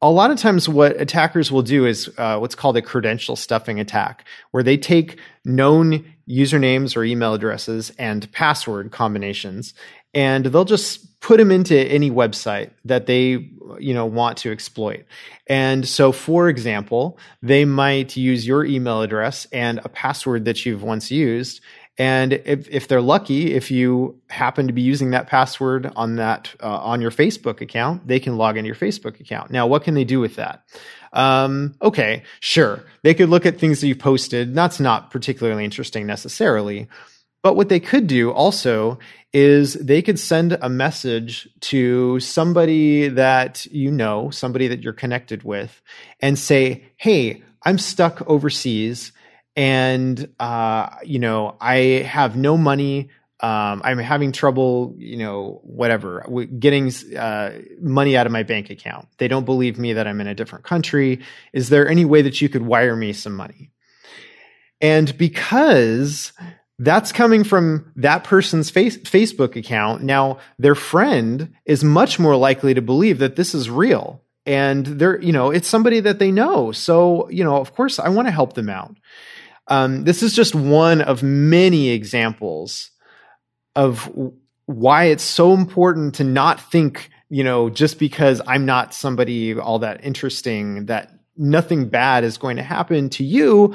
a 0.02 0.10
lot 0.10 0.30
of 0.30 0.38
times 0.38 0.68
what 0.68 0.98
attackers 1.00 1.50
will 1.50 1.62
do 1.62 1.84
is 1.84 2.10
uh, 2.16 2.38
what's 2.38 2.54
called 2.54 2.76
a 2.76 2.82
credential 2.82 3.36
stuffing 3.36 3.80
attack, 3.80 4.24
where 4.50 4.62
they 4.62 4.76
take 4.76 5.18
known 5.44 6.04
usernames 6.28 6.96
or 6.96 7.04
email 7.04 7.34
addresses 7.34 7.90
and 7.98 8.30
password 8.32 8.92
combinations, 8.92 9.74
and 10.14 10.46
they'll 10.46 10.64
just 10.64 11.20
put 11.20 11.36
them 11.36 11.50
into 11.50 11.78
any 11.78 12.10
website 12.10 12.70
that 12.84 13.06
they 13.06 13.50
you 13.78 13.94
know 13.94 14.06
want 14.06 14.38
to 14.38 14.52
exploit. 14.52 15.04
And 15.46 15.86
so, 15.86 16.12
for 16.12 16.48
example, 16.48 17.18
they 17.42 17.64
might 17.64 18.16
use 18.16 18.46
your 18.46 18.64
email 18.64 19.02
address 19.02 19.46
and 19.52 19.80
a 19.84 19.88
password 19.88 20.44
that 20.46 20.64
you've 20.64 20.82
once 20.82 21.10
used, 21.10 21.60
and 21.98 22.32
if, 22.32 22.68
if 22.68 22.88
they're 22.88 23.02
lucky, 23.02 23.54
if 23.54 23.70
you 23.70 24.20
happen 24.30 24.66
to 24.68 24.72
be 24.72 24.80
using 24.80 25.10
that 25.10 25.26
password 25.26 25.92
on 25.96 26.16
that 26.16 26.54
uh, 26.62 26.78
on 26.78 27.00
your 27.00 27.10
Facebook 27.10 27.60
account, 27.60 28.06
they 28.06 28.20
can 28.20 28.36
log 28.36 28.56
into 28.56 28.68
your 28.68 28.76
Facebook 28.76 29.20
account. 29.20 29.50
Now, 29.50 29.66
what 29.66 29.84
can 29.84 29.94
they 29.94 30.04
do 30.04 30.20
with 30.20 30.36
that? 30.36 30.62
Um, 31.12 31.74
okay, 31.82 32.22
sure, 32.38 32.84
they 33.02 33.14
could 33.14 33.28
look 33.28 33.44
at 33.44 33.58
things 33.58 33.80
that 33.80 33.88
you 33.88 33.96
posted. 33.96 34.54
That's 34.54 34.80
not 34.80 35.10
particularly 35.10 35.64
interesting 35.64 36.06
necessarily. 36.06 36.88
But 37.42 37.56
what 37.56 37.68
they 37.68 37.80
could 37.80 38.06
do 38.06 38.30
also 38.30 38.98
is 39.32 39.74
they 39.74 40.02
could 40.02 40.18
send 40.18 40.58
a 40.60 40.68
message 40.68 41.48
to 41.60 42.20
somebody 42.20 43.08
that 43.08 43.66
you 43.66 43.90
know, 43.90 44.30
somebody 44.30 44.68
that 44.68 44.82
you're 44.82 44.92
connected 44.92 45.42
with, 45.42 45.82
and 46.20 46.38
say, 46.38 46.84
"Hey, 46.96 47.42
I'm 47.62 47.78
stuck 47.78 48.22
overseas." 48.26 49.12
And 49.56 50.28
uh, 50.38 50.90
you 51.04 51.18
know 51.18 51.56
I 51.60 51.76
have 52.06 52.36
no 52.36 52.56
money. 52.56 53.10
Um, 53.42 53.80
I'm 53.84 53.96
having 53.96 54.32
trouble, 54.32 54.94
you 54.98 55.16
know, 55.16 55.62
whatever, 55.64 56.26
getting 56.58 56.92
uh, 57.16 57.52
money 57.80 58.14
out 58.14 58.26
of 58.26 58.32
my 58.32 58.42
bank 58.42 58.68
account. 58.68 59.08
They 59.16 59.28
don't 59.28 59.46
believe 59.46 59.78
me 59.78 59.94
that 59.94 60.06
I'm 60.06 60.20
in 60.20 60.26
a 60.26 60.34
different 60.34 60.66
country. 60.66 61.20
Is 61.54 61.70
there 61.70 61.88
any 61.88 62.04
way 62.04 62.20
that 62.20 62.42
you 62.42 62.50
could 62.50 62.60
wire 62.60 62.94
me 62.94 63.14
some 63.14 63.34
money? 63.34 63.70
And 64.82 65.16
because 65.16 66.34
that's 66.78 67.12
coming 67.12 67.44
from 67.44 67.92
that 67.96 68.24
person's 68.24 68.70
face, 68.70 68.96
Facebook 68.96 69.54
account, 69.54 70.02
now 70.02 70.38
their 70.58 70.74
friend 70.74 71.52
is 71.66 71.84
much 71.84 72.18
more 72.18 72.36
likely 72.36 72.72
to 72.72 72.80
believe 72.80 73.18
that 73.18 73.36
this 73.36 73.54
is 73.54 73.68
real. 73.68 74.22
And 74.46 74.86
they're, 74.86 75.20
you 75.20 75.32
know, 75.32 75.50
it's 75.50 75.68
somebody 75.68 76.00
that 76.00 76.18
they 76.18 76.30
know. 76.32 76.72
So, 76.72 77.28
you 77.28 77.44
know, 77.44 77.56
of 77.56 77.74
course, 77.74 77.98
I 77.98 78.08
want 78.08 78.28
to 78.28 78.32
help 78.32 78.54
them 78.54 78.70
out. 78.70 78.96
Um, 79.70 80.04
this 80.04 80.22
is 80.22 80.34
just 80.34 80.54
one 80.54 81.00
of 81.00 81.22
many 81.22 81.90
examples 81.90 82.90
of 83.76 84.10
why 84.66 85.04
it's 85.04 85.22
so 85.22 85.54
important 85.54 86.16
to 86.16 86.24
not 86.24 86.60
think, 86.60 87.08
you 87.28 87.44
know, 87.44 87.70
just 87.70 87.98
because 87.98 88.42
I'm 88.46 88.66
not 88.66 88.92
somebody 88.92 89.58
all 89.58 89.78
that 89.78 90.04
interesting, 90.04 90.86
that 90.86 91.12
nothing 91.36 91.88
bad 91.88 92.24
is 92.24 92.36
going 92.36 92.56
to 92.56 92.62
happen 92.62 93.08
to 93.10 93.24
you 93.24 93.74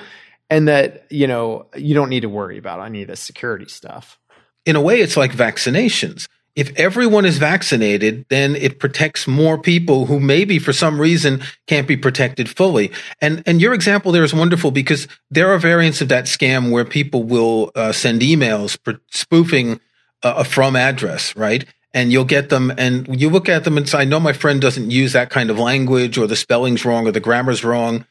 and 0.50 0.68
that, 0.68 1.06
you 1.10 1.28
know, 1.28 1.68
you 1.76 1.96
don't 1.96 2.10
need 2.10 2.22
to 2.22 2.30
worry 2.30 2.58
about 2.58 2.86
any 2.86 3.02
of 3.02 3.08
the 3.08 3.16
security 3.16 3.68
stuff. 3.68 4.20
In 4.66 4.76
a 4.76 4.82
way, 4.82 5.00
it's 5.00 5.18
like 5.18 5.32
vaccinations 5.32 6.28
if 6.56 6.72
everyone 6.80 7.26
is 7.26 7.38
vaccinated, 7.38 8.26
then 8.30 8.56
it 8.56 8.80
protects 8.80 9.28
more 9.28 9.58
people 9.58 10.06
who 10.06 10.20
maybe 10.20 10.58
for 10.58 10.72
some 10.72 11.00
reason 11.00 11.42
can't 11.68 11.88
be 11.88 11.98
protected 11.98 12.50
fully. 12.50 12.92
And 13.22 13.44
and 13.46 13.62
your 13.62 13.74
example 13.74 14.12
there 14.12 14.24
is 14.24 14.34
wonderful 14.34 14.72
because 14.72 15.08
there 15.30 15.52
are 15.52 15.58
variants 15.58 16.02
of 16.02 16.10
that 16.10 16.26
scam 16.26 16.72
where 16.72 16.86
people 16.86 17.24
will 17.24 17.72
uh, 17.76 17.92
send 17.92 18.22
emails 18.22 18.78
spoofing 19.12 19.80
a 20.24 20.44
from 20.44 20.76
address, 20.76 21.36
right? 21.36 21.66
And 21.94 22.12
you'll 22.12 22.26
get 22.26 22.50
them, 22.50 22.74
and 22.78 23.20
you 23.22 23.30
look 23.30 23.48
at 23.48 23.64
them 23.64 23.78
and 23.78 23.88
say, 23.88 24.00
"I 24.00 24.06
know 24.06 24.20
my 24.20 24.34
friend 24.34 24.60
doesn't 24.60 24.92
use 24.92 25.14
that 25.14 25.30
kind 25.30 25.50
of 25.50 25.60
language, 25.60 26.18
or 26.18 26.28
the 26.28 26.36
spelling's 26.36 26.84
wrong, 26.84 27.08
or 27.08 27.12
the 27.12 27.20
grammar's 27.20 27.64
wrong." 27.64 28.06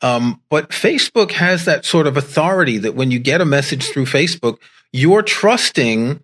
Um, 0.00 0.40
but 0.48 0.70
Facebook 0.70 1.32
has 1.32 1.64
that 1.64 1.84
sort 1.84 2.06
of 2.06 2.16
authority 2.16 2.78
that 2.78 2.94
when 2.94 3.10
you 3.10 3.18
get 3.18 3.40
a 3.40 3.46
message 3.46 3.88
through 3.88 4.06
Facebook, 4.06 4.58
you're 4.92 5.22
trusting 5.22 6.20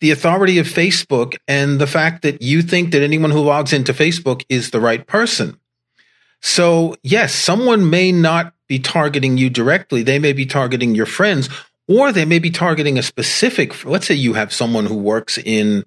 the 0.00 0.10
authority 0.10 0.58
of 0.58 0.66
Facebook 0.66 1.36
and 1.48 1.80
the 1.80 1.86
fact 1.86 2.22
that 2.22 2.42
you 2.42 2.62
think 2.62 2.92
that 2.92 3.02
anyone 3.02 3.30
who 3.30 3.40
logs 3.40 3.72
into 3.72 3.92
Facebook 3.92 4.44
is 4.48 4.70
the 4.70 4.80
right 4.80 5.06
person. 5.06 5.58
So, 6.40 6.96
yes, 7.02 7.34
someone 7.34 7.88
may 7.88 8.12
not 8.12 8.52
be 8.68 8.78
targeting 8.78 9.36
you 9.38 9.48
directly. 9.48 10.02
They 10.02 10.18
may 10.18 10.32
be 10.32 10.46
targeting 10.46 10.94
your 10.94 11.06
friends, 11.06 11.48
or 11.88 12.12
they 12.12 12.24
may 12.24 12.38
be 12.38 12.50
targeting 12.50 12.98
a 12.98 13.02
specific, 13.02 13.84
let's 13.84 14.06
say 14.06 14.14
you 14.14 14.34
have 14.34 14.52
someone 14.52 14.86
who 14.86 14.96
works 14.96 15.38
in, 15.38 15.84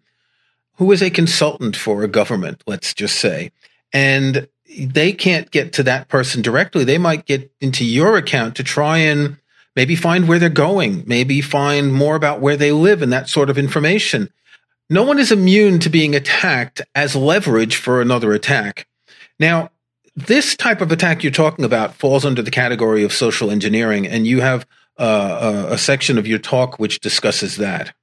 who 0.76 0.92
is 0.92 1.04
a 1.04 1.10
consultant 1.10 1.76
for 1.76 2.04
a 2.04 2.08
government, 2.08 2.64
let's 2.66 2.94
just 2.94 3.20
say, 3.20 3.52
and 3.94 4.48
they 4.78 5.12
can't 5.12 5.52
get 5.52 5.74
to 5.74 5.84
that 5.84 6.08
person 6.08 6.42
directly. 6.42 6.84
They 6.84 6.98
might 6.98 7.26
get 7.26 7.52
into 7.60 7.84
your 7.84 8.18
account 8.18 8.56
to 8.56 8.64
try 8.64 9.00
and 9.00 9.38
maybe 9.76 9.96
find 9.96 10.28
where 10.28 10.40
they're 10.40 10.50
going, 10.50 11.04
maybe 11.08 11.42
find 11.42 11.94
more 11.94 12.16
about 12.16 12.42
where 12.42 12.58
they 12.58 12.72
live 12.72 13.02
and 13.02 13.14
that 13.14 13.30
sort 13.30 13.50
of 13.50 13.58
information. 13.58 14.30
No 14.90 15.04
one 15.04 15.20
is 15.20 15.32
immune 15.32 15.80
to 15.80 15.90
being 15.90 16.16
attacked 16.16 16.82
as 16.96 17.16
leverage 17.16 17.76
for 17.76 18.02
another 18.02 18.34
attack. 18.34 18.88
Now, 19.40 19.70
this 20.16 20.56
type 20.56 20.82
of 20.82 20.92
attack 20.92 21.24
you're 21.24 21.32
talking 21.32 21.64
about 21.64 21.94
falls 21.96 22.26
under 22.26 22.42
the 22.42 22.52
category 22.52 23.04
of 23.04 23.14
social 23.14 23.52
engineering, 23.52 24.08
and 24.08 24.26
you 24.26 24.42
have 24.42 24.66
uh, 24.98 25.66
a, 25.70 25.74
a 25.74 25.78
section 25.78 26.18
of 26.18 26.28
your 26.28 26.40
talk 26.40 26.80
which 26.80 27.00
discusses 27.00 27.58
that. 27.58 27.94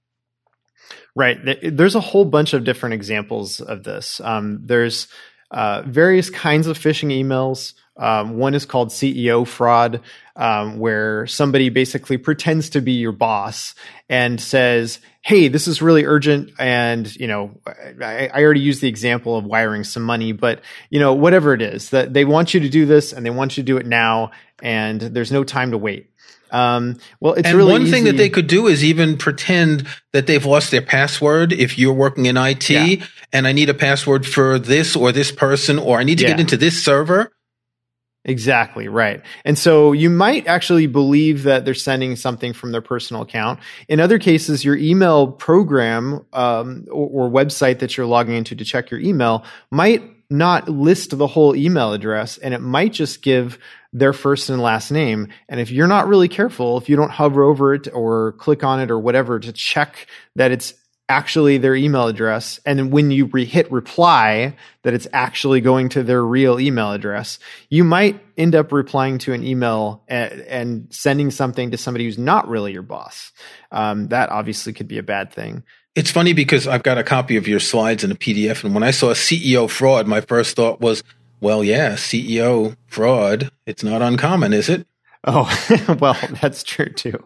Right. 1.14 1.38
There's 1.62 1.94
a 1.94 2.00
whole 2.00 2.26
bunch 2.26 2.52
of 2.52 2.64
different 2.64 2.94
examples 2.94 3.61
of 3.61 3.85
this. 3.85 4.20
Um, 4.20 4.61
there's 4.62 5.09
uh, 5.50 5.83
various 5.87 6.31
kinds 6.31 6.66
of 6.66 6.79
phishing 6.79 7.11
emails. 7.11 7.74
Um, 7.98 8.37
one 8.37 8.54
is 8.54 8.66
called 8.66 8.90
CEO 8.90 9.46
fraud, 9.46 10.00
um, 10.37 10.78
where 10.78 11.26
somebody 11.26 11.70
basically 11.70 12.18
pretends 12.18 12.70
to 12.70 12.82
be 12.82 12.92
your 12.92 13.12
boss 13.12 13.74
and 14.09 14.40
says, 14.40 14.98
"Hey, 15.22 15.48
this 15.48 15.66
is 15.66 15.80
really 15.80 16.04
urgent," 16.04 16.50
and 16.59 17.14
you 17.16 17.26
know, 17.26 17.59
I, 17.66 18.28
I, 18.32 18.42
already 18.42 18.61
used 18.61 18.82
the 18.82 18.88
example 18.88 19.37
of 19.37 19.44
wiring 19.44 19.82
some 19.82 20.02
money, 20.02 20.32
but 20.32 20.61
you 20.90 21.00
know, 21.00 21.14
whatever 21.14 21.54
it 21.54 21.62
is 21.62 21.90
that 21.90 22.12
they 22.12 22.26
want 22.26 22.52
you 22.52 22.61
to 22.61 22.68
do 22.68 22.85
this 22.85 23.14
and 23.14 23.24
they 23.24 23.30
want 23.30 23.56
you 23.56 23.62
to 23.62 23.66
do 23.66 23.78
it 23.78 23.87
now, 23.87 24.30
and 24.62 25.00
there's 25.00 25.32
no 25.32 25.42
time 25.42 25.70
to 25.70 25.78
wait. 25.78 26.11
Um, 26.50 26.98
well, 27.20 27.35
it's 27.35 27.48
and 27.48 27.56
really 27.56 27.72
one 27.72 27.82
easy. 27.82 27.90
thing 27.90 28.04
that 28.04 28.16
they 28.16 28.28
could 28.28 28.46
do 28.46 28.66
is 28.66 28.85
even 28.85 29.16
pretend 29.16 29.87
that 30.12 30.26
they've 30.26 30.44
lost 30.44 30.70
their 30.70 30.82
password. 30.82 31.52
If 31.52 31.78
you're 31.78 31.92
working 31.92 32.26
in 32.26 32.37
IT 32.37 32.70
yeah. 32.70 33.04
and 33.32 33.46
I 33.46 33.52
need 33.52 33.68
a 33.68 33.74
password 33.74 34.26
for 34.26 34.59
this 34.59 34.94
or 34.96 35.12
this 35.12 35.32
person, 35.32 35.78
or 35.78 35.98
I 35.98 36.04
need 36.04 36.18
to 36.18 36.24
yeah. 36.24 36.30
get 36.30 36.40
into 36.40 36.56
this 36.56 36.82
server. 36.82 37.32
Exactly 38.27 38.89
right. 38.89 39.23
And 39.45 39.57
so 39.57 39.93
you 39.93 40.11
might 40.11 40.49
actually 40.49 40.89
believe 40.89 41.45
that 41.45 41.65
they're 41.65 41.75
sending 41.75 42.17
something 42.17 42.53
from 42.53 42.73
their 42.73 42.83
personal 42.83 43.23
account. 43.23 43.61
In 43.89 44.01
other 44.01 44.19
cases, 44.19 44.65
your 44.65 44.77
email 44.77 45.29
program 45.29 46.27
um, 46.33 46.87
or, 46.91 47.29
or 47.29 47.31
website 47.31 47.79
that 47.79 47.97
you're 47.97 48.05
logging 48.05 48.35
into 48.35 48.57
to 48.57 48.65
check 48.65 48.91
your 48.91 48.99
email 48.99 49.45
might 49.71 50.03
not 50.29 50.69
list 50.69 51.17
the 51.17 51.27
whole 51.29 51.55
email 51.55 51.93
address 51.93 52.37
and 52.39 52.53
it 52.53 52.61
might 52.61 52.93
just 52.93 53.23
give 53.23 53.61
their 53.93 54.12
first 54.12 54.51
and 54.51 54.61
last 54.61 54.91
name. 54.91 55.29
And 55.49 55.61
if 55.61 55.71
you're 55.71 55.87
not 55.87 56.09
really 56.09 56.29
careful, 56.29 56.79
if 56.79 56.89
you 56.89 56.97
don't 56.97 57.12
hover 57.12 57.45
over 57.45 57.75
it 57.75 57.87
or 57.95 58.33
click 58.33 58.65
on 58.65 58.81
it 58.81 58.91
or 58.91 58.99
whatever 58.99 59.39
to 59.39 59.53
check 59.53 60.09
that 60.35 60.51
it's 60.51 60.75
actually 61.09 61.59
their 61.59 61.75
email 61.75 62.09
address, 62.09 62.59
and 62.66 62.90
when 62.90 63.11
you 63.11 63.27
re- 63.27 63.45
hit 63.45 63.71
reply, 63.71 64.57
that 64.83 64.95
it's 64.95 65.07
actually 65.12 65.61
going 65.61 65.88
to 65.90 66.03
their 66.03 66.25
real 66.25 66.59
email 66.59 66.92
address, 66.92 67.38
you 67.71 67.85
might 67.85 68.21
end 68.37 68.55
up 68.55 68.73
replying 68.73 69.19
to 69.19 69.33
an 69.33 69.45
email 69.45 70.03
and, 70.09 70.40
and 70.42 70.87
sending 70.90 71.31
something 71.31 71.71
to 71.71 71.77
somebody 71.77 72.05
who's 72.05 72.19
not 72.19 72.49
really 72.49 72.73
your 72.73 72.83
boss. 72.83 73.33
Um, 73.71 74.09
that 74.09 74.31
obviously 74.31 74.73
could 74.73 74.88
be 74.88 74.99
a 74.99 75.03
bad 75.03 75.33
thing. 75.33 75.62
It's 75.95 76.11
funny 76.11 76.33
because 76.33 76.66
I've 76.66 76.83
got 76.83 76.99
a 76.99 77.05
copy 77.05 77.37
of 77.37 77.49
your 77.49 77.61
slides 77.61 78.05
in 78.05 78.11
a 78.11 78.16
PDF, 78.16 78.64
and 78.64 78.75
when 78.75 78.83
I 78.83 78.90
saw 78.90 79.14
CEO 79.14 79.71
fraud, 79.71 80.07
my 80.07 80.21
first 80.21 80.57
thought 80.57 80.81
was, 80.81 81.03
well, 81.40 81.62
yeah, 81.62 81.92
CEO 81.95 82.77
fraud. 82.87 83.51
It's 83.64 83.85
not 83.85 84.03
uncommon, 84.03 84.53
is 84.53 84.69
it? 84.69 84.87
Oh, 85.29 85.97
well, 86.01 86.17
that's 86.41 86.62
true 86.62 86.89
too. 86.89 87.19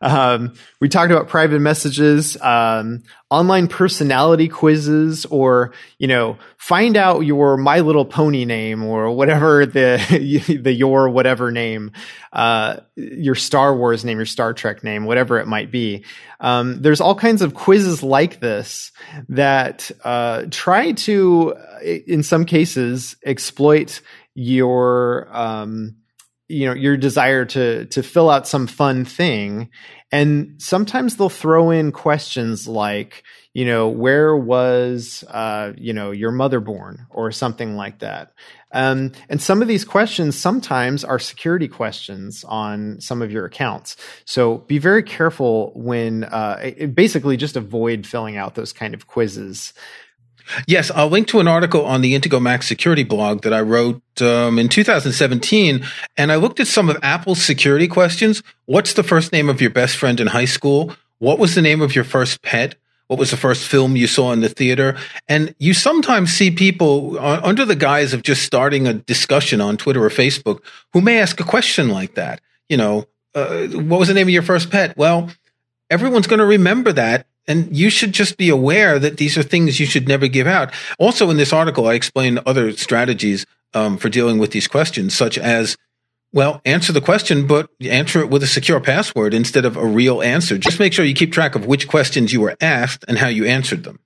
Um, 0.00 0.54
we 0.80 0.88
talked 0.88 1.12
about 1.12 1.28
private 1.28 1.60
messages, 1.60 2.40
um, 2.40 3.02
online 3.28 3.68
personality 3.68 4.48
quizzes, 4.48 5.26
or 5.26 5.74
you 5.98 6.06
know, 6.06 6.38
find 6.56 6.96
out 6.96 7.20
your 7.20 7.58
My 7.58 7.80
Little 7.80 8.06
Pony 8.06 8.46
name 8.46 8.82
or 8.82 9.10
whatever 9.10 9.66
the 9.66 10.58
the 10.62 10.72
your 10.72 11.10
whatever 11.10 11.50
name, 11.50 11.92
uh, 12.32 12.78
your 12.96 13.34
Star 13.34 13.76
Wars 13.76 14.06
name, 14.06 14.16
your 14.16 14.26
Star 14.26 14.54
Trek 14.54 14.82
name, 14.82 15.04
whatever 15.04 15.38
it 15.38 15.46
might 15.46 15.70
be. 15.70 16.02
Um, 16.40 16.80
there's 16.80 17.02
all 17.02 17.14
kinds 17.14 17.42
of 17.42 17.52
quizzes 17.52 18.02
like 18.02 18.40
this 18.40 18.90
that 19.28 19.90
uh, 20.02 20.44
try 20.50 20.92
to, 20.92 21.54
in 22.06 22.22
some 22.22 22.46
cases, 22.46 23.16
exploit 23.24 24.00
your 24.34 25.28
um, 25.30 25.96
you 26.48 26.66
know 26.66 26.74
your 26.74 26.96
desire 26.96 27.44
to 27.46 27.86
to 27.86 28.02
fill 28.02 28.30
out 28.30 28.46
some 28.46 28.66
fun 28.66 29.04
thing. 29.04 29.70
And 30.12 30.62
sometimes 30.62 31.16
they'll 31.16 31.28
throw 31.28 31.70
in 31.70 31.90
questions 31.90 32.68
like 32.68 33.24
you 33.52 33.64
know 33.64 33.88
where 33.88 34.36
was 34.36 35.24
uh, 35.28 35.72
you 35.76 35.92
know 35.92 36.10
your 36.10 36.30
mother 36.30 36.60
born 36.60 37.06
or 37.10 37.32
something 37.32 37.76
like 37.76 38.00
that? 38.00 38.32
Um, 38.72 39.12
and 39.28 39.40
some 39.40 39.62
of 39.62 39.68
these 39.68 39.84
questions 39.84 40.36
sometimes 40.36 41.04
are 41.04 41.20
security 41.20 41.68
questions 41.68 42.44
on 42.44 43.00
some 43.00 43.22
of 43.22 43.30
your 43.30 43.44
accounts. 43.46 43.96
So 44.24 44.58
be 44.58 44.78
very 44.78 45.04
careful 45.04 45.72
when 45.76 46.24
uh, 46.24 46.72
basically 46.92 47.36
just 47.36 47.56
avoid 47.56 48.04
filling 48.04 48.36
out 48.36 48.56
those 48.56 48.72
kind 48.72 48.92
of 48.92 49.06
quizzes 49.06 49.72
Yes, 50.66 50.90
I'll 50.90 51.08
link 51.08 51.28
to 51.28 51.40
an 51.40 51.48
article 51.48 51.84
on 51.84 52.00
the 52.00 52.14
Intego 52.14 52.40
Max 52.40 52.66
security 52.66 53.04
blog 53.04 53.42
that 53.42 53.52
I 53.52 53.60
wrote 53.60 54.02
um, 54.20 54.58
in 54.58 54.68
2017. 54.68 55.84
And 56.16 56.32
I 56.32 56.36
looked 56.36 56.60
at 56.60 56.66
some 56.66 56.88
of 56.88 56.96
Apple's 57.02 57.42
security 57.42 57.88
questions. 57.88 58.42
What's 58.66 58.94
the 58.94 59.02
first 59.02 59.32
name 59.32 59.48
of 59.48 59.60
your 59.60 59.70
best 59.70 59.96
friend 59.96 60.20
in 60.20 60.28
high 60.28 60.44
school? 60.44 60.94
What 61.18 61.38
was 61.38 61.54
the 61.54 61.62
name 61.62 61.80
of 61.80 61.94
your 61.94 62.04
first 62.04 62.42
pet? 62.42 62.76
What 63.06 63.18
was 63.18 63.30
the 63.30 63.36
first 63.36 63.68
film 63.68 63.96
you 63.96 64.06
saw 64.06 64.32
in 64.32 64.40
the 64.40 64.48
theater? 64.48 64.96
And 65.28 65.54
you 65.58 65.74
sometimes 65.74 66.32
see 66.32 66.50
people 66.50 67.18
uh, 67.18 67.40
under 67.42 67.64
the 67.64 67.76
guise 67.76 68.14
of 68.14 68.22
just 68.22 68.42
starting 68.42 68.86
a 68.86 68.94
discussion 68.94 69.60
on 69.60 69.76
Twitter 69.76 70.04
or 70.04 70.08
Facebook 70.08 70.62
who 70.92 71.00
may 71.00 71.20
ask 71.20 71.38
a 71.38 71.44
question 71.44 71.90
like 71.90 72.14
that. 72.14 72.40
You 72.68 72.78
know, 72.78 73.06
uh, 73.34 73.66
what 73.66 74.00
was 74.00 74.08
the 74.08 74.14
name 74.14 74.26
of 74.26 74.32
your 74.32 74.42
first 74.42 74.70
pet? 74.70 74.96
Well, 74.96 75.30
everyone's 75.90 76.26
going 76.26 76.38
to 76.38 76.46
remember 76.46 76.92
that 76.92 77.26
and 77.46 77.76
you 77.76 77.90
should 77.90 78.12
just 78.12 78.36
be 78.36 78.48
aware 78.48 78.98
that 78.98 79.16
these 79.16 79.36
are 79.36 79.42
things 79.42 79.80
you 79.80 79.86
should 79.86 80.08
never 80.08 80.28
give 80.28 80.46
out. 80.46 80.72
Also, 80.98 81.30
in 81.30 81.36
this 81.36 81.52
article, 81.52 81.86
I 81.86 81.94
explain 81.94 82.38
other 82.46 82.72
strategies 82.72 83.46
um, 83.74 83.96
for 83.98 84.08
dealing 84.08 84.38
with 84.38 84.52
these 84.52 84.68
questions, 84.68 85.14
such 85.14 85.36
as, 85.36 85.76
well, 86.32 86.60
answer 86.64 86.92
the 86.92 87.00
question, 87.00 87.46
but 87.46 87.68
answer 87.80 88.20
it 88.20 88.30
with 88.30 88.42
a 88.42 88.46
secure 88.46 88.80
password 88.80 89.34
instead 89.34 89.64
of 89.64 89.76
a 89.76 89.86
real 89.86 90.22
answer. 90.22 90.58
Just 90.58 90.80
make 90.80 90.92
sure 90.92 91.04
you 91.04 91.14
keep 91.14 91.32
track 91.32 91.54
of 91.54 91.66
which 91.66 91.86
questions 91.86 92.32
you 92.32 92.40
were 92.40 92.56
asked 92.60 93.04
and 93.06 93.18
how 93.18 93.28
you 93.28 93.44
answered 93.44 93.84
them. 93.84 94.00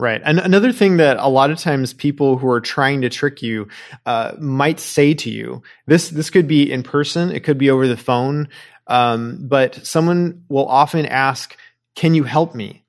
Right. 0.00 0.20
And 0.24 0.40
another 0.40 0.72
thing 0.72 0.96
that 0.96 1.18
a 1.18 1.28
lot 1.28 1.50
of 1.50 1.58
times 1.58 1.94
people 1.94 2.36
who 2.36 2.48
are 2.50 2.60
trying 2.60 3.02
to 3.02 3.08
trick 3.08 3.42
you 3.42 3.68
uh, 4.06 4.32
might 4.40 4.80
say 4.80 5.14
to 5.14 5.30
you, 5.30 5.62
this 5.86 6.10
this 6.10 6.30
could 6.30 6.48
be 6.48 6.70
in 6.70 6.82
person, 6.82 7.30
it 7.30 7.44
could 7.44 7.58
be 7.58 7.70
over 7.70 7.86
the 7.86 7.96
phone, 7.96 8.48
um, 8.88 9.38
but 9.40 9.86
someone 9.86 10.44
will 10.48 10.66
often 10.66 11.06
ask, 11.06 11.56
can 11.94 12.14
you 12.14 12.24
help 12.24 12.54
me? 12.54 12.84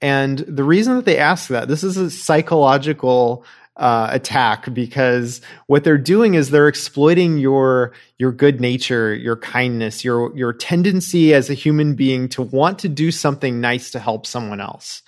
And 0.00 0.38
the 0.40 0.64
reason 0.64 0.96
that 0.96 1.04
they 1.04 1.18
ask 1.18 1.48
that, 1.48 1.68
this 1.68 1.82
is 1.82 1.96
a 1.96 2.10
psychological 2.10 3.44
uh, 3.76 4.08
attack 4.10 4.72
because 4.72 5.40
what 5.66 5.84
they're 5.84 5.98
doing 5.98 6.34
is 6.34 6.50
they're 6.50 6.68
exploiting 6.68 7.38
your 7.38 7.92
your 8.18 8.32
good 8.32 8.60
nature, 8.60 9.14
your 9.14 9.36
kindness, 9.36 10.04
your 10.04 10.34
your 10.36 10.52
tendency 10.52 11.34
as 11.34 11.50
a 11.50 11.54
human 11.54 11.94
being 11.94 12.28
to 12.30 12.42
want 12.42 12.78
to 12.80 12.88
do 12.88 13.10
something 13.10 13.60
nice 13.60 13.90
to 13.90 13.98
help 13.98 14.26
someone 14.26 14.60
else. 14.60 15.02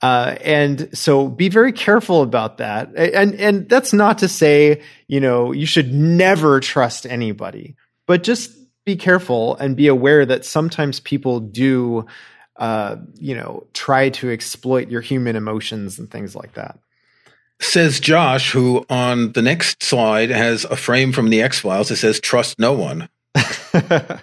Uh, 0.00 0.36
and 0.44 0.96
so 0.96 1.28
be 1.28 1.48
very 1.48 1.72
careful 1.72 2.22
about 2.22 2.58
that. 2.58 2.94
And 2.96 3.34
and 3.34 3.68
that's 3.68 3.92
not 3.92 4.18
to 4.18 4.28
say 4.28 4.82
you 5.08 5.18
know 5.18 5.50
you 5.50 5.66
should 5.66 5.92
never 5.92 6.60
trust 6.60 7.04
anybody, 7.04 7.74
but 8.06 8.22
just 8.22 8.52
be 8.84 8.94
careful 8.94 9.56
and 9.56 9.76
be 9.76 9.88
aware 9.88 10.24
that 10.24 10.44
sometimes 10.44 11.00
people 11.00 11.40
do 11.40 12.06
uh, 12.58 12.96
you 13.14 13.34
know, 13.34 13.66
try 13.72 14.10
to 14.10 14.30
exploit 14.30 14.88
your 14.88 15.00
human 15.00 15.36
emotions 15.36 15.98
and 15.98 16.10
things 16.10 16.34
like 16.34 16.54
that. 16.54 16.78
Says 17.60 18.00
Josh, 18.00 18.52
who 18.52 18.84
on 18.88 19.32
the 19.32 19.42
next 19.42 19.82
slide 19.82 20.30
has 20.30 20.64
a 20.64 20.76
frame 20.76 21.12
from 21.12 21.30
the 21.30 21.42
X 21.42 21.60
Files 21.60 21.88
that 21.88 21.96
says 21.96 22.20
"Trust 22.20 22.58
no 22.58 22.72
one." 22.72 23.08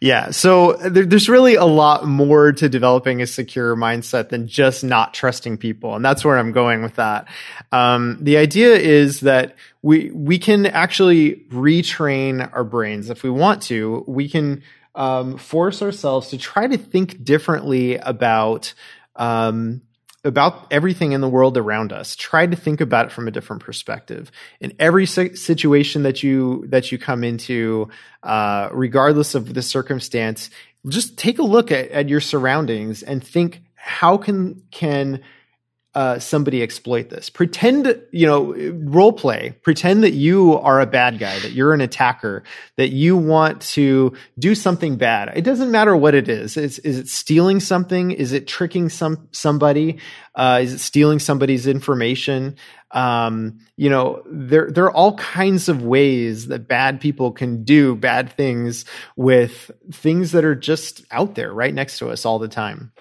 yeah, 0.00 0.30
so 0.30 0.74
there, 0.74 1.04
there's 1.04 1.28
really 1.28 1.54
a 1.54 1.64
lot 1.64 2.06
more 2.06 2.52
to 2.52 2.68
developing 2.68 3.20
a 3.20 3.26
secure 3.26 3.76
mindset 3.76 4.30
than 4.30 4.48
just 4.48 4.84
not 4.84 5.12
trusting 5.12 5.58
people, 5.58 5.94
and 5.94 6.04
that's 6.04 6.24
where 6.24 6.38
I'm 6.38 6.52
going 6.52 6.82
with 6.82 6.96
that. 6.96 7.28
Um, 7.72 8.18
the 8.20 8.38
idea 8.38 8.74
is 8.74 9.20
that 9.20 9.56
we 9.82 10.10
we 10.12 10.38
can 10.38 10.66
actually 10.66 11.44
retrain 11.50 12.50
our 12.54 12.64
brains 12.64 13.10
if 13.10 13.22
we 13.22 13.30
want 13.30 13.62
to. 13.64 14.04
We 14.06 14.28
can 14.28 14.62
um, 14.94 15.36
force 15.38 15.82
ourselves 15.82 16.28
to 16.28 16.38
try 16.38 16.66
to 16.66 16.78
think 16.78 17.22
differently 17.24 17.96
about 17.96 18.74
um, 19.16 19.82
about 20.24 20.66
everything 20.70 21.12
in 21.12 21.20
the 21.20 21.28
world 21.28 21.56
around 21.56 21.92
us. 21.92 22.16
Try 22.16 22.46
to 22.46 22.56
think 22.56 22.80
about 22.80 23.06
it 23.06 23.12
from 23.12 23.28
a 23.28 23.30
different 23.30 23.62
perspective. 23.62 24.30
In 24.60 24.72
every 24.78 25.06
situation 25.06 26.02
that 26.02 26.22
you 26.22 26.66
that 26.68 26.90
you 26.90 26.98
come 26.98 27.24
into, 27.24 27.88
uh, 28.22 28.68
regardless 28.72 29.34
of 29.34 29.54
the 29.54 29.62
circumstance, 29.62 30.50
just 30.88 31.16
take 31.16 31.38
a 31.38 31.42
look 31.42 31.70
at, 31.70 31.90
at 31.90 32.08
your 32.08 32.20
surroundings 32.20 33.02
and 33.02 33.22
think 33.24 33.62
how 33.74 34.16
can 34.16 34.62
can 34.70 35.22
uh, 35.94 36.18
somebody 36.18 36.62
exploit 36.62 37.08
this. 37.08 37.30
Pretend, 37.30 38.00
you 38.12 38.26
know, 38.26 38.52
role 38.84 39.12
play. 39.12 39.56
Pretend 39.62 40.04
that 40.04 40.12
you 40.12 40.58
are 40.58 40.80
a 40.80 40.86
bad 40.86 41.18
guy, 41.18 41.38
that 41.40 41.52
you're 41.52 41.72
an 41.72 41.80
attacker, 41.80 42.44
that 42.76 42.90
you 42.90 43.16
want 43.16 43.62
to 43.62 44.12
do 44.38 44.54
something 44.54 44.96
bad. 44.96 45.32
It 45.34 45.42
doesn't 45.42 45.70
matter 45.70 45.96
what 45.96 46.14
it 46.14 46.28
is. 46.28 46.56
Is, 46.56 46.78
is 46.80 46.98
it 46.98 47.08
stealing 47.08 47.58
something? 47.58 48.10
Is 48.10 48.32
it 48.32 48.46
tricking 48.46 48.90
some 48.90 49.28
somebody? 49.32 49.98
Uh, 50.34 50.60
is 50.62 50.74
it 50.74 50.78
stealing 50.78 51.18
somebody's 51.18 51.66
information? 51.66 52.56
Um, 52.90 53.58
you 53.76 53.90
know, 53.90 54.22
there 54.26 54.70
there 54.70 54.84
are 54.84 54.92
all 54.92 55.16
kinds 55.16 55.68
of 55.68 55.82
ways 55.82 56.46
that 56.46 56.68
bad 56.68 57.00
people 57.00 57.32
can 57.32 57.64
do 57.64 57.96
bad 57.96 58.32
things 58.32 58.84
with 59.16 59.70
things 59.90 60.32
that 60.32 60.44
are 60.44 60.54
just 60.54 61.02
out 61.10 61.34
there, 61.34 61.52
right 61.52 61.74
next 61.74 61.98
to 61.98 62.10
us 62.10 62.24
all 62.24 62.38
the 62.38 62.48
time. 62.48 62.92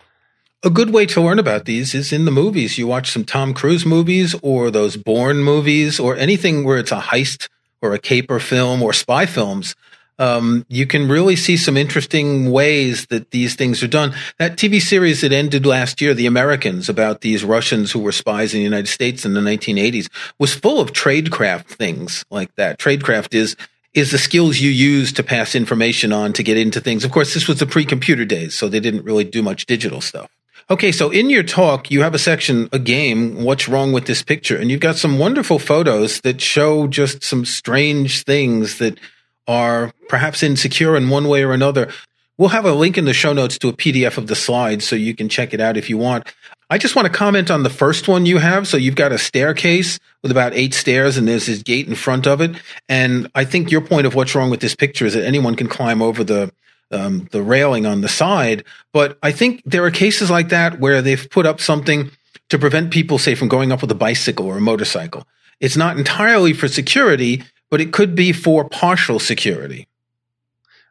A 0.63 0.71
good 0.71 0.91
way 0.91 1.05
to 1.05 1.21
learn 1.21 1.37
about 1.37 1.65
these 1.65 1.93
is 1.93 2.11
in 2.11 2.25
the 2.25 2.31
movies. 2.31 2.79
You 2.79 2.87
watch 2.87 3.11
some 3.11 3.23
Tom 3.23 3.53
Cruise 3.53 3.85
movies 3.85 4.35
or 4.41 4.71
those 4.71 4.97
Bourne 4.97 5.43
movies 5.43 5.99
or 5.99 6.15
anything 6.15 6.63
where 6.63 6.79
it's 6.79 6.91
a 6.91 6.99
heist 6.99 7.47
or 7.79 7.93
a 7.93 7.99
caper 7.99 8.39
film 8.39 8.81
or 8.81 8.91
spy 8.91 9.27
films. 9.27 9.75
Um, 10.17 10.65
you 10.67 10.87
can 10.87 11.07
really 11.07 11.35
see 11.35 11.57
some 11.57 11.77
interesting 11.77 12.49
ways 12.49 13.05
that 13.11 13.29
these 13.29 13.53
things 13.53 13.83
are 13.83 13.87
done. 13.87 14.15
That 14.39 14.57
TV 14.57 14.81
series 14.81 15.21
that 15.21 15.31
ended 15.31 15.67
last 15.67 16.01
year, 16.01 16.15
The 16.15 16.25
Americans, 16.25 16.89
about 16.89 17.21
these 17.21 17.43
Russians 17.43 17.91
who 17.91 17.99
were 17.99 18.11
spies 18.11 18.55
in 18.55 18.59
the 18.59 18.63
United 18.63 18.87
States 18.87 19.25
in 19.25 19.35
the 19.35 19.41
1980s, 19.41 20.09
was 20.39 20.55
full 20.55 20.81
of 20.81 20.91
tradecraft 20.91 21.65
things 21.65 22.25
like 22.31 22.55
that. 22.55 22.79
Tradecraft 22.79 23.35
is 23.35 23.55
is 23.93 24.09
the 24.09 24.17
skills 24.17 24.59
you 24.59 24.69
use 24.69 25.11
to 25.13 25.23
pass 25.23 25.55
information 25.55 26.11
on 26.11 26.33
to 26.33 26.43
get 26.43 26.57
into 26.57 26.79
things. 26.79 27.03
Of 27.03 27.11
course, 27.11 27.33
this 27.33 27.47
was 27.47 27.59
the 27.59 27.65
pre-computer 27.65 28.25
days, 28.25 28.55
so 28.55 28.67
they 28.67 28.79
didn't 28.79 29.03
really 29.03 29.23
do 29.23 29.41
much 29.41 29.65
digital 29.65 30.01
stuff. 30.01 30.29
Okay, 30.69 30.91
so 30.91 31.09
in 31.11 31.29
your 31.29 31.43
talk, 31.43 31.89
you 31.89 32.01
have 32.01 32.13
a 32.13 32.19
section, 32.19 32.67
a 32.73 32.79
game, 32.79 33.41
what's 33.41 33.69
wrong 33.69 33.93
with 33.93 34.05
this 34.05 34.21
picture? 34.21 34.57
And 34.57 34.69
you've 34.69 34.81
got 34.81 34.97
some 34.97 35.17
wonderful 35.17 35.59
photos 35.59 36.19
that 36.21 36.41
show 36.41 36.87
just 36.87 37.23
some 37.23 37.45
strange 37.45 38.25
things 38.25 38.77
that 38.79 38.99
are 39.47 39.93
perhaps 40.09 40.43
insecure 40.43 40.97
in 40.97 41.09
one 41.09 41.29
way 41.29 41.43
or 41.43 41.53
another. 41.53 41.89
We'll 42.37 42.49
have 42.49 42.65
a 42.65 42.73
link 42.73 42.97
in 42.97 43.05
the 43.05 43.13
show 43.13 43.31
notes 43.31 43.57
to 43.59 43.69
a 43.69 43.73
PDF 43.73 44.17
of 44.17 44.27
the 44.27 44.35
slides 44.35 44.85
so 44.85 44.97
you 44.97 45.15
can 45.15 45.29
check 45.29 45.53
it 45.53 45.61
out 45.61 45.77
if 45.77 45.89
you 45.89 45.97
want. 45.97 46.33
I 46.69 46.77
just 46.77 46.97
want 46.97 47.05
to 47.05 47.13
comment 47.13 47.49
on 47.49 47.63
the 47.63 47.69
first 47.69 48.09
one 48.09 48.25
you 48.25 48.37
have. 48.39 48.67
So 48.67 48.75
you've 48.75 48.95
got 48.95 49.13
a 49.13 49.17
staircase 49.17 49.99
with 50.21 50.31
about 50.31 50.53
eight 50.53 50.73
stairs 50.73 51.15
and 51.15 51.29
there's 51.29 51.45
this 51.45 51.63
gate 51.63 51.87
in 51.87 51.95
front 51.95 52.27
of 52.27 52.41
it. 52.41 52.61
And 52.89 53.31
I 53.33 53.45
think 53.45 53.71
your 53.71 53.79
point 53.79 54.05
of 54.05 54.15
what's 54.15 54.35
wrong 54.35 54.49
with 54.49 54.59
this 54.59 54.75
picture 54.75 55.05
is 55.05 55.13
that 55.13 55.23
anyone 55.23 55.55
can 55.55 55.69
climb 55.69 56.01
over 56.01 56.25
the 56.25 56.51
um, 56.91 57.27
the 57.31 57.41
railing 57.41 57.85
on 57.85 58.01
the 58.01 58.07
side. 58.07 58.63
But 58.93 59.17
I 59.21 59.31
think 59.31 59.61
there 59.65 59.83
are 59.85 59.91
cases 59.91 60.29
like 60.29 60.49
that 60.49 60.79
where 60.79 61.01
they've 61.01 61.29
put 61.29 61.45
up 61.45 61.59
something 61.59 62.11
to 62.49 62.59
prevent 62.59 62.91
people, 62.91 63.17
say, 63.17 63.35
from 63.35 63.47
going 63.47 63.71
up 63.71 63.81
with 63.81 63.91
a 63.91 63.95
bicycle 63.95 64.45
or 64.45 64.57
a 64.57 64.61
motorcycle. 64.61 65.27
It's 65.59 65.77
not 65.77 65.97
entirely 65.97 66.53
for 66.53 66.67
security, 66.67 67.43
but 67.69 67.81
it 67.81 67.91
could 67.91 68.15
be 68.15 68.31
for 68.31 68.67
partial 68.69 69.19
security. 69.19 69.87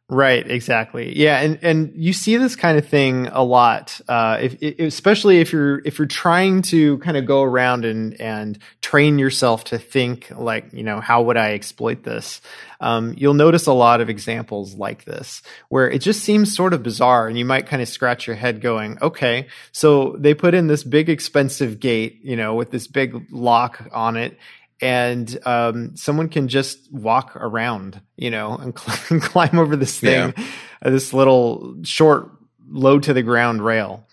Right, 0.09 0.49
exactly. 0.49 1.19
Yeah, 1.19 1.41
and 1.41 1.59
and 1.63 1.93
you 1.97 2.13
see 2.13 2.37
this 2.37 2.55
kind 2.55 2.79
of 2.79 2.87
thing 2.87 3.27
a 3.27 3.43
lot, 3.43 4.01
uh, 4.07 4.39
if, 4.41 4.57
if, 4.63 4.79
especially 4.79 5.41
if 5.41 5.53
you're 5.53 5.81
if 5.85 5.99
you're 5.99 6.07
trying 6.07 6.63
to 6.63 6.99
kind 6.99 7.17
of 7.17 7.27
go 7.27 7.43
around 7.43 7.85
and 7.85 8.21
and 8.21 8.57
train 8.81 9.19
yourself 9.19 9.65
to 9.65 9.79
think 9.79 10.31
like 10.31 10.73
you 10.73 10.85
know 10.85 11.01
how 11.01 11.23
would 11.23 11.37
I 11.37 11.55
exploit 11.55 12.05
this. 12.05 12.41
Um, 12.81 13.15
you'll 13.17 13.35
notice 13.35 13.67
a 13.67 13.73
lot 13.73 14.01
of 14.01 14.09
examples 14.09 14.77
like 14.77 15.05
this 15.07 15.43
where 15.71 15.91
it 15.91 16.03
just 16.03 16.23
seems 16.23 16.55
sort 16.55 16.73
of 16.73 16.85
bizarre, 16.85 17.27
and 17.27 17.37
you 17.37 17.45
might 17.45 17.67
kind 17.67 17.83
of 17.83 17.89
scratch 17.89 18.29
your 18.29 18.37
head, 18.37 18.61
going, 18.61 18.99
"Okay, 19.03 19.49
so 19.73 20.15
they 20.21 20.35
put 20.35 20.55
in 20.55 20.69
this 20.69 20.85
big 20.85 21.09
expensive 21.09 21.81
gate, 21.81 22.21
you 22.23 22.37
know, 22.37 22.55
with 22.55 22.71
this 22.71 22.87
big 22.87 23.27
lock 23.33 23.89
on 23.93 24.17
it, 24.17 24.39
and 24.81 25.39
um, 25.47 25.97
someone 25.97 26.29
can 26.29 26.49
just 26.49 26.93
walk 26.93 27.35
around, 27.37 28.01
you 28.17 28.31
know, 28.31 28.57
and, 28.57 28.79
cl- 28.79 28.99
and 29.11 29.23
climb 29.23 29.59
over 29.59 29.77
this 29.77 29.99
thing, 29.99 30.35
yeah. 30.37 30.45
uh, 30.83 30.91
this 30.91 31.13
little 31.13 31.77
short, 31.83 32.31
low 32.69 32.99
to 32.99 33.13
the 33.13 33.23
ground 33.23 33.65
rail. 33.65 34.07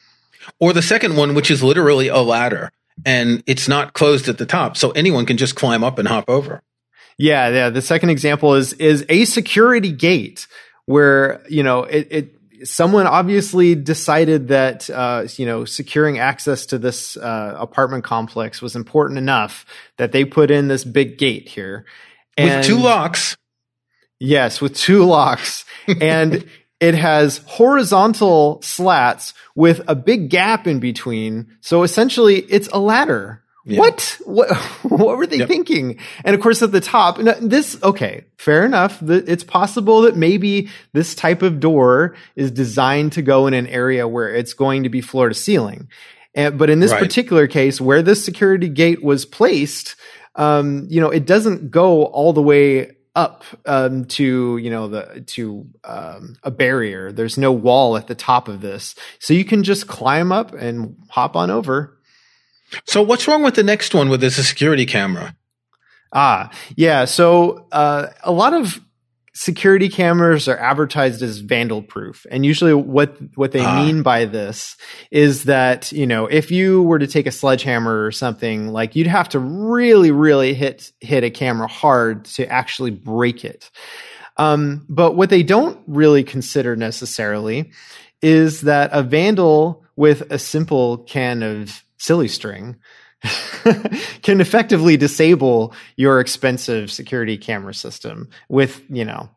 Or 0.60 0.74
the 0.74 0.82
second 0.82 1.16
one, 1.16 1.36
which 1.36 1.50
is 1.50 1.64
literally 1.64 2.10
a 2.10 2.20
ladder 2.20 2.72
and 3.06 3.44
it's 3.48 3.68
not 3.68 3.94
closed 3.94 4.30
at 4.30 4.38
the 4.38 4.46
top, 4.46 4.78
so 4.78 4.92
anyone 4.92 5.26
can 5.26 5.38
just 5.38 5.56
climb 5.56 5.84
up 5.84 6.00
and 6.00 6.08
hop 6.08 6.30
over. 6.30 6.62
Yeah, 7.18 7.50
yeah. 7.50 7.70
The 7.70 7.82
second 7.82 8.10
example 8.10 8.56
is 8.56 8.74
is 8.74 9.06
a 9.10 9.26
security 9.26 9.92
gate 9.92 10.48
where 10.86 11.44
you 11.50 11.64
know 11.64 11.84
it, 11.84 12.08
it 12.10 12.36
someone 12.64 13.08
obviously 13.08 13.76
decided 13.76 14.48
that 14.50 14.90
uh, 14.90 15.28
you 15.38 15.46
know 15.46 15.66
securing 15.66 16.20
access 16.20 16.66
to 16.68 16.78
this 16.78 17.18
uh, 17.18 17.56
apartment 17.58 18.04
complex 18.04 18.62
was 18.62 18.76
important 18.76 19.18
enough 19.18 19.66
that 19.98 20.12
they 20.12 20.26
put 20.26 20.52
in 20.52 20.68
this 20.68 20.84
big 20.84 21.18
gate 21.18 21.48
here 21.50 21.86
and, 22.38 22.58
with 22.58 22.66
two 22.66 22.78
locks. 22.78 23.38
Yes, 24.20 24.62
with 24.62 24.76
two 24.76 25.04
locks, 25.04 25.66
and 26.02 26.46
it 26.80 26.96
has 26.96 27.40
horizontal 27.46 28.62
slats 28.62 29.34
with 29.56 29.82
a 29.88 29.96
big 29.96 30.30
gap 30.30 30.68
in 30.68 30.80
between. 30.80 31.58
So 31.62 31.84
essentially, 31.84 32.40
it's 32.40 32.68
a 32.70 32.80
ladder. 32.80 33.43
Yeah. 33.66 33.80
What? 33.80 34.18
What? 34.26 34.52
What 34.84 35.18
were 35.18 35.26
they 35.26 35.38
yep. 35.38 35.48
thinking? 35.48 35.98
And 36.24 36.36
of 36.36 36.42
course, 36.42 36.62
at 36.62 36.72
the 36.72 36.82
top, 36.82 37.18
this 37.18 37.82
okay, 37.82 38.26
fair 38.38 38.66
enough. 38.66 39.02
It's 39.02 39.44
possible 39.44 40.02
that 40.02 40.16
maybe 40.16 40.70
this 40.92 41.16
type 41.16 41.42
of 41.42 41.60
door 41.60 42.16
is 42.36 42.52
designed 42.52 43.14
to 43.14 43.22
go 43.22 43.48
in 43.48 43.54
an 43.54 43.68
area 43.68 44.08
where 44.08 44.34
it's 44.34 44.54
going 44.54 44.84
to 44.84 44.90
be 44.90 45.02
floor 45.02 45.30
to 45.30 45.36
ceiling. 45.36 45.88
And, 46.36 46.60
but 46.60 46.70
in 46.70 46.80
this 46.80 46.92
right. 46.92 47.02
particular 47.02 47.48
case, 47.48 47.80
where 47.82 48.02
this 48.02 48.24
security 48.24 48.70
gate 48.70 49.04
was 49.04 49.26
placed, 49.26 49.96
um, 50.36 50.88
you 50.90 51.00
know, 51.00 51.10
it 51.10 51.26
doesn't 51.26 51.72
go 51.72 52.06
all 52.06 52.34
the 52.34 52.42
way 52.42 52.92
up 53.16 53.44
um, 53.66 54.06
to 54.06 54.58
you 54.58 54.70
know 54.70 54.88
the 54.88 55.24
to 55.28 55.68
um, 55.84 56.36
a 56.44 56.52
barrier. 56.52 57.12
There's 57.12 57.38
no 57.38 57.52
wall 57.52 57.96
at 57.96 58.08
the 58.08 58.16
top 58.16 58.48
of 58.48 58.62
this, 58.62 58.96
so 59.20 59.34
you 59.34 59.46
can 59.46 59.64
just 59.64 59.88
climb 59.88 60.32
up 60.32 60.54
and 60.54 60.98
hop 61.10 61.36
on 61.36 61.52
over. 61.52 61.93
So 62.86 63.02
what's 63.02 63.28
wrong 63.28 63.44
with 63.44 63.56
the 63.56 63.64
next 63.64 63.94
one 63.94 64.10
with 64.10 64.22
this 64.22 64.36
security 64.48 64.86
camera? 64.86 65.36
Ah, 66.12 66.52
yeah. 66.76 67.06
So 67.06 67.68
uh, 67.72 68.08
a 68.24 68.32
lot 68.32 68.54
of 68.54 68.80
security 69.36 69.90
cameras 69.90 70.48
are 70.48 70.58
advertised 70.58 71.24
as 71.24 71.40
vandal 71.40 71.82
proof 71.82 72.26
and 72.30 72.46
usually 72.46 72.74
what 72.74 73.18
what 73.34 73.52
they 73.52 73.66
ah. 73.66 73.84
mean 73.84 74.04
by 74.04 74.26
this 74.26 74.78
is 75.10 75.46
that 75.46 75.92
you 75.92 76.06
know 76.06 76.28
if 76.28 76.52
you 76.52 76.84
were 76.84 77.00
to 77.00 77.08
take 77.08 77.26
a 77.26 77.32
sledgehammer 77.32 78.06
or 78.06 78.12
something 78.12 78.68
like 78.68 78.96
you'd 78.96 79.08
have 79.08 79.28
to 79.28 79.40
really 79.40 80.12
really 80.12 80.54
hit 80.54 80.92
hit 81.00 81.24
a 81.24 81.32
camera 81.32 81.68
hard 81.68 82.26
to 82.26 82.46
actually 82.48 82.92
break 82.92 83.44
it 83.44 83.72
um, 84.38 84.86
but 84.88 85.16
what 85.16 85.30
they 85.30 85.44
don't 85.44 85.80
really 85.88 86.24
consider 86.24 86.76
necessarily 86.76 87.72
is 88.22 88.62
that 88.62 88.92
a 88.94 89.02
vandal 89.02 89.84
with 89.96 90.22
a 90.32 90.38
simple 90.38 91.00
can 91.00 91.42
of 91.42 91.84
silly 92.04 92.28
string 92.28 92.76
can 94.22 94.42
effectively 94.42 94.98
disable 94.98 95.74
your 95.96 96.20
expensive 96.20 96.92
security 96.92 97.38
camera 97.38 97.74
system 97.74 98.30
with 98.50 98.82
you 98.90 99.06
know 99.06 99.30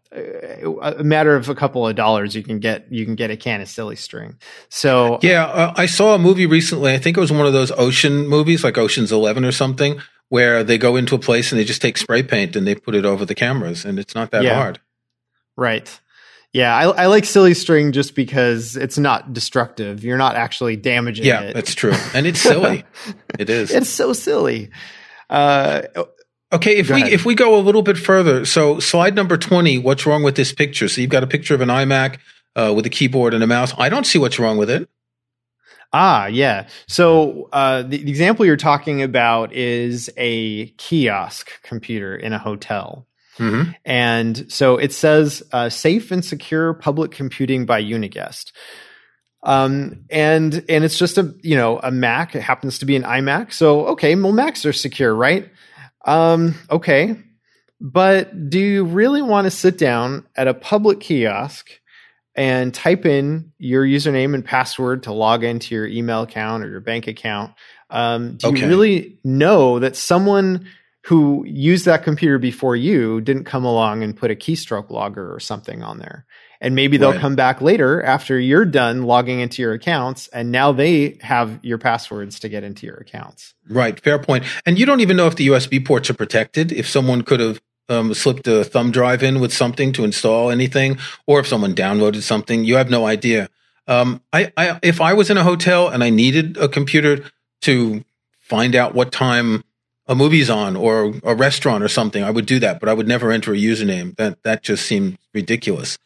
a 0.83 1.05
matter 1.05 1.37
of 1.37 1.49
a 1.49 1.55
couple 1.55 1.87
of 1.87 1.95
dollars 1.95 2.35
you 2.35 2.43
can 2.43 2.59
get 2.59 2.91
you 2.91 3.05
can 3.05 3.15
get 3.15 3.31
a 3.31 3.37
can 3.37 3.61
of 3.61 3.69
silly 3.69 3.95
string. 3.95 4.37
So 4.69 5.21
yeah 5.23 5.45
uh, 5.45 5.75
i 5.77 5.87
saw 5.87 6.17
a 6.17 6.19
movie 6.19 6.47
recently 6.47 6.93
i 6.93 6.99
think 6.99 7.17
it 7.17 7.21
was 7.21 7.31
one 7.31 7.47
of 7.47 7.53
those 7.53 7.71
ocean 7.73 8.27
movies 8.27 8.65
like 8.65 8.77
oceans 8.77 9.13
11 9.13 9.45
or 9.45 9.53
something 9.53 10.01
where 10.29 10.65
they 10.65 10.79
go 10.79 10.97
into 10.97 11.15
a 11.15 11.21
place 11.21 11.53
and 11.53 11.61
they 11.61 11.65
just 11.65 11.81
take 11.81 11.97
spray 11.97 12.25
paint 12.25 12.57
and 12.57 12.67
they 12.67 12.75
put 12.75 12.97
it 12.97 13.05
over 13.05 13.25
the 13.25 13.37
cameras 13.37 13.85
and 13.85 14.01
it's 14.01 14.17
not 14.17 14.33
that 14.33 14.43
yeah. 14.43 14.57
hard. 14.57 14.81
Right 15.57 16.01
yeah, 16.57 16.75
I, 16.75 17.03
I, 17.03 17.07
like 17.07 17.27
silly 17.27 17.53
string 17.53 17.93
just 17.93 18.15
because 18.15 18.77
it's 18.77 18.97
not 18.97 19.35
destructive. 19.35 20.03
You're 20.03 20.17
not 20.17 20.37
actually 20.37 20.77
damaging 20.77 21.27
yeah, 21.27 21.43
it. 21.43 21.55
that's 21.55 21.75
true, 21.75 21.93
and 22.15 22.27
it's 22.27 22.41
silly. 22.41 22.83
it 23.39 23.51
is. 23.51 23.71
It's 23.71 23.91
so 23.91 24.15
silly. 24.15 24.71
Uh, 25.29 25.83
okay, 26.51 26.77
if 26.77 26.89
we 26.89 27.03
ahead. 27.03 27.13
if 27.13 27.27
we 27.27 27.35
go 27.35 27.59
a 27.59 27.61
little 27.61 27.83
bit 27.83 27.99
further, 27.99 28.47
so 28.47 28.81
slide 28.81 29.15
number 29.15 29.37
twenty. 29.37 29.77
What's 29.77 30.07
wrong 30.07 30.23
with 30.23 30.37
this 30.37 30.55
picture? 30.55 30.89
So 30.89 31.03
you've 31.03 31.11
got 31.11 31.23
a 31.23 31.27
picture 31.27 31.55
of 31.55 31.61
an 31.61 31.69
iMac 31.69 32.21
uh, 32.55 32.73
with 32.75 32.87
a 32.87 32.91
keyboard 32.91 33.35
and 33.35 33.45
a 33.45 33.47
mouse. 33.47 33.75
I 33.77 33.91
don't 33.91 34.07
see 34.07 34.19
what's 34.19 34.39
wrong 34.39 34.57
with 34.57 34.71
it. 34.71 34.89
Ah, 35.93 36.25
yeah. 36.27 36.69
So 36.89 37.51
uh, 37.53 37.83
the, 37.83 37.99
the 37.99 38.11
example 38.11 38.47
you're 38.47 38.57
talking 38.57 39.03
about 39.03 39.53
is 39.53 40.09
a 40.17 40.69
kiosk 40.79 41.51
computer 41.63 42.17
in 42.17 42.33
a 42.33 42.39
hotel. 42.39 43.07
Mm-hmm. 43.39 43.73
And 43.85 44.51
so 44.53 44.77
it 44.77 44.93
says 44.93 45.43
uh, 45.53 45.69
safe 45.69 46.11
and 46.11 46.25
secure 46.25 46.75
public 46.75 47.11
computing 47.11 47.67
by 47.67 47.79
Uniguest. 47.79 48.53
Um, 49.43 50.05
and 50.11 50.65
and 50.69 50.85
it's 50.85 50.99
just 50.99 51.19
a 51.19 51.35
you 51.43 51.55
know 51.55 51.79
a 51.79 51.91
Mac. 51.91 52.35
It 52.35 52.43
happens 52.43 52.81
to 52.81 52.87
be 52.87 52.97
an 52.97 53.05
iMac. 53.05 53.53
So 53.53 53.87
okay, 53.89 54.15
well 54.17 54.33
Macs 54.33 54.67
are 54.67 54.73
secure, 54.73 55.15
right? 55.15 55.49
Um, 56.05 56.55
okay, 56.71 57.17
but 57.81 58.51
do 58.51 58.59
you 58.59 58.85
really 58.85 59.23
want 59.23 59.45
to 59.45 59.51
sit 59.51 59.79
down 59.79 60.27
at 60.37 60.49
a 60.49 60.55
public 60.55 61.01
kiosk 61.01 61.69
and 62.35 62.75
type 62.75 63.07
in 63.07 63.53
your 63.59 63.85
username 63.85 64.35
and 64.35 64.45
password 64.45 65.05
to 65.05 65.13
log 65.13 65.45
into 65.45 65.75
your 65.75 65.87
email 65.87 66.23
account 66.23 66.65
or 66.65 66.69
your 66.69 66.81
bank 66.81 67.07
account 67.07 67.53
Um, 67.89 68.37
do 68.37 68.49
okay. 68.49 68.61
you 68.61 68.69
really 68.69 69.19
know 69.23 69.79
that 69.79 69.97
someone 69.97 70.67
who 71.07 71.45
used 71.47 71.85
that 71.85 72.03
computer 72.03 72.37
before 72.37 72.75
you 72.75 73.21
didn't 73.21 73.45
come 73.45 73.65
along 73.65 74.03
and 74.03 74.17
put 74.17 74.33
a 74.33 74.35
keystroke 74.35 74.91
logger 74.91 75.33
or 75.33 75.39
something 75.39 75.83
on 75.85 75.99
there? 75.99 76.27
And 76.61 76.75
maybe 76.75 76.97
they'll 76.97 77.13
right. 77.13 77.21
come 77.21 77.37
back 77.37 77.61
later 77.61 78.03
after 78.03 78.41
you're 78.41 78.65
done 78.65 79.03
logging 79.03 79.39
into 79.39 79.63
your 79.63 79.73
accounts, 79.73 80.27
and 80.29 80.51
now 80.51 80.73
they 80.73 81.19
have 81.21 81.61
your 81.63 81.79
passwords 81.79 82.41
to 82.41 82.49
get 82.49 82.65
into 82.65 82.87
your 82.87 82.97
accounts. 82.97 83.55
Right, 83.69 84.01
fair 84.01 84.19
point. 84.19 84.45
And 84.65 84.79
you 84.79 84.85
don't 84.85 84.99
even 85.01 85.17
know 85.17 85.29
if 85.29 85.37
the 85.37 85.47
USB 85.49 85.85
ports 85.85 86.11
are 86.11 86.15
protected. 86.15 86.73
If 86.73 86.89
someone 86.89 87.23
could 87.23 87.39
have 87.39 87.61
um, 87.89 88.13
slipped 88.13 88.49
a 88.49 88.65
thumb 88.65 88.91
drive 88.91 89.23
in 89.23 89.39
with 89.39 89.53
something 89.53 89.93
to 89.93 90.05
install 90.05 90.51
anything, 90.51 90.99
or 91.27 91.39
if 91.39 91.47
someone 91.47 91.75
downloaded 91.75 92.23
something, 92.23 92.65
you 92.65 92.77
have 92.77 92.91
no 92.91 93.07
idea. 93.07 93.49
Um, 93.87 94.23
I, 94.33 94.53
I, 94.57 94.81
if 94.83 95.01
I 95.01 95.13
was 95.13 95.31
in 95.31 95.37
a 95.37 95.45
hotel 95.45 95.89
and 95.89 96.03
I 96.03 96.11
needed 96.11 96.57
a 96.57 96.69
computer 96.69 97.23
to 97.61 98.05
find 98.41 98.75
out 98.75 98.95
what 98.95 99.13
time 99.13 99.63
a 100.09 100.15
movie's 100.15 100.51
on 100.51 100.77
or 100.77 101.15
a 101.25 101.35
restaurant 101.35 101.83
or 101.83 101.89
something, 101.89 102.23
I 102.23 102.31
would 102.31 102.47
do 102.47 102.59
that, 102.61 102.81
but 102.81 102.89
I 102.89 102.95
would 102.95 103.09
never 103.09 103.33
enter 103.33 103.53
a 103.53 103.57
username. 103.57 104.17
That 104.17 104.43
that 104.45 104.63
just 104.63 104.87
seemed 104.87 105.19
ridiculous. 105.35 105.99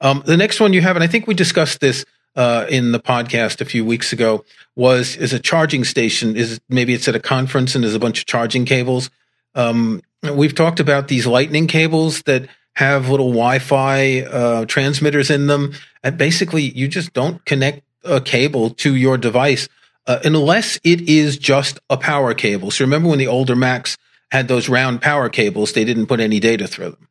Um, 0.00 0.22
the 0.26 0.36
next 0.36 0.60
one 0.60 0.72
you 0.72 0.82
have, 0.82 0.96
and 0.96 1.02
I 1.02 1.06
think 1.06 1.26
we 1.26 1.34
discussed 1.34 1.80
this 1.80 2.04
uh, 2.34 2.66
in 2.68 2.92
the 2.92 3.00
podcast 3.00 3.60
a 3.60 3.64
few 3.64 3.84
weeks 3.84 4.12
ago, 4.12 4.44
was 4.74 5.16
is 5.16 5.32
a 5.32 5.38
charging 5.38 5.84
station. 5.84 6.36
Is 6.36 6.60
maybe 6.68 6.92
it's 6.92 7.08
at 7.08 7.16
a 7.16 7.20
conference 7.20 7.74
and 7.74 7.82
there's 7.82 7.94
a 7.94 8.00
bunch 8.00 8.20
of 8.20 8.26
charging 8.26 8.66
cables. 8.66 9.10
Um, 9.54 10.02
we've 10.22 10.54
talked 10.54 10.80
about 10.80 11.08
these 11.08 11.26
lightning 11.26 11.66
cables 11.66 12.22
that 12.22 12.48
have 12.74 13.08
little 13.08 13.30
Wi-Fi 13.30 14.20
uh, 14.20 14.64
transmitters 14.66 15.30
in 15.30 15.46
them, 15.46 15.72
and 16.02 16.18
basically 16.18 16.62
you 16.62 16.88
just 16.88 17.14
don't 17.14 17.42
connect 17.46 17.82
a 18.04 18.20
cable 18.20 18.70
to 18.70 18.94
your 18.94 19.16
device 19.16 19.68
uh, 20.06 20.20
unless 20.24 20.78
it 20.84 21.02
is 21.02 21.36
just 21.36 21.78
a 21.90 21.96
power 21.96 22.34
cable. 22.34 22.70
So 22.70 22.84
remember 22.84 23.08
when 23.08 23.18
the 23.18 23.26
older 23.26 23.56
Macs 23.56 23.96
had 24.30 24.48
those 24.48 24.68
round 24.68 25.02
power 25.02 25.28
cables, 25.28 25.72
they 25.72 25.84
didn't 25.84 26.06
put 26.06 26.20
any 26.20 26.40
data 26.40 26.66
through 26.66 26.90
them. 26.90 27.08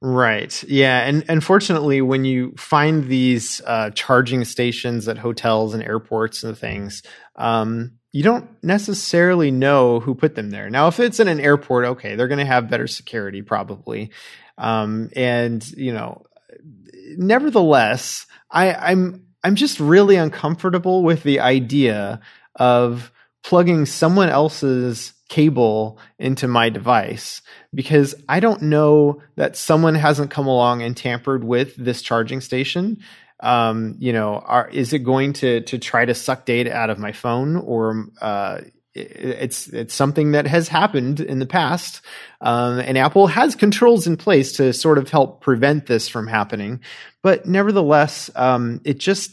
Right. 0.00 0.62
Yeah. 0.64 1.00
And 1.00 1.24
unfortunately, 1.28 2.00
when 2.02 2.24
you 2.24 2.54
find 2.56 3.08
these 3.08 3.60
uh, 3.66 3.90
charging 3.90 4.44
stations 4.44 5.08
at 5.08 5.18
hotels 5.18 5.74
and 5.74 5.82
airports 5.82 6.44
and 6.44 6.56
things, 6.56 7.02
um, 7.34 7.98
you 8.12 8.22
don't 8.22 8.48
necessarily 8.62 9.50
know 9.50 9.98
who 9.98 10.14
put 10.14 10.36
them 10.36 10.50
there. 10.50 10.70
Now, 10.70 10.86
if 10.86 11.00
it's 11.00 11.20
in 11.20 11.26
an 11.26 11.40
airport, 11.40 11.84
okay, 11.84 12.14
they're 12.14 12.28
going 12.28 12.38
to 12.38 12.44
have 12.44 12.70
better 12.70 12.86
security 12.86 13.42
probably. 13.42 14.12
Um, 14.56 15.10
and 15.16 15.68
you 15.72 15.92
know, 15.92 16.24
nevertheless, 17.16 18.26
I, 18.50 18.72
I'm 18.74 19.27
I'm 19.44 19.54
just 19.54 19.80
really 19.80 20.16
uncomfortable 20.16 21.02
with 21.02 21.22
the 21.22 21.40
idea 21.40 22.20
of 22.56 23.12
plugging 23.44 23.86
someone 23.86 24.28
else's 24.28 25.12
cable 25.28 25.98
into 26.18 26.48
my 26.48 26.70
device 26.70 27.42
because 27.74 28.14
I 28.28 28.40
don't 28.40 28.62
know 28.62 29.22
that 29.36 29.56
someone 29.56 29.94
hasn't 29.94 30.30
come 30.30 30.46
along 30.46 30.82
and 30.82 30.96
tampered 30.96 31.44
with 31.44 31.76
this 31.76 32.02
charging 32.02 32.40
station. 32.40 32.98
Um, 33.40 33.94
you 33.98 34.12
know, 34.12 34.38
are, 34.38 34.68
is 34.70 34.92
it 34.92 35.00
going 35.00 35.34
to 35.34 35.60
to 35.62 35.78
try 35.78 36.04
to 36.04 36.14
suck 36.14 36.44
data 36.44 36.74
out 36.74 36.90
of 36.90 36.98
my 36.98 37.12
phone, 37.12 37.56
or 37.56 38.06
uh, 38.20 38.62
it's 38.98 39.68
it's 39.68 39.94
something 39.94 40.32
that 40.32 40.46
has 40.46 40.68
happened 40.68 41.20
in 41.20 41.38
the 41.38 41.46
past, 41.46 42.00
um, 42.40 42.78
and 42.78 42.98
Apple 42.98 43.26
has 43.26 43.54
controls 43.54 44.06
in 44.06 44.16
place 44.16 44.52
to 44.52 44.72
sort 44.72 44.98
of 44.98 45.10
help 45.10 45.40
prevent 45.40 45.86
this 45.86 46.08
from 46.08 46.26
happening. 46.26 46.80
But 47.22 47.46
nevertheless, 47.46 48.30
um, 48.34 48.80
it 48.84 48.98
just 48.98 49.32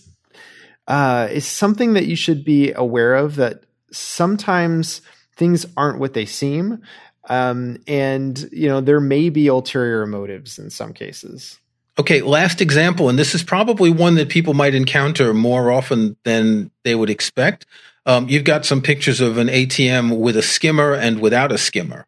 uh, 0.87 1.27
is 1.31 1.45
something 1.45 1.93
that 1.93 2.05
you 2.05 2.15
should 2.15 2.45
be 2.45 2.71
aware 2.71 3.15
of. 3.15 3.35
That 3.35 3.63
sometimes 3.91 5.01
things 5.35 5.65
aren't 5.75 5.99
what 5.99 6.13
they 6.13 6.25
seem. 6.25 6.81
Um, 7.27 7.77
and 7.87 8.47
you 8.51 8.67
know 8.67 8.81
there 8.81 9.01
may 9.01 9.29
be 9.29 9.47
ulterior 9.47 10.05
motives 10.05 10.59
in 10.59 10.69
some 10.69 10.93
cases. 10.93 11.59
Okay, 11.97 12.21
last 12.21 12.59
example, 12.59 13.07
and 13.07 13.17
this 13.17 13.33
is 13.33 13.41
probably 13.41 13.89
one 13.89 14.15
that 14.15 14.27
people 14.27 14.53
might 14.53 14.75
encounter 14.75 15.33
more 15.33 15.71
often 15.71 16.17
than 16.25 16.69
they 16.83 16.93
would 16.93 17.09
expect. 17.09 17.65
Um, 18.05 18.29
you've 18.29 18.43
got 18.43 18.65
some 18.65 18.81
pictures 18.81 19.21
of 19.21 19.37
an 19.37 19.47
ATM 19.47 20.19
with 20.19 20.37
a 20.37 20.41
skimmer 20.41 20.93
and 20.93 21.19
without 21.19 21.51
a 21.51 21.57
skimmer. 21.57 22.05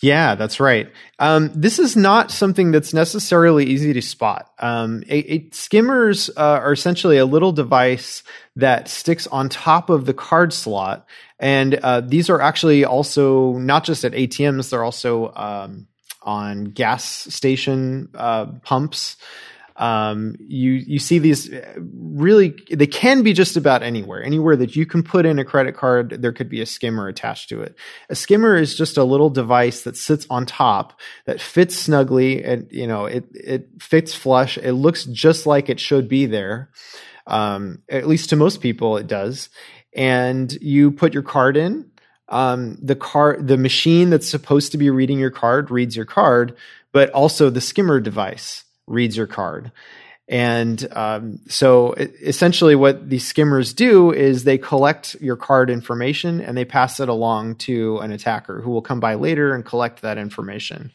Yeah, 0.00 0.34
that's 0.34 0.58
right. 0.58 0.90
Um, 1.20 1.52
this 1.54 1.78
is 1.78 1.94
not 1.96 2.32
something 2.32 2.72
that's 2.72 2.92
necessarily 2.92 3.66
easy 3.66 3.92
to 3.92 4.02
spot. 4.02 4.50
Um, 4.58 5.04
a, 5.08 5.34
a 5.34 5.50
skimmers 5.52 6.28
uh, 6.30 6.58
are 6.60 6.72
essentially 6.72 7.18
a 7.18 7.24
little 7.24 7.52
device 7.52 8.24
that 8.56 8.88
sticks 8.88 9.28
on 9.28 9.48
top 9.48 9.90
of 9.90 10.04
the 10.06 10.14
card 10.14 10.52
slot 10.52 11.06
and 11.42 11.74
uh, 11.74 12.00
these 12.00 12.30
are 12.30 12.40
actually 12.40 12.84
also 12.84 13.58
not 13.58 13.82
just 13.82 14.04
at 14.04 14.12
ATMs, 14.12 14.70
they're 14.70 14.84
also 14.84 15.32
um, 15.34 15.88
on 16.22 16.66
gas 16.66 17.04
station 17.04 18.10
uh, 18.14 18.46
pumps. 18.62 19.16
Um, 19.82 20.36
you 20.38 20.74
you 20.74 21.00
see 21.00 21.18
these 21.18 21.52
uh, 21.52 21.74
really 21.76 22.54
they 22.70 22.86
can 22.86 23.24
be 23.24 23.32
just 23.32 23.56
about 23.56 23.82
anywhere. 23.82 24.22
Anywhere 24.22 24.54
that 24.54 24.76
you 24.76 24.86
can 24.86 25.02
put 25.02 25.26
in 25.26 25.40
a 25.40 25.44
credit 25.44 25.74
card 25.74 26.22
there 26.22 26.30
could 26.30 26.48
be 26.48 26.60
a 26.60 26.66
skimmer 26.66 27.08
attached 27.08 27.48
to 27.48 27.62
it. 27.62 27.74
A 28.08 28.14
skimmer 28.14 28.54
is 28.54 28.76
just 28.76 28.96
a 28.96 29.02
little 29.02 29.28
device 29.28 29.82
that 29.82 29.96
sits 29.96 30.24
on 30.30 30.46
top 30.46 31.00
that 31.24 31.40
fits 31.40 31.74
snugly 31.74 32.44
and 32.44 32.68
you 32.70 32.86
know 32.86 33.06
it 33.06 33.24
it 33.34 33.70
fits 33.80 34.14
flush. 34.14 34.56
It 34.56 34.74
looks 34.74 35.04
just 35.06 35.46
like 35.46 35.68
it 35.68 35.80
should 35.80 36.08
be 36.08 36.26
there. 36.26 36.70
Um, 37.26 37.82
at 37.88 38.06
least 38.06 38.30
to 38.30 38.36
most 38.36 38.60
people 38.60 38.98
it 38.98 39.08
does. 39.08 39.48
And 39.96 40.52
you 40.62 40.92
put 40.92 41.12
your 41.12 41.24
card 41.24 41.56
in. 41.56 41.90
Um, 42.28 42.78
the 42.80 42.94
card, 42.94 43.48
the 43.48 43.58
machine 43.58 44.10
that's 44.10 44.28
supposed 44.28 44.70
to 44.72 44.78
be 44.78 44.90
reading 44.90 45.18
your 45.18 45.32
card 45.32 45.72
reads 45.72 45.96
your 45.96 46.06
card, 46.06 46.56
but 46.92 47.10
also 47.10 47.50
the 47.50 47.60
skimmer 47.60 47.98
device 47.98 48.62
reads 48.92 49.16
your 49.16 49.26
card. 49.26 49.72
And 50.28 50.86
um, 50.92 51.40
so 51.48 51.92
essentially, 51.94 52.74
what 52.74 53.10
these 53.10 53.26
skimmers 53.26 53.74
do 53.74 54.12
is 54.12 54.44
they 54.44 54.56
collect 54.56 55.16
your 55.20 55.36
card 55.36 55.68
information 55.68 56.40
and 56.40 56.56
they 56.56 56.64
pass 56.64 57.00
it 57.00 57.08
along 57.08 57.56
to 57.56 57.98
an 57.98 58.12
attacker 58.12 58.60
who 58.60 58.70
will 58.70 58.82
come 58.82 59.00
by 59.00 59.14
later 59.14 59.54
and 59.54 59.64
collect 59.64 60.02
that 60.02 60.18
information. 60.18 60.92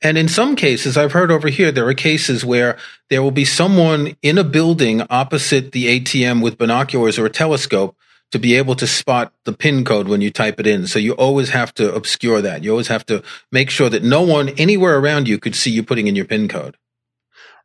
And 0.00 0.16
in 0.16 0.28
some 0.28 0.56
cases, 0.56 0.96
I've 0.96 1.12
heard 1.12 1.30
over 1.30 1.48
here, 1.48 1.70
there 1.70 1.86
are 1.88 1.94
cases 1.94 2.44
where 2.44 2.78
there 3.10 3.22
will 3.22 3.30
be 3.30 3.44
someone 3.44 4.16
in 4.22 4.38
a 4.38 4.44
building 4.44 5.02
opposite 5.10 5.72
the 5.72 6.00
ATM 6.00 6.42
with 6.42 6.58
binoculars 6.58 7.18
or 7.18 7.26
a 7.26 7.30
telescope 7.30 7.96
to 8.32 8.38
be 8.38 8.54
able 8.54 8.74
to 8.76 8.86
spot 8.86 9.32
the 9.44 9.52
pin 9.52 9.84
code 9.84 10.08
when 10.08 10.20
you 10.20 10.30
type 10.30 10.58
it 10.58 10.66
in. 10.66 10.86
So 10.86 10.98
you 10.98 11.12
always 11.12 11.50
have 11.50 11.72
to 11.74 11.94
obscure 11.94 12.40
that. 12.42 12.64
You 12.64 12.70
always 12.70 12.88
have 12.88 13.06
to 13.06 13.22
make 13.52 13.70
sure 13.70 13.88
that 13.88 14.02
no 14.02 14.22
one 14.22 14.48
anywhere 14.50 14.98
around 14.98 15.28
you 15.28 15.38
could 15.38 15.54
see 15.54 15.70
you 15.70 15.82
putting 15.82 16.06
in 16.06 16.16
your 16.16 16.24
pin 16.24 16.48
code. 16.48 16.76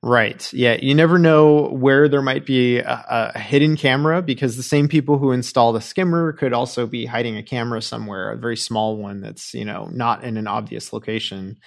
Right. 0.03 0.51
Yeah. 0.51 0.77
You 0.81 0.95
never 0.95 1.19
know 1.19 1.67
where 1.67 2.09
there 2.09 2.23
might 2.23 2.43
be 2.43 2.79
a, 2.79 3.31
a, 3.35 3.39
hidden 3.39 3.77
camera 3.77 4.23
because 4.23 4.57
the 4.57 4.63
same 4.63 4.87
people 4.87 5.19
who 5.19 5.31
install 5.31 5.73
the 5.73 5.81
skimmer 5.81 6.33
could 6.33 6.53
also 6.53 6.87
be 6.87 7.05
hiding 7.05 7.37
a 7.37 7.43
camera 7.43 7.83
somewhere, 7.83 8.31
a 8.31 8.37
very 8.37 8.57
small 8.57 8.97
one 8.97 9.21
that's, 9.21 9.53
you 9.53 9.63
know, 9.63 9.89
not 9.91 10.23
in 10.23 10.37
an 10.37 10.47
obvious 10.47 10.91
location. 10.91 11.57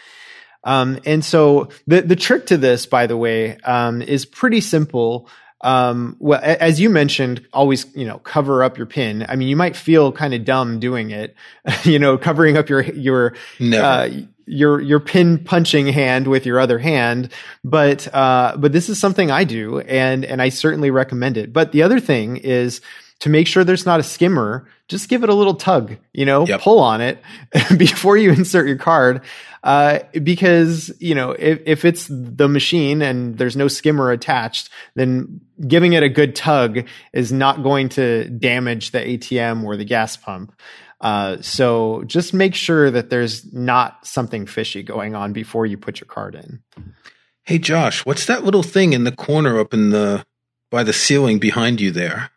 Um, 0.64 0.99
and 1.07 1.24
so 1.24 1.68
the, 1.87 2.03
the 2.03 2.16
trick 2.16 2.47
to 2.47 2.57
this, 2.57 2.87
by 2.87 3.07
the 3.07 3.16
way, 3.16 3.57
um, 3.59 4.03
is 4.03 4.26
pretty 4.26 4.61
simple 4.61 5.28
um, 5.64 6.16
well, 6.18 6.41
as 6.43 6.78
you 6.78 6.91
mentioned, 6.91 7.47
always, 7.51 7.87
you 7.97 8.05
know, 8.05 8.18
cover 8.18 8.62
up 8.62 8.76
your 8.76 8.87
pin. 8.87 9.24
I 9.26 9.37
mean, 9.37 9.49
you 9.49 9.57
might 9.57 9.76
feel 9.76 10.12
kind 10.12 10.35
of 10.35 10.45
dumb 10.45 10.78
doing 10.78 11.11
it, 11.11 11.35
you 11.85 11.99
know, 11.99 12.18
covering 12.18 12.59
up 12.59 12.68
your, 12.68 12.82
your, 12.82 13.35
uh, 13.72 14.11
your, 14.47 14.80
your 14.80 15.01
pin 15.01 15.42
punching 15.42 15.86
hand 15.88 16.26
with 16.26 16.47
your 16.47 16.61
other 16.61 16.78
hand. 16.78 17.32
But, 17.62 18.12
uh, 18.14 18.57
but 18.59 18.72
this 18.72 18.88
is 18.88 18.99
something 18.99 19.30
I 19.30 19.45
do 19.45 19.80
and, 19.80 20.24
and 20.24 20.42
I 20.42 20.49
certainly 20.49 20.90
recommend 20.90 21.36
it. 21.36 21.53
But 21.53 21.72
the 21.72 21.82
other 21.82 22.01
thing 22.01 22.36
is, 22.36 22.80
to 23.20 23.30
make 23.30 23.47
sure 23.47 23.64
there's 23.64 23.86
not 23.86 24.01
a 24.01 24.03
skimmer, 24.03 24.68
just 24.88 25.09
give 25.09 25.22
it 25.22 25.30
a 25.30 25.34
little 25.34 25.55
tug, 25.55 25.97
you 26.12 26.26
know, 26.26 26.47
yep. 26.47 26.61
pull 26.61 26.78
on 26.78 27.01
it 27.01 27.22
before 27.78 28.16
you 28.16 28.30
insert 28.30 28.66
your 28.66 28.76
card. 28.76 29.22
Uh, 29.62 30.01
because, 30.22 30.92
you 31.01 31.14
know, 31.14 31.30
if, 31.30 31.59
if 31.64 31.84
it's 31.86 32.07
the 32.11 32.49
machine 32.49 33.01
and 33.01 33.38
there's 33.38 33.57
no 33.57 33.66
skimmer 33.66 34.11
attached, 34.11 34.68
then 34.95 35.40
giving 35.66 35.95
it 35.95 36.03
a 36.03 36.09
good 36.11 36.36
tug 36.36 36.86
is 37.14 37.32
not 37.32 37.62
going 37.62 37.88
to 37.88 38.28
damage 38.28 38.90
the 38.90 38.99
ATM 38.99 39.64
or 39.64 39.78
the 39.78 39.86
gas 39.86 40.18
pump. 40.18 40.53
Uh, 41.05 41.36
so 41.42 42.02
just 42.07 42.32
make 42.32 42.55
sure 42.55 42.90
that 42.90 43.11
there's 43.11 43.52
not 43.52 44.07
something 44.07 44.46
fishy 44.46 44.82
going 44.82 45.14
on 45.14 45.34
before 45.34 45.66
you 45.66 45.76
put 45.76 46.00
your 46.00 46.07
card 46.07 46.34
in. 46.34 46.62
Hey, 47.42 47.59
Josh, 47.59 48.07
what's 48.07 48.24
that 48.24 48.42
little 48.42 48.62
thing 48.62 48.94
in 48.94 49.05
the 49.05 49.12
corner 49.12 49.61
up 49.61 49.74
in 49.74 49.90
the 49.90 50.24
by 50.70 50.82
the 50.82 50.94
ceiling 50.94 51.38
behind 51.38 51.78
you 51.78 51.90
there? 51.90 52.30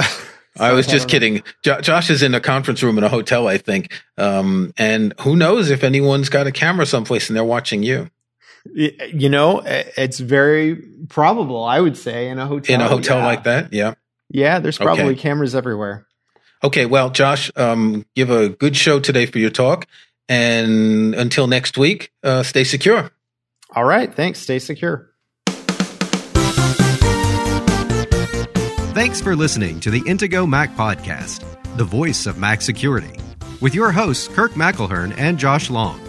I 0.58 0.72
was 0.72 0.88
just 0.88 1.08
kidding. 1.08 1.44
Jo- 1.62 1.80
Josh 1.80 2.10
is 2.10 2.24
in 2.24 2.34
a 2.34 2.40
conference 2.40 2.82
room 2.82 2.98
in 2.98 3.04
a 3.04 3.08
hotel, 3.08 3.46
I 3.46 3.58
think. 3.58 3.92
Um, 4.18 4.74
and 4.76 5.14
who 5.20 5.36
knows 5.36 5.70
if 5.70 5.84
anyone's 5.84 6.28
got 6.28 6.48
a 6.48 6.52
camera 6.52 6.84
someplace 6.84 7.28
and 7.28 7.36
they're 7.36 7.44
watching 7.44 7.84
you. 7.84 8.10
You 8.74 9.28
know, 9.28 9.62
it's 9.64 10.18
very 10.18 10.76
probable, 11.08 11.62
I 11.62 11.80
would 11.80 11.96
say, 11.96 12.28
in 12.28 12.40
a 12.40 12.46
hotel. 12.46 12.74
In 12.74 12.80
a 12.80 12.88
hotel 12.88 13.18
yeah. 13.18 13.24
like 13.24 13.44
that, 13.44 13.72
yeah. 13.72 13.94
Yeah, 14.32 14.58
there's 14.60 14.78
probably 14.78 15.04
Okay. 15.12 15.20
cameras 15.20 15.54
everywhere. 15.54 16.06
Okay, 16.64 16.86
well, 16.86 17.10
Josh, 17.10 17.50
um, 17.56 18.06
give 18.16 18.30
a 18.30 18.48
good 18.48 18.76
show 18.76 18.98
today 18.98 19.26
for 19.26 19.38
your 19.38 19.50
talk. 19.50 19.86
And 20.28 21.14
until 21.14 21.46
next 21.46 21.76
week, 21.76 22.12
uh, 22.22 22.42
stay 22.42 22.64
secure. 22.64 23.10
All 23.74 23.84
right, 23.84 24.12
thanks. 24.14 24.38
Stay 24.40 24.58
secure. 24.58 25.10
Thanks 28.94 29.20
for 29.20 29.34
listening 29.34 29.80
to 29.80 29.90
the 29.90 30.00
Intego 30.02 30.46
Mac 30.48 30.74
Podcast, 30.76 31.44
the 31.76 31.84
voice 31.84 32.26
of 32.26 32.38
Mac 32.38 32.60
security, 32.60 33.18
with 33.60 33.74
your 33.74 33.90
hosts 33.90 34.28
Kirk 34.28 34.52
McElhearn 34.52 35.14
and 35.18 35.38
Josh 35.38 35.70
Long. 35.70 36.00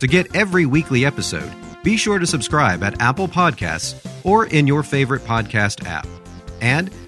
To 0.00 0.06
get 0.06 0.34
every 0.34 0.66
weekly 0.66 1.04
episode, 1.04 1.50
be 1.82 1.96
sure 1.96 2.18
to 2.18 2.26
subscribe 2.26 2.82
at 2.82 3.00
Apple 3.00 3.28
Podcasts 3.28 3.94
or 4.24 4.46
in 4.46 4.66
your 4.66 4.82
favorite 4.82 5.22
podcast 5.24 5.84
app. 5.86 6.06
And, 6.60 6.90